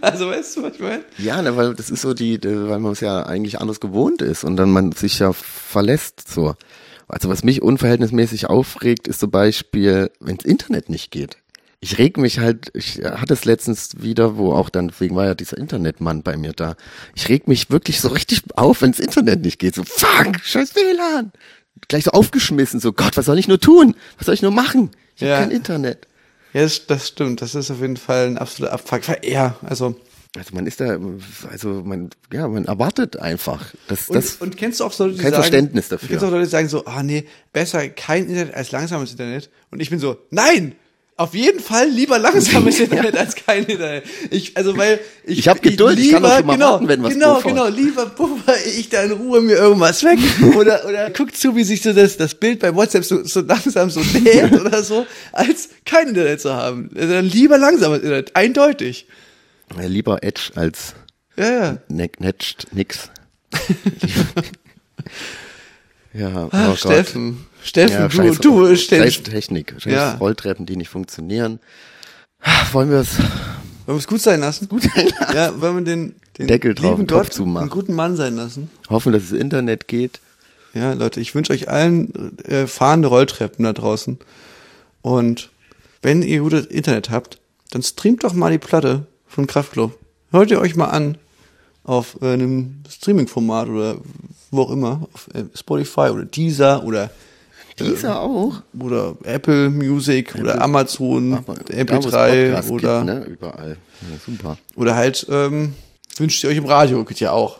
Also 0.00 0.28
weißt 0.28 0.56
du, 0.56 0.62
was 0.64 0.74
ich 0.74 0.80
meine? 0.80 1.04
Ja, 1.18 1.40
ne, 1.42 1.56
weil 1.56 1.74
das 1.74 1.90
ist 1.90 2.02
so 2.02 2.14
die, 2.14 2.38
die- 2.38 2.68
weil 2.68 2.78
man 2.80 2.92
es 2.92 3.00
ja 3.00 3.24
eigentlich 3.24 3.60
anders 3.60 3.80
gewohnt 3.80 4.22
ist 4.22 4.44
und 4.44 4.56
dann 4.56 4.70
man 4.70 4.92
sich 4.92 5.18
ja 5.18 5.32
verlässt 5.32 6.30
so. 6.30 6.54
Also 7.08 7.28
was 7.28 7.44
mich 7.44 7.60
unverhältnismäßig 7.60 8.46
aufregt, 8.48 9.06
ist 9.08 9.20
zum 9.20 9.30
Beispiel, 9.30 10.10
wenns 10.20 10.44
Internet 10.44 10.88
nicht 10.88 11.10
geht. 11.10 11.36
Ich 11.84 11.98
reg 11.98 12.16
mich 12.16 12.38
halt, 12.38 12.70
ich 12.74 13.00
hatte 13.02 13.34
es 13.34 13.44
letztens 13.44 14.00
wieder, 14.00 14.36
wo 14.36 14.52
auch 14.52 14.70
dann, 14.70 14.86
deswegen 14.88 15.16
war 15.16 15.26
ja 15.26 15.34
dieser 15.34 15.58
Internetmann 15.58 16.22
bei 16.22 16.36
mir 16.36 16.52
da. 16.52 16.76
Ich 17.16 17.28
reg 17.28 17.48
mich 17.48 17.70
wirklich 17.70 18.00
so 18.00 18.06
richtig 18.06 18.42
auf, 18.54 18.82
wenns 18.82 19.00
Internet 19.00 19.40
nicht 19.40 19.58
geht. 19.58 19.74
So, 19.74 19.82
fuck, 19.82 20.38
scheiß 20.44 20.76
WLAN. 20.76 21.32
Gleich 21.88 22.04
so 22.04 22.12
aufgeschmissen, 22.12 22.78
so 22.78 22.92
Gott, 22.92 23.16
was 23.16 23.26
soll 23.26 23.36
ich 23.36 23.48
nur 23.48 23.58
tun? 23.58 23.96
Was 24.16 24.26
soll 24.26 24.34
ich 24.36 24.42
nur 24.42 24.52
machen? 24.52 24.92
Ich 25.16 25.22
Ja. 25.22 25.34
hab 25.34 25.42
kein 25.42 25.50
Internet. 25.50 26.06
Ja, 26.52 26.68
das, 26.86 27.08
stimmt. 27.08 27.42
Das 27.42 27.56
ist 27.56 27.68
auf 27.72 27.80
jeden 27.80 27.96
Fall 27.96 28.26
ein 28.28 28.38
absoluter 28.38 28.74
Abfuck. 28.74 29.00
Ja, 29.24 29.56
also. 29.62 29.96
Also 30.36 30.54
man 30.54 30.66
ist 30.68 30.80
da, 30.80 30.98
also 31.50 31.82
man, 31.84 32.10
ja, 32.32 32.46
man 32.46 32.64
erwartet 32.66 33.16
einfach. 33.16 33.74
Das, 33.88 34.08
Und, 34.08 34.14
das, 34.14 34.36
und 34.36 34.56
kennst 34.56 34.78
du 34.78 34.84
auch 34.84 34.92
so 34.92 35.04
Leute, 35.06 35.16
die 35.16 35.22
kein 35.22 35.32
sagen, 35.32 35.42
Verständnis 35.42 35.88
dafür. 35.88 36.08
Kennst 36.08 36.22
du 36.22 36.26
auch 36.28 36.30
Leute, 36.30 36.44
die 36.44 36.50
sagen 36.50 36.68
so, 36.68 36.84
ah 36.86 37.02
nee, 37.02 37.26
besser 37.52 37.88
kein 37.88 38.28
Internet 38.28 38.54
als 38.54 38.70
langsames 38.70 39.10
Internet. 39.10 39.50
Und 39.72 39.80
ich 39.80 39.90
bin 39.90 39.98
so, 39.98 40.16
nein! 40.30 40.76
Auf 41.16 41.34
jeden 41.34 41.60
Fall 41.60 41.88
lieber 41.88 42.18
langsames 42.18 42.80
Internet 42.80 43.16
als 43.18 43.34
kein 43.36 43.64
Internet. 43.64 44.04
Ich, 44.30 44.56
also 44.56 44.76
weil 44.76 44.98
ich, 45.24 45.40
Ich 45.40 45.48
hab 45.48 45.60
Geduld, 45.62 45.98
ich 45.98 46.10
kann 46.10 46.24
auch 46.24 46.36
schon 46.38 46.46
mal 46.46 46.54
genau, 46.54 46.70
warten, 46.72 46.88
wenn 46.88 47.02
was 47.02 47.12
Genau, 47.12 47.34
buffert. 47.34 47.50
genau, 47.50 47.68
lieber 47.68 48.06
puffer 48.06 48.54
ich 48.78 48.88
da 48.88 49.02
in 49.02 49.12
Ruhe 49.12 49.40
mir 49.42 49.56
irgendwas 49.56 50.02
weg 50.04 50.18
oder 50.56 50.84
oder 50.86 51.10
guck 51.10 51.36
zu, 51.36 51.54
wie 51.54 51.64
sich 51.64 51.82
so 51.82 51.92
das 51.92 52.16
das 52.16 52.34
Bild 52.34 52.60
bei 52.60 52.74
WhatsApp 52.74 53.04
so, 53.04 53.22
so 53.24 53.40
langsam 53.42 53.90
so 53.90 54.00
nähert 54.00 54.52
oder 54.58 54.82
so, 54.82 55.06
als 55.32 55.68
kein 55.84 56.08
Internet 56.08 56.40
zu 56.40 56.54
haben. 56.54 56.88
Also 56.98 57.20
lieber 57.20 57.58
langsames 57.58 57.98
Internet, 57.98 58.34
eindeutig. 58.34 59.06
Ja, 59.78 59.86
lieber 59.86 60.22
Edge 60.24 60.50
als 60.54 60.94
Ja, 61.36 61.50
ja. 61.50 61.78
ne 61.88 62.10
nix. 62.72 63.10
ja, 66.14 66.44
oh 66.46 66.48
Ach, 66.52 66.68
Gott. 66.68 66.78
Steffen, 66.78 67.46
Steffen, 67.64 67.96
Ja, 67.96 68.08
du, 68.08 68.32
du 68.66 68.76
scheiß 68.76 69.22
Technik, 69.22 69.74
scheiß 69.78 69.92
Ja. 69.92 70.14
Rolltreppen, 70.14 70.66
die 70.66 70.76
nicht 70.76 70.88
funktionieren. 70.88 71.60
Wollen 72.72 72.90
wir 72.90 72.98
es 72.98 73.18
Wollen 73.18 73.96
wir 73.98 74.00
es 74.00 74.06
gut 74.06 74.20
sein 74.20 74.40
lassen? 74.40 74.68
gut 74.68 74.82
sein 74.82 75.08
lassen? 75.18 75.36
Ja, 75.36 75.60
wollen 75.60 75.76
wir 75.76 75.82
den, 75.84 76.14
den 76.38 76.46
Deckel 76.48 76.74
drauf, 76.74 76.90
lieben 76.98 77.06
Gott 77.06 77.32
zumachen. 77.32 77.62
einen 77.62 77.70
guten 77.70 77.94
Mann 77.94 78.16
sein 78.16 78.36
lassen? 78.36 78.70
Hoffen, 78.88 79.12
dass 79.12 79.30
das 79.30 79.38
Internet 79.38 79.88
geht. 79.88 80.20
Ja, 80.74 80.92
Leute, 80.94 81.20
ich 81.20 81.34
wünsche 81.34 81.52
euch 81.52 81.68
allen 81.68 82.38
äh, 82.44 82.66
fahrende 82.66 83.08
Rolltreppen 83.08 83.64
da 83.64 83.72
draußen. 83.72 84.18
Und 85.02 85.50
wenn 86.00 86.22
ihr 86.22 86.40
gutes 86.40 86.66
Internet 86.66 87.10
habt, 87.10 87.38
dann 87.70 87.82
streamt 87.82 88.24
doch 88.24 88.32
mal 88.34 88.50
die 88.50 88.58
Platte 88.58 89.06
von 89.26 89.46
Kraftklub. 89.46 89.98
Hört 90.30 90.50
ihr 90.50 90.60
euch 90.60 90.74
mal 90.76 90.86
an 90.86 91.18
auf 91.84 92.16
äh, 92.22 92.32
einem 92.32 92.82
Streaming-Format 92.88 93.68
oder 93.68 93.96
wo 94.50 94.62
auch 94.62 94.70
immer, 94.70 95.06
auf 95.12 95.28
äh, 95.34 95.44
Spotify 95.54 96.08
oder 96.12 96.24
Deezer 96.24 96.84
oder 96.84 97.10
Dieser 97.78 98.20
auch. 98.20 98.62
oder 98.78 99.16
Apple 99.24 99.70
Music 99.70 100.34
oder 100.34 100.60
Amazon 100.60 101.34
Aber 101.34 101.54
da, 101.54 101.62
wo 101.62 101.72
es 101.72 101.78
MP3 101.78 101.86
Podcasts 101.86 102.70
oder 102.70 103.02
Gibt, 103.02 103.06
ne? 103.06 103.24
Überall. 103.24 103.76
Ja, 104.02 104.18
super. 104.24 104.58
oder 104.76 104.94
halt 104.94 105.26
ähm, 105.30 105.74
wünscht 106.16 106.44
ihr 106.44 106.50
euch 106.50 106.56
im 106.58 106.66
Radio, 106.66 107.04
geht 107.04 107.20
ja 107.20 107.32
auch. 107.32 107.58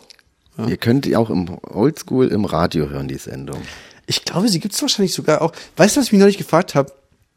Ihr 0.67 0.77
könnt 0.77 1.13
auch 1.15 1.31
im 1.31 1.49
Oldschool 1.63 2.27
im 2.27 2.45
Radio 2.45 2.87
hören, 2.89 3.07
die 3.07 3.17
Sendung. 3.17 3.59
Ich 4.05 4.23
glaube, 4.23 4.49
sie 4.49 4.59
gibt's 4.59 4.81
wahrscheinlich 4.81 5.13
sogar 5.13 5.41
auch. 5.41 5.51
Weißt 5.77 5.95
du, 5.95 5.99
was 5.99 6.07
ich 6.07 6.11
mich 6.11 6.19
neulich 6.21 6.37
gefragt 6.37 6.75
habe? 6.75 6.91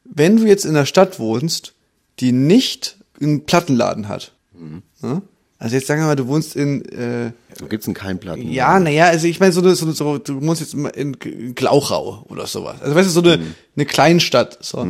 Wenn 0.05 0.37
du 0.37 0.45
jetzt 0.47 0.65
in 0.65 0.73
einer 0.77 0.85
Stadt 0.85 1.19
wohnst, 1.19 1.73
die 2.21 2.33
nicht 2.33 2.99
einen 3.21 3.47
Plattenladen 3.47 4.09
hat. 4.09 4.33
ne? 5.01 5.23
Also 5.59 5.75
jetzt 5.77 5.87
sagen 5.87 6.03
wir 6.03 6.07
mal, 6.07 6.16
du 6.16 6.27
wohnst 6.29 6.55
in 6.55 6.85
äh, 6.87 7.33
So 7.59 7.66
gibt's 7.66 7.87
einen 7.87 7.95
Keimplatten. 7.95 8.51
ja, 8.51 8.79
naja, 8.79 9.07
also 9.07 9.27
ich 9.27 9.40
meine 9.40 9.53
so, 9.53 9.61
eine- 9.62 9.75
so, 9.75 9.87
eine- 9.87 9.95
so 9.95 10.19
du 10.19 10.42
wohnst 10.42 10.61
jetzt 10.61 10.75
in 10.75 11.16
Glauchau 11.55 12.27
oder 12.29 12.47
sowas. 12.47 12.77
Also 12.83 12.95
weißt 12.95 13.09
du, 13.09 13.12
so 13.12 13.23
eine, 13.23 13.38
eine 13.75 13.87
Kleinstadt. 13.87 14.59
So. 14.61 14.87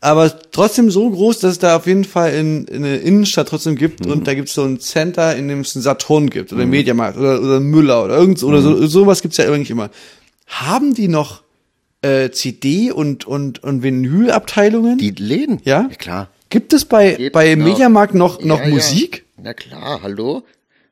Aber 0.00 0.40
trotzdem 0.52 0.90
so 0.90 1.10
groß, 1.10 1.38
dass 1.40 1.52
es 1.52 1.58
da 1.58 1.76
auf 1.76 1.86
jeden 1.86 2.04
Fall 2.04 2.34
in, 2.34 2.66
in 2.66 2.84
eine 2.84 2.96
Innenstadt 2.98 3.48
trotzdem 3.48 3.74
gibt 3.74 4.06
und 4.06 4.26
da 4.28 4.34
gibt's 4.34 4.54
so 4.54 4.62
ein 4.62 4.78
Center, 4.78 5.34
in 5.34 5.48
dem 5.48 5.60
es 5.60 5.74
einen 5.74 5.82
Saturn 5.82 6.28
gibt 6.30 6.52
oder 6.52 6.62
einen 6.62 6.70
Mediamarkt 6.70 7.18
oder, 7.18 7.40
oder 7.40 7.56
einen 7.56 7.70
Müller 7.70 8.04
oder 8.04 8.16
irgend 8.16 8.42
oder 8.44 8.60
so, 8.62 8.86
sowas 8.86 9.22
gibt's 9.22 9.38
ja 9.38 9.46
eigentlich 9.50 9.70
immer. 9.70 9.88
Haben 10.46 10.92
die 10.94 11.08
noch 11.08 11.42
äh, 12.02 12.30
CD 12.30 12.92
und, 12.92 13.24
und, 13.26 13.64
und 13.64 13.82
Vinylabteilungen? 13.82 14.98
Die 14.98 15.10
Läden? 15.10 15.60
Ja? 15.64 15.88
Ja, 15.90 15.96
klar. 15.96 16.28
Gibt 16.50 16.72
es 16.72 16.84
bei, 16.84 17.14
Geht 17.14 17.32
bei. 17.32 17.56
Mediamarkt 17.56 18.14
noch, 18.14 18.40
noch 18.44 18.60
Ja, 18.60 18.66
ja. 18.68 18.74
Na 19.44 19.52
klar, 19.52 20.00
hallo? 20.02 20.42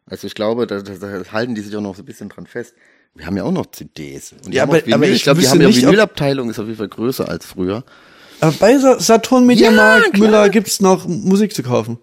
Also 0.04 0.26
ich 0.26 0.34
glaube, 0.34 0.66
da, 0.66 0.82
da, 0.82 0.92
da 0.94 1.32
halten 1.32 1.54
die 1.54 1.62
sich 1.62 1.74
auch 1.74 1.80
noch 1.80 1.96
so 1.96 2.02
ein 2.02 2.04
bisschen 2.04 2.28
dran 2.28 2.46
fest. 2.46 2.74
Wir 3.14 3.24
haben 3.24 3.34
ja 3.36 3.44
auch 3.44 3.50
noch 3.52 3.64
CDs. 3.70 4.34
Und 4.44 4.52
Ja, 4.52 4.64
aber- 4.64 4.74
Vinyl. 4.82 4.92
aber 4.94 5.08
ich 5.08 5.22
glaube, 5.22 5.40
die 5.40 5.48
haben 5.48 5.60
ja 5.62 5.74
Vinylabteilung, 5.74 6.50
ist 6.50 6.58
auf 6.58 6.66
jeden 6.66 6.76
Fall 6.76 6.88
größer 6.88 7.26
als 7.26 7.46
früher. 7.46 7.82
Aber 8.40 8.52
bei 8.52 8.76
Sa- 8.76 9.00
Saturn, 9.00 9.46
Mediamarkt, 9.46 10.12
klar. 10.12 10.18
Müller 10.26 10.48
gibt's 10.50 10.80
noch 10.80 11.06
Musik 11.08 11.54
zu 11.54 11.62
kaufen. 11.62 11.98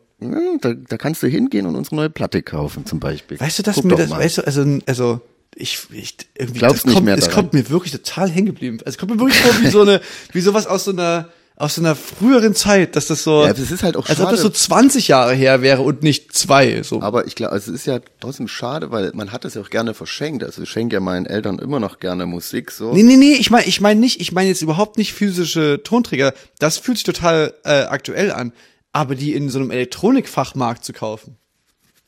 Da, 0.62 0.73
da 0.73 0.97
kannst 0.97 1.21
du 1.21 1.27
hingehen 1.27 1.67
und 1.67 1.75
unsere 1.75 1.95
neue 1.97 2.09
Platte 2.09 2.41
kaufen, 2.41 2.83
zum 2.88 2.99
Beispiel. 2.99 3.39
Weißt 3.39 3.59
du, 3.59 3.63
dass 3.63 3.75
Guck 3.75 3.85
mir 3.85 3.95
das, 3.95 4.09
mal. 4.09 4.19
weißt 4.19 4.39
du, 4.39 4.47
also, 4.47 4.79
also, 4.88 5.21
ich, 5.55 5.79
ich 5.91 6.15
irgendwie, 6.33 6.59
Glaubst 6.59 6.77
das 6.79 6.85
nicht 6.85 6.95
kommt, 6.95 7.05
mehr 7.05 7.15
es 7.17 7.25
daran. 7.25 7.35
kommt 7.35 7.53
mir 7.53 7.69
wirklich 7.69 7.91
total 7.91 8.27
hängen 8.29 8.47
geblieben. 8.47 8.77
Also, 8.79 8.89
Es 8.89 8.97
kommt 8.97 9.12
mir 9.12 9.19
wirklich 9.19 9.39
vor 9.39 9.62
wie 9.62 9.67
so 9.67 9.81
eine, 9.81 10.01
wie 10.31 10.41
sowas 10.41 10.65
aus 10.65 10.85
so 10.85 10.91
einer, 10.91 11.29
aus 11.60 11.76
so 11.76 11.82
einer 11.82 11.93
früheren 11.95 12.56
Zeit, 12.56 12.95
dass 12.95 13.08
das 13.08 13.24
so, 13.24 13.43
Ja, 13.45 13.54
das 13.54 13.69
ist 13.69 13.84
halt 13.84 13.98
auch 13.98 14.08
als 14.08 14.19
ob 14.22 14.30
das 14.32 14.41
so 14.41 14.50
20 14.50 15.10
Jahre 15.10 15.34
her 15.34 15.62
wäre 15.62 15.82
und 15.82 16.02
nicht 16.04 16.34
zwei, 16.34 16.82
so. 16.84 17.02
Aber 17.02 17.28
ich 17.28 17.36
glaube, 17.36 17.52
also 17.52 17.72
es 17.72 17.82
ist 17.82 17.86
ja 17.86 18.00
trotzdem 18.22 18.48
schade, 18.48 18.91
weil 18.91 19.12
man 19.13 19.32
hat 19.34 19.43
es 19.43 19.56
ja 19.56 19.62
auch 19.62 19.69
gerne 19.69 19.93
verschenkt. 19.93 20.43
Also 20.43 20.63
ich 20.63 20.69
schenke 20.69 20.95
ja 20.95 21.00
meinen 21.02 21.26
Eltern 21.26 21.60
immer 21.60 21.82
noch 21.82 22.00
gerne 22.00 22.26
Musik 22.26 22.72
so. 22.72 22.93
Nee, 22.93 23.04
nee, 23.04 23.17
nee, 23.17 23.34
ich 23.34 23.52
meine 23.52 23.65
ich 23.67 23.82
mein 23.82 24.00
nicht, 24.00 24.22
ich 24.22 24.32
meine 24.32 24.48
jetzt 24.48 24.62
überhaupt 24.62 24.98
nicht 24.98 25.13
physische 25.13 25.82
Tonträger. 25.84 26.34
Das 26.60 26.78
fühlt 26.78 26.98
sich 26.98 27.04
total 27.06 27.54
äh, 27.65 27.82
aktuell 27.84 28.32
an. 28.32 28.54
Aber 28.93 29.13
die 29.15 29.34
in 29.34 29.50
so 29.50 29.60
einem 29.60 29.69
Elektronikfachmarkt 29.69 30.84
zu 30.86 30.93
kaufen. 30.93 31.36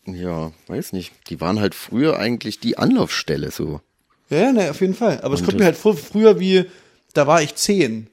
Ja, 0.06 0.52
weiß 0.68 0.94
nicht. 0.94 1.12
Die 1.30 1.42
waren 1.42 1.60
halt 1.60 1.76
früher 1.76 2.18
eigentlich 2.18 2.60
die 2.60 2.78
Anlaufstelle 2.78 3.52
so. 3.52 3.82
Ja, 4.30 4.38
ja, 4.38 4.52
ne, 4.54 4.72
auf 4.72 4.80
jeden 4.80 4.96
Fall. 4.96 5.20
Aber 5.22 5.34
es 5.36 5.42
kommt 5.42 5.54
das- 5.56 5.60
mir 5.60 5.66
halt 5.66 5.78
vor, 5.78 5.96
früher 5.98 6.40
wie, 6.40 6.66
da 7.14 7.28
war 7.28 7.42
ich 7.42 7.56
zehn. 7.56 8.08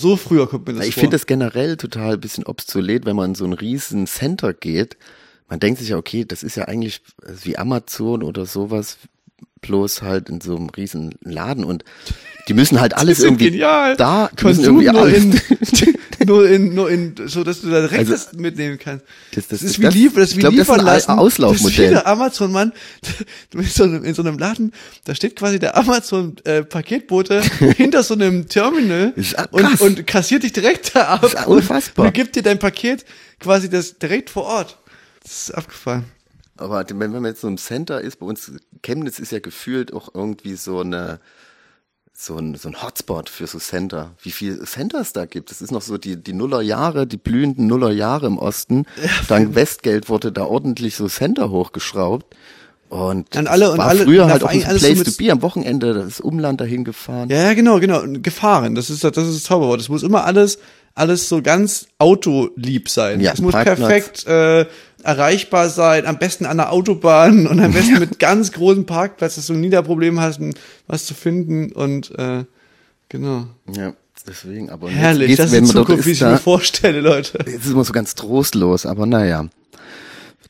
So 0.00 0.16
früher 0.16 0.48
kommt 0.48 0.66
mir 0.66 0.74
das 0.74 0.86
Ich 0.86 0.94
vor. 0.94 1.02
finde 1.02 1.14
das 1.16 1.26
generell 1.26 1.76
total 1.76 2.14
ein 2.14 2.20
bisschen 2.20 2.46
obsolet, 2.46 3.04
wenn 3.04 3.16
man 3.16 3.30
in 3.30 3.34
so 3.34 3.44
ein 3.44 3.52
riesen 3.52 4.06
Center 4.06 4.54
geht. 4.54 4.96
Man 5.48 5.60
denkt 5.60 5.78
sich 5.78 5.90
ja, 5.90 5.98
okay, 5.98 6.24
das 6.24 6.42
ist 6.42 6.56
ja 6.56 6.64
eigentlich 6.64 7.02
wie 7.42 7.58
Amazon 7.58 8.22
oder 8.22 8.46
sowas, 8.46 8.96
bloß 9.62 10.00
halt 10.02 10.28
in 10.30 10.40
so 10.40 10.56
einem 10.56 10.70
riesen 10.70 11.14
Laden 11.22 11.64
und 11.64 11.84
die 12.48 12.54
müssen 12.54 12.80
halt 12.80 12.94
alles 12.96 13.20
irgendwie 13.20 13.50
genial. 13.50 13.94
da, 13.96 14.30
die 14.38 14.44
müssen 14.46 14.64
irgendwie 14.64 14.86
nur 14.90 15.00
alles. 15.02 15.18
in, 15.22 15.40
nur 16.26 16.48
in, 16.48 16.74
nur 16.74 16.90
in, 16.90 17.14
so 17.26 17.44
dass 17.44 17.60
du 17.60 17.68
da 17.70 17.80
direkt 17.80 17.98
Also, 18.00 18.12
das 18.12 18.32
mitnehmen 18.32 18.78
kannst. 18.78 19.04
das- 19.34 19.48
das- 19.48 19.62
ist 19.62 19.78
wie 19.78 19.82
das- 19.84 19.94
lieb, 19.94 20.14
das 20.14 20.30
ist 20.30 20.36
wie 20.36 20.40
glaub, 20.40 20.52
das 20.52 20.60
ist 20.62 20.68
liefern 20.68 20.80
ein 20.80 20.86
lassen. 20.86 21.10
Auslaufmodell. 21.12 21.62
Das 21.62 21.78
ist 21.78 21.78
wie 21.78 21.90
der 21.90 22.06
Amazon-Mann. 22.06 22.72
Du 23.50 23.58
bist 23.58 23.74
so 23.74 23.84
in 23.84 24.14
so 24.14 24.22
einem 24.22 24.38
Laden, 24.38 24.72
da 25.04 25.14
steht 25.14 25.36
quasi 25.36 25.58
der 25.58 25.76
Amazon-Paketbote 25.76 27.42
hinter 27.76 28.02
so 28.02 28.14
einem 28.14 28.48
Terminal 28.48 29.12
Das 29.16 29.34
und, 29.50 29.80
und 29.80 30.06
kassiert 30.06 30.42
dich 30.42 30.52
direkt 30.52 30.94
da 30.94 31.02
ab. 31.08 31.20
Das 31.22 31.34
ist 31.34 31.46
unfassbar. 31.46 32.06
Und 32.06 32.14
gibt 32.14 32.34
dir 32.36 32.42
dein 32.42 32.58
Paket 32.58 33.04
quasi 33.40 33.68
das 33.68 33.98
direkt 33.98 34.30
vor 34.30 34.44
Ort. 34.44 34.78
Das 35.22 35.48
ist 35.48 35.50
abgefahren. 35.54 36.04
Aber 36.60 36.84
wenn 36.88 37.10
man 37.12 37.24
jetzt 37.24 37.40
so 37.40 37.48
im 37.48 37.58
Center 37.58 38.00
ist, 38.00 38.20
bei 38.20 38.26
uns, 38.26 38.52
Chemnitz 38.82 39.18
ist 39.18 39.32
ja 39.32 39.40
gefühlt 39.40 39.92
auch 39.92 40.14
irgendwie 40.14 40.54
so 40.54 40.80
eine, 40.80 41.20
so 42.12 42.36
ein, 42.36 42.54
so 42.54 42.68
ein 42.68 42.82
Hotspot 42.82 43.28
für 43.30 43.46
so 43.46 43.58
Center. 43.58 44.10
Wie 44.22 44.30
viel 44.30 44.60
Centers 44.64 45.12
da 45.14 45.24
gibt. 45.24 45.50
Es 45.50 45.62
ist 45.62 45.70
noch 45.72 45.80
so 45.82 45.96
die, 45.96 46.16
die 46.16 46.34
Nullerjahre, 46.34 47.06
die 47.06 47.16
blühenden 47.16 47.66
Nullerjahre 47.66 48.26
im 48.26 48.36
Osten. 48.38 48.84
Dank 49.28 49.54
Westgeld 49.54 50.08
wurde 50.10 50.30
da 50.32 50.44
ordentlich 50.44 50.96
so 50.96 51.08
Center 51.08 51.50
hochgeschraubt. 51.50 52.36
Und 52.90 53.36
An 53.36 53.46
alle- 53.46 53.70
und 53.70 53.78
war 53.78 53.86
alle- 53.86 54.02
früher 54.04 54.26
halt 54.26 54.42
auch 54.42 54.48
ein 54.48 54.60
so 54.60 54.66
Place 54.66 54.98
mit- 54.98 55.06
to 55.06 55.12
be. 55.16 55.30
Am 55.30 55.42
Wochenende 55.42 55.94
das 55.94 56.20
Umland 56.20 56.60
dahin 56.60 56.84
gefahren. 56.84 57.30
Ja, 57.30 57.36
ja, 57.44 57.54
genau, 57.54 57.78
genau. 57.78 58.02
Gefahren, 58.20 58.74
das 58.74 58.90
ist 58.90 59.04
das 59.04 59.16
ist 59.16 59.34
das 59.36 59.42
Zauberwort. 59.44 59.80
Es 59.80 59.88
muss 59.88 60.02
immer 60.02 60.24
alles 60.24 60.58
alles 60.94 61.28
so 61.28 61.42
ganz 61.42 61.86
autolieb 61.98 62.88
sein. 62.88 63.20
Ja, 63.20 63.32
es 63.32 63.40
muss 63.40 63.52
Parkplatz. 63.52 63.78
perfekt 63.78 64.26
äh, 64.26 64.66
erreichbar 65.02 65.70
sein, 65.70 66.06
am 66.06 66.18
besten 66.18 66.46
an 66.46 66.58
der 66.58 66.72
Autobahn 66.72 67.46
und 67.48 67.60
am 67.60 67.72
besten 67.72 67.98
mit 67.98 68.18
ganz 68.18 68.52
großen 68.52 68.86
Parkplatz, 68.86 69.36
dass 69.36 69.46
du 69.46 69.54
nie 69.54 69.70
da 69.70 69.82
Problem 69.82 70.20
hast, 70.20 70.40
was 70.86 71.06
zu 71.06 71.14
finden 71.14 71.72
und 71.72 72.16
äh, 72.18 72.44
genau. 73.08 73.46
Ja, 73.74 73.94
deswegen. 74.26 74.70
Aber 74.70 74.90
Herrlich, 74.90 75.30
jetzt 75.30 75.38
das 75.38 75.46
ist 75.46 75.52
wenn 75.52 75.64
man 75.64 75.72
Zukunft, 75.72 76.06
wie 76.06 76.10
ist, 76.10 76.18
ich 76.18 76.22
mir 76.22 76.30
da, 76.32 76.36
vorstelle, 76.38 77.00
Leute. 77.00 77.38
Es 77.46 77.64
ist 77.66 77.70
immer 77.70 77.84
so 77.84 77.92
ganz 77.92 78.14
trostlos, 78.14 78.86
aber 78.86 79.06
naja. 79.06 79.46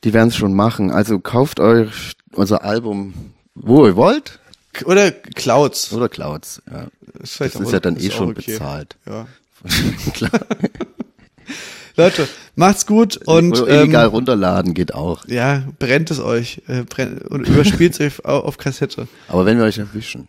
Die 0.03 0.13
werden 0.13 0.29
es 0.29 0.35
schon 0.35 0.55
machen. 0.55 0.89
Also 0.89 1.19
kauft 1.19 1.59
euch 1.59 2.13
unser 2.33 2.63
Album, 2.63 3.13
wo 3.53 3.85
ihr 3.85 3.95
wollt, 3.95 4.39
Oder 4.85 5.11
Clouds. 5.11 5.93
oder 5.93 6.09
Clouds. 6.09 6.61
Ja. 6.71 6.87
Das, 7.19 7.37
Das 7.37 7.55
ist 7.55 7.71
ja 7.71 7.79
dann 7.79 7.97
eh 7.97 8.09
schon 8.09 8.31
okay. 8.31 8.53
bezahlt. 8.53 8.97
Ja. 9.05 9.27
Klar. 10.13 10.31
Leute, 11.97 12.27
macht's 12.55 12.85
gut 12.85 13.17
und 13.25 13.59
oder 13.59 13.81
illegal 13.81 14.05
ähm, 14.05 14.11
runterladen 14.11 14.73
geht 14.73 14.93
auch. 14.93 15.25
ja, 15.27 15.63
brennt 15.77 16.09
es 16.09 16.19
euch 16.19 16.61
äh, 16.67 16.83
brennt, 16.83 17.23
und 17.23 17.47
überspielt 17.47 17.93
es 17.93 17.99
euch 18.19 18.25
au- 18.25 18.39
auf 18.39 18.57
Kassette. 18.57 19.07
Aber 19.27 19.45
wenn 19.45 19.57
wir 19.57 19.65
euch 19.65 19.77
erwischen, 19.77 20.27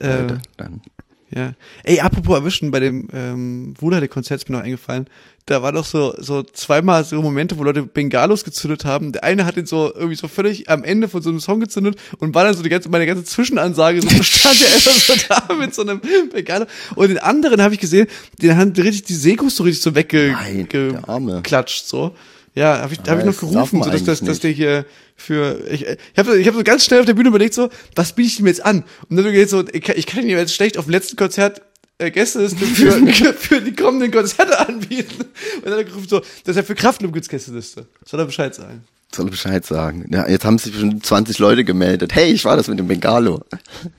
Äh, 0.00 0.20
Leute, 0.20 0.40
dann. 0.58 0.82
Ja. 1.30 1.52
Ey, 1.84 2.00
apropos 2.00 2.36
erwischen, 2.36 2.70
bei 2.70 2.80
dem 2.80 3.08
ähm, 3.12 3.74
Wuderle-Konzert 3.78 4.42
ist 4.42 4.48
mir 4.48 4.56
noch 4.56 4.64
eingefallen, 4.64 5.06
da 5.48 5.62
war 5.62 5.72
doch 5.72 5.84
so, 5.84 6.14
so 6.18 6.42
zweimal 6.42 7.04
so 7.04 7.20
Momente, 7.22 7.58
wo 7.58 7.64
Leute 7.64 7.82
Bengalos 7.82 8.44
gezündet 8.44 8.84
haben. 8.84 9.12
Der 9.12 9.24
eine 9.24 9.46
hat 9.46 9.56
den 9.56 9.64
so 9.64 9.92
irgendwie 9.94 10.14
so 10.14 10.28
völlig 10.28 10.68
am 10.68 10.84
Ende 10.84 11.08
von 11.08 11.22
so 11.22 11.30
einem 11.30 11.40
Song 11.40 11.60
gezündet 11.60 11.98
und 12.18 12.34
war 12.34 12.44
dann 12.44 12.54
so 12.54 12.62
die 12.62 12.68
ganze, 12.68 12.88
meine 12.90 13.06
ganze 13.06 13.24
Zwischenansage, 13.24 14.02
so 14.02 14.22
stand 14.22 14.60
der 14.60 14.68
einfach 14.68 14.92
so 14.92 15.14
da 15.28 15.54
mit 15.54 15.74
so 15.74 15.82
einem 15.82 16.00
Bengalo. 16.32 16.66
Und 16.94 17.08
den 17.08 17.18
anderen 17.18 17.62
habe 17.62 17.74
ich 17.74 17.80
gesehen, 17.80 18.08
den 18.40 18.56
haben 18.56 18.72
die 18.74 18.82
richtig 18.82 19.04
die 19.04 19.14
Sekus 19.14 19.56
so 19.56 19.64
richtig 19.64 19.82
so 19.82 19.94
weggeklatscht, 19.94 21.86
so. 21.86 22.14
Ja, 22.54 22.80
habe 22.80 22.92
ich, 22.92 23.00
hab 23.08 23.18
ich 23.18 23.24
noch 23.24 23.38
gerufen, 23.38 23.82
so 23.82 23.90
dass, 23.90 24.04
dass, 24.04 24.20
dass 24.20 24.40
der 24.40 24.50
hier 24.50 24.84
für 25.18 25.60
ich, 25.70 25.84
ich 25.84 25.98
habe 26.16 26.38
ich 26.38 26.48
hab 26.48 26.54
so 26.54 26.62
ganz 26.62 26.84
schnell 26.84 27.00
auf 27.00 27.06
der 27.06 27.14
Bühne 27.14 27.28
überlegt 27.28 27.52
so, 27.52 27.68
was 27.94 28.14
biete 28.14 28.28
ich 28.28 28.40
ihm 28.40 28.46
jetzt 28.46 28.64
an? 28.64 28.84
Und 29.10 29.16
dann 29.16 29.30
geht 29.30 29.50
so, 29.50 29.64
ich 29.70 29.82
kann, 29.82 29.96
ich 29.98 30.06
kann 30.06 30.22
ihm 30.22 30.30
jetzt 30.30 30.54
schlecht 30.54 30.78
auf 30.78 30.86
dem 30.86 30.92
letzten 30.92 31.16
Konzert 31.16 31.60
äh, 31.98 32.10
Gästeliste 32.10 32.64
für, 32.64 32.92
für 33.34 33.60
die 33.60 33.74
kommenden 33.74 34.10
Konzerte 34.10 34.58
anbieten. 34.58 35.24
Und 35.56 35.64
dann 35.64 35.72
hat 35.72 35.80
er 35.80 35.84
gerufen 35.84 36.08
so, 36.08 36.22
dass 36.44 36.56
er 36.56 36.64
für 36.64 36.74
Kraftclub 36.74 37.12
gibt's 37.12 37.28
Gästeliste. 37.28 37.86
Soll 38.06 38.20
er 38.20 38.26
Bescheid 38.26 38.54
sagen? 38.54 38.84
Soll 39.14 39.26
er 39.26 39.30
Bescheid 39.30 39.66
sagen. 39.66 40.08
Ja, 40.12 40.28
jetzt 40.28 40.44
haben 40.44 40.58
sich 40.58 40.74
schon 40.74 41.02
20 41.02 41.38
Leute 41.38 41.64
gemeldet. 41.64 42.14
Hey, 42.14 42.30
ich 42.30 42.44
war 42.44 42.56
das 42.56 42.68
mit 42.68 42.78
dem 42.78 42.86
Bengalo. 42.86 43.42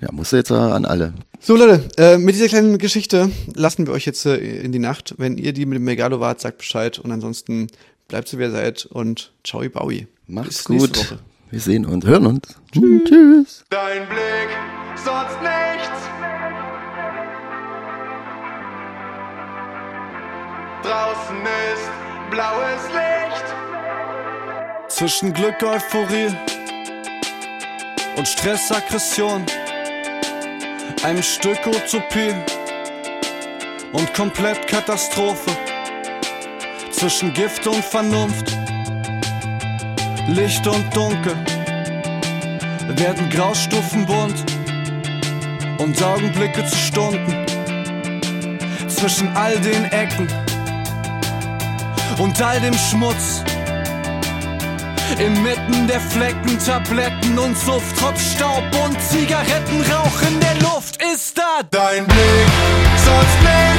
Ja, 0.02 0.12
muss 0.12 0.32
jetzt 0.32 0.52
an 0.52 0.86
alle. 0.86 1.14
So 1.42 1.56
Leute, 1.56 1.90
äh, 1.98 2.18
mit 2.18 2.36
dieser 2.36 2.48
kleinen 2.48 2.78
Geschichte 2.78 3.32
lassen 3.54 3.88
wir 3.88 3.94
euch 3.94 4.06
jetzt 4.06 4.26
äh, 4.26 4.38
in 4.38 4.72
die 4.72 4.80
Nacht. 4.80 5.16
Wenn 5.18 5.38
ihr 5.38 5.52
die 5.52 5.66
mit 5.66 5.78
dem 5.78 5.84
Megalo 5.84 6.20
wart, 6.20 6.42
sagt 6.42 6.60
Bescheid 6.60 7.00
und 7.00 7.12
ansonsten 7.12 7.68
bleibt 8.08 8.28
so 8.28 8.38
wie 8.38 8.44
ihr 8.44 8.52
seid 8.52 8.86
und 8.86 9.32
ciao 9.44 9.68
Baui. 9.70 10.08
Macht's 10.30 10.64
gut. 10.64 10.96
Woche. 10.96 11.18
Wir 11.50 11.60
sehen 11.60 11.88
uns, 11.88 12.06
hören 12.06 12.28
uns. 12.28 12.56
Tschüss. 12.72 13.66
Dein 13.72 14.08
Blick, 14.08 14.50
sonst 14.96 15.42
nichts. 15.42 16.00
Draußen 20.84 21.42
ist 21.74 21.90
blaues 22.30 22.84
Licht. 22.94 23.46
Zwischen 24.88 25.34
Glück, 25.34 25.64
Euphorie 25.64 26.36
und 28.16 28.28
Stress, 28.28 28.72
Aggression. 28.72 29.44
Einem 31.02 31.24
Stück 31.24 31.66
Utopie 31.66 32.36
und 33.94 34.14
komplett 34.14 34.68
Katastrophe. 34.68 35.50
Zwischen 36.92 37.34
Gift 37.34 37.66
und 37.66 37.84
Vernunft, 37.84 38.56
Licht 40.34 40.68
und 40.68 40.96
Dunkel 40.96 41.36
werden 42.90 43.30
Graustufen 43.32 44.06
bunt 44.06 44.46
und 45.80 46.04
Augenblicke 46.04 46.66
zu 46.66 46.76
Stunden 46.76 47.46
zwischen 48.88 49.36
all 49.36 49.58
den 49.60 49.86
Ecken 49.86 50.28
und 52.20 52.42
all 52.42 52.60
dem 52.60 52.76
Schmutz. 52.76 53.44
Inmitten 55.18 55.88
der 55.88 56.00
Flecken, 56.00 56.60
Tabletten 56.60 57.40
und 57.40 57.58
Suft, 57.58 57.98
trotz 58.00 58.22
Staub 58.34 58.64
und 58.86 59.02
Zigarettenrauch 59.02 60.22
in 60.28 60.40
der 60.40 60.56
Luft 60.62 61.00
ist 61.12 61.38
da 61.38 61.64
dein 61.72 62.06
Blick, 62.06 62.48
sonst 63.04 63.42
nichts. 63.42 63.79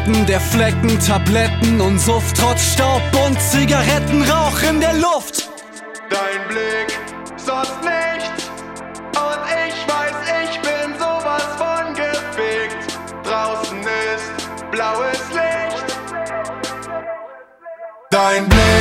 Inmitten 0.00 0.26
der 0.26 0.40
Flecken, 0.40 0.98
Tabletten 0.98 1.80
und 1.80 1.98
Suft, 1.98 2.36
trotz 2.36 2.72
Staub 2.72 3.02
und 3.26 3.38
Zigarettenrauch 3.40 4.62
in 4.62 4.80
der 4.80 4.94
Luft. 4.94 5.50
Dein 6.08 6.48
Blick, 6.48 6.98
sonst 7.36 7.76
nichts. 7.82 8.50
Und 9.14 9.40
ich 9.66 9.92
weiß, 9.92 10.16
ich 10.44 10.60
bin 10.60 10.98
sowas 10.98 11.44
von 11.58 11.94
gefickt. 11.94 12.98
Draußen 13.24 13.80
ist 13.80 14.70
blaues 14.70 15.20
Licht. 15.34 15.98
Dein 18.10 18.48
Blick. 18.48 18.79